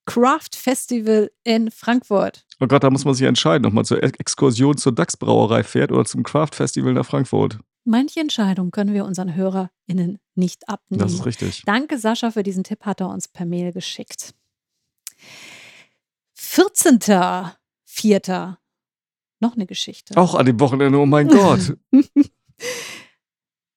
[0.07, 2.47] Craft Festival in Frankfurt.
[2.61, 5.91] Oh Gott, da muss man sich entscheiden, ob man zur Ex- Exkursion zur DAX-Brauerei fährt
[5.91, 7.59] oder zum Craft-Festival nach Frankfurt.
[7.85, 11.01] Manche Entscheidungen können wir unseren HörerInnen nicht abnehmen.
[11.03, 11.63] Das ist richtig.
[11.67, 14.33] Danke, Sascha, für diesen Tipp, hat er uns per Mail geschickt.
[16.39, 18.57] 14.04.
[19.41, 20.17] Noch eine Geschichte.
[20.17, 21.77] Auch an dem Wochenende, oh mein Gott.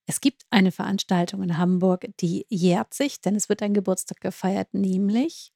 [0.10, 4.74] Es gibt eine Veranstaltung in Hamburg, die jährt sich, denn es wird ein Geburtstag gefeiert,
[4.74, 5.54] nämlich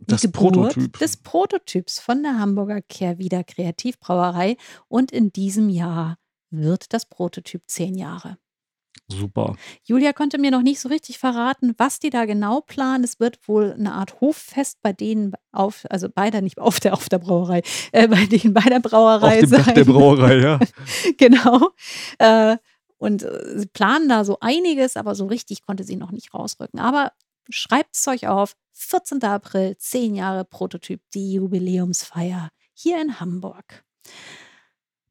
[0.00, 0.98] die Das Geburt Prototyp.
[0.98, 4.56] des Prototyps von der Hamburger Kehrwieder Kreativbrauerei.
[4.88, 6.18] Und in diesem Jahr
[6.50, 8.36] wird das Prototyp zehn Jahre.
[9.08, 9.54] Super.
[9.84, 13.04] Julia konnte mir noch nicht so richtig verraten, was die da genau planen.
[13.04, 16.94] Es wird wohl eine Art Hoffest bei denen auf, also bei der, nicht auf der,
[16.94, 17.62] auf der Brauerei,
[17.92, 19.64] äh, bei denen bei der Brauerei Auf dem sein.
[19.64, 20.58] Dach der Brauerei, ja.
[21.18, 21.70] genau.
[22.18, 22.56] Äh,
[22.96, 26.80] und äh, sie planen da so einiges, aber so richtig konnte sie noch nicht rausrücken.
[26.80, 27.12] Aber
[27.50, 28.56] schreibt es euch auf.
[28.72, 29.22] 14.
[29.22, 33.84] April, 10 Jahre Prototyp, die Jubiläumsfeier hier in Hamburg.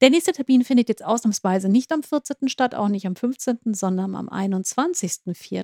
[0.04, 2.50] Der nächste Termin findet jetzt ausnahmsweise nicht am 14.
[2.50, 5.64] statt, auch nicht am 15., sondern am 21.04.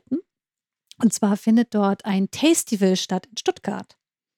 [1.03, 3.97] Und zwar findet dort ein Tastival statt in Stuttgart.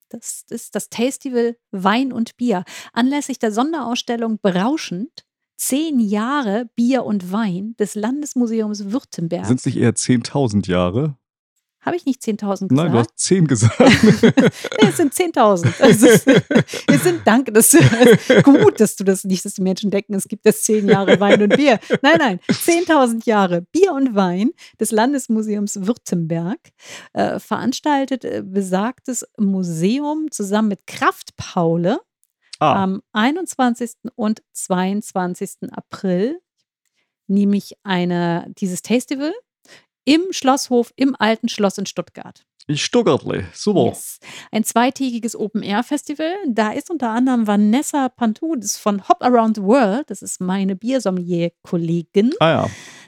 [0.09, 2.63] Das ist das Tastival Wein und Bier.
[2.93, 5.23] Anlässlich der Sonderausstellung Berauschend
[5.57, 9.45] zehn Jahre Bier und Wein des Landesmuseums Württemberg.
[9.45, 11.15] Sind es nicht eher 10.000 Jahre?
[11.83, 12.71] Habe ich nicht 10.000 gesagt?
[12.71, 13.79] Nein, du hast 10 gesagt.
[13.79, 15.73] Nee, es sind 10.000.
[15.79, 16.27] Es, ist-
[16.87, 20.27] es sind, danke, das ist gut, dass du das nicht, dass die Menschen denken, es
[20.27, 21.79] gibt jetzt zehn Jahre Wein und Bier.
[22.01, 26.59] Nein, nein, 10.000 Jahre Bier und Wein des Landesmuseums Württemberg
[27.13, 31.99] äh, veranstaltet äh, besagtes Museum zusammen mit Kraft Paule
[32.59, 33.93] Ah, am 21.
[34.15, 35.71] und 22.
[35.71, 36.39] April,
[37.27, 39.33] nämlich eine, dieses Tastival
[40.05, 42.45] im Schlosshof im Alten Schloss in Stuttgart.
[42.67, 43.45] ich Stuttgartle.
[43.53, 43.85] Super.
[43.85, 44.19] Yes.
[44.51, 46.33] Ein zweitägiges Open-Air-Festival.
[46.47, 50.09] Da ist unter anderem Vanessa Pantou, das ist von Hop Around the World.
[50.09, 52.31] Das ist meine Biersommelier-Kollegin.
[52.39, 52.67] Ah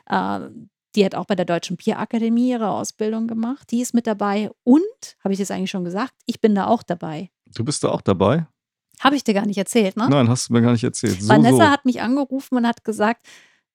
[0.10, 0.42] ja.
[0.46, 0.50] Äh,
[0.96, 3.72] die hat auch bei der Deutschen Bierakademie ihre Ausbildung gemacht.
[3.72, 4.52] Die ist mit dabei.
[4.64, 4.82] Und,
[5.24, 7.32] habe ich das eigentlich schon gesagt, ich bin da auch dabei.
[7.56, 8.48] Du bist da auch dabei?
[9.00, 10.08] Habe ich dir gar nicht erzählt, ne?
[10.10, 11.22] Nein, hast du mir gar nicht erzählt.
[11.22, 11.64] So, Vanessa so.
[11.64, 13.26] hat mich angerufen und hat gesagt,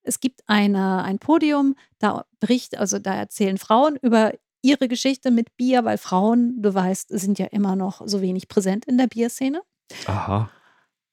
[0.08, 4.32] es gibt eine, ein Podium, da bricht, also da erzählen Frauen über
[4.62, 8.84] ihre Geschichte mit Bier, weil Frauen, du weißt, sind ja immer noch so wenig präsent
[8.86, 9.62] in der Bierszene.
[10.06, 10.50] Aha.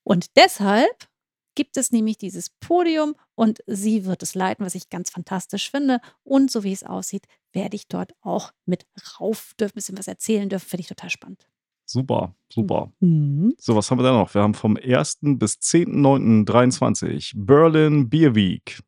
[0.04, 1.08] Und deshalb
[1.56, 6.02] gibt es nämlich dieses Podium und sie wird es leiten, was ich ganz fantastisch finde.
[6.24, 8.86] Und so wie es aussieht, werde ich dort auch mit
[9.20, 10.68] rauf dürfen, ein bisschen was erzählen dürfen.
[10.68, 11.48] Finde ich total spannend.
[11.86, 12.92] Super, super.
[13.00, 13.54] Mhm.
[13.58, 14.34] So, was haben wir da noch?
[14.34, 15.20] Wir haben vom 1.
[15.38, 18.80] bis 10.09.23 Berlin Beer Week.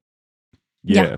[0.83, 1.03] Ja.
[1.03, 1.17] Yeah.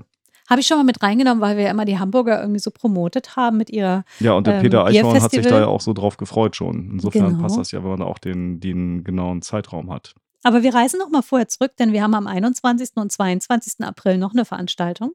[0.49, 3.35] Habe ich schon mal mit reingenommen, weil wir ja immer die Hamburger irgendwie so promotet
[3.35, 5.93] haben mit ihrer Ja, und der Ähm, Peter Eichhorn hat sich da ja auch so
[5.93, 6.89] drauf gefreut schon.
[6.93, 7.41] Insofern Genau.
[7.43, 10.15] passt das ja, wenn man auch den, den genauen Zeitraum hat.
[10.41, 12.91] Aber wir reisen noch mal vorher zurück, denn wir haben am 21.
[12.95, 13.85] und 22.
[13.85, 15.11] April noch eine Veranstaltung.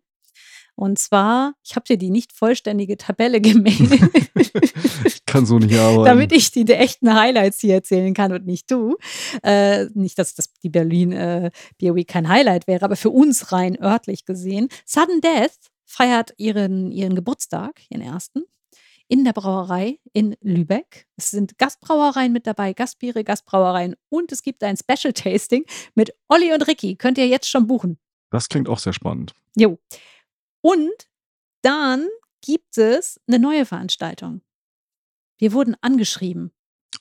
[0.76, 4.00] Und zwar, ich habe dir die nicht vollständige Tabelle gemailt,
[5.04, 6.04] Ich kann so nicht arbeiten.
[6.04, 8.96] damit ich die echten Highlights hier erzählen kann und nicht du.
[9.42, 13.52] Äh, nicht, dass das die Berlin äh, Beer Week kein Highlight wäre, aber für uns
[13.52, 14.68] rein örtlich gesehen.
[14.84, 18.42] Sudden Death feiert ihren, ihren Geburtstag, ihren ersten,
[19.06, 21.06] in der Brauerei in Lübeck.
[21.16, 25.64] Es sind Gastbrauereien mit dabei, Gastbiere, Gastbrauereien und es gibt ein Special Tasting
[25.94, 26.96] mit Olli und Ricky.
[26.96, 27.98] Könnt ihr jetzt schon buchen.
[28.30, 29.34] das klingt auch sehr spannend.
[29.56, 29.78] Jo.
[30.64, 31.08] Und
[31.60, 32.08] dann
[32.40, 34.40] gibt es eine neue Veranstaltung.
[35.36, 36.52] Wir wurden angeschrieben.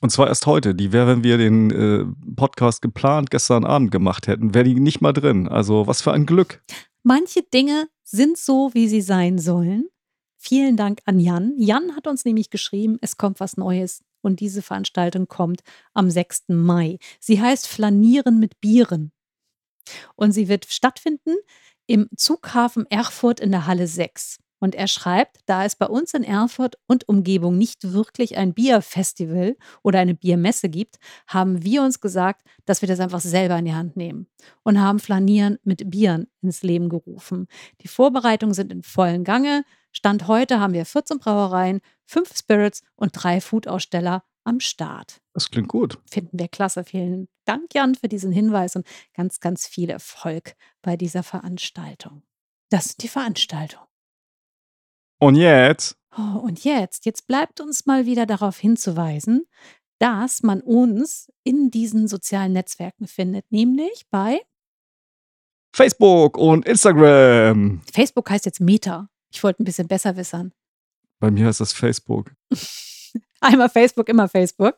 [0.02, 0.74] Und zwar erst heute.
[0.74, 2.04] Die wäre, wenn wir den äh,
[2.36, 5.48] Podcast geplant gestern Abend gemacht hätten, wäre die nicht mal drin.
[5.48, 6.62] Also was für ein Glück.
[7.04, 9.88] Manche Dinge sind so, wie sie sein sollen.
[10.36, 11.54] Vielen Dank an Jan.
[11.56, 14.04] Jan hat uns nämlich geschrieben, es kommt was Neues.
[14.20, 15.62] Und diese Veranstaltung kommt
[15.94, 16.48] am 6.
[16.48, 16.98] Mai.
[17.18, 19.10] Sie heißt Flanieren mit Bieren.
[20.16, 21.34] Und sie wird stattfinden
[21.86, 24.38] im Zughafen Erfurt in der Halle 6.
[24.64, 29.56] Und er schreibt, da es bei uns in Erfurt und Umgebung nicht wirklich ein Bierfestival
[29.82, 30.96] oder eine Biermesse gibt,
[31.26, 34.26] haben wir uns gesagt, dass wir das einfach selber in die Hand nehmen
[34.62, 37.46] und haben Flanieren mit Bieren ins Leben gerufen.
[37.82, 39.64] Die Vorbereitungen sind in vollen Gange.
[39.92, 45.20] Stand heute haben wir 14 Brauereien, 5 Spirits und drei Food-Aussteller am Start.
[45.32, 45.98] Das klingt gut.
[46.08, 46.84] Finden wir klasse.
[46.84, 52.22] Vielen Dank, Jan, für diesen Hinweis und ganz, ganz viel Erfolg bei dieser Veranstaltung.
[52.70, 53.82] Das ist die Veranstaltung.
[55.18, 55.96] Und jetzt?
[56.16, 59.46] Oh, und jetzt, jetzt bleibt uns mal wieder darauf hinzuweisen,
[59.98, 64.40] dass man uns in diesen sozialen Netzwerken findet, nämlich bei
[65.74, 67.80] Facebook und Instagram.
[67.92, 69.08] Facebook heißt jetzt Meta.
[69.32, 70.52] Ich wollte ein bisschen besser wissen.
[71.18, 72.32] Bei mir heißt das Facebook.
[73.52, 74.76] Einmal Facebook, immer Facebook.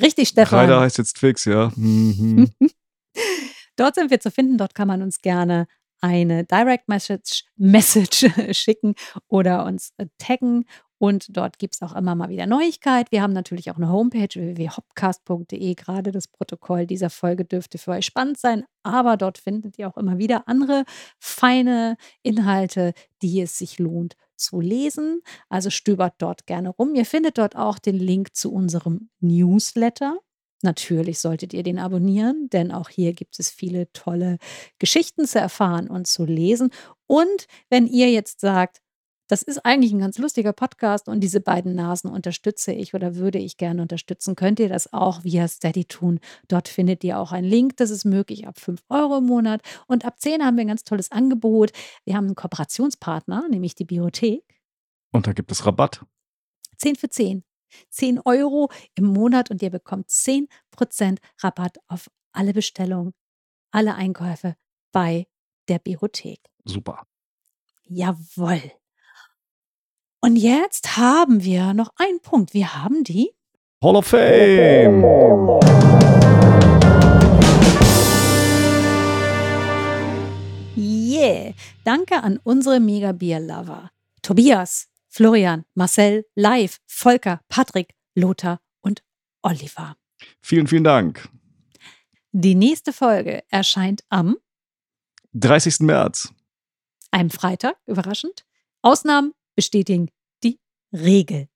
[0.00, 0.60] Richtig, Stefan.
[0.60, 1.72] Reider heißt jetzt Twix, ja.
[1.76, 2.50] Mhm.
[3.76, 4.56] Dort sind wir zu finden.
[4.58, 5.66] Dort kann man uns gerne
[6.00, 8.26] eine Direct Message, Message
[8.56, 8.94] schicken
[9.28, 10.64] oder uns äh, taggen.
[10.98, 13.12] Und dort gibt es auch immer mal wieder Neuigkeit.
[13.12, 15.74] Wir haben natürlich auch eine Homepage www.hopcast.de.
[15.74, 19.96] Gerade das Protokoll dieser Folge dürfte für euch spannend sein, aber dort findet ihr auch
[19.96, 20.84] immer wieder andere
[21.18, 22.92] feine Inhalte,
[23.22, 25.22] die es sich lohnt zu lesen.
[25.48, 26.94] Also stöbert dort gerne rum.
[26.94, 30.18] Ihr findet dort auch den Link zu unserem Newsletter.
[30.62, 34.38] Natürlich solltet ihr den abonnieren, denn auch hier gibt es viele tolle
[34.80, 36.70] Geschichten zu erfahren und zu lesen.
[37.06, 38.80] Und wenn ihr jetzt sagt,
[39.28, 43.38] das ist eigentlich ein ganz lustiger Podcast und diese beiden Nasen unterstütze ich oder würde
[43.38, 46.18] ich gerne unterstützen, könnt ihr das auch via Steady tun.
[46.48, 47.76] Dort findet ihr auch einen Link.
[47.76, 49.60] Das ist möglich ab 5 Euro im Monat.
[49.86, 51.72] Und ab 10 haben wir ein ganz tolles Angebot.
[52.04, 54.42] Wir haben einen Kooperationspartner, nämlich die Biothek.
[55.12, 56.04] Und da gibt es Rabatt.
[56.78, 57.44] 10 für 10.
[57.90, 63.12] 10 Euro im Monat und ihr bekommt 10% Rabatt auf alle Bestellungen,
[63.70, 64.56] alle Einkäufe
[64.90, 65.26] bei
[65.68, 66.40] der Biothek.
[66.64, 67.06] Super.
[67.84, 68.77] Jawohl.
[70.28, 72.52] Und jetzt haben wir noch einen Punkt.
[72.52, 73.30] Wir haben die
[73.82, 75.02] Hall of Fame.
[80.76, 81.54] Yeah.
[81.82, 83.90] Danke an unsere Mega Beer Lover.
[84.20, 89.02] Tobias, Florian, Marcel, Live, Volker, Patrick, Lothar und
[89.40, 89.96] Oliver.
[90.42, 91.26] Vielen, vielen Dank.
[92.32, 94.36] Die nächste Folge erscheint am
[95.32, 95.80] 30.
[95.80, 96.34] März.
[97.12, 98.44] einem Freitag, überraschend.
[98.82, 100.10] Ausnahmen bestätigen
[100.92, 101.48] Regel.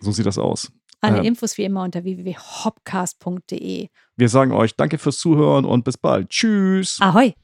[0.00, 0.70] So sieht das aus.
[1.00, 1.24] Alle Ähm.
[1.24, 3.88] Infos wie immer unter www.hopcast.de.
[4.16, 6.28] Wir sagen euch danke fürs Zuhören und bis bald.
[6.28, 6.98] Tschüss.
[7.00, 7.34] Ahoi!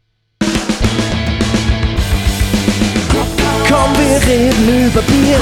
[3.68, 5.40] Komm, wir reden über Bier,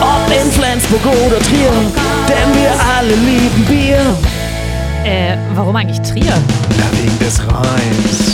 [0.00, 1.72] ob in Flensburg oder Trier,
[2.28, 4.16] denn wir alle lieben Bier.
[5.04, 6.26] Äh, warum eigentlich Trier?
[6.26, 8.31] Ja, wegen des Reims.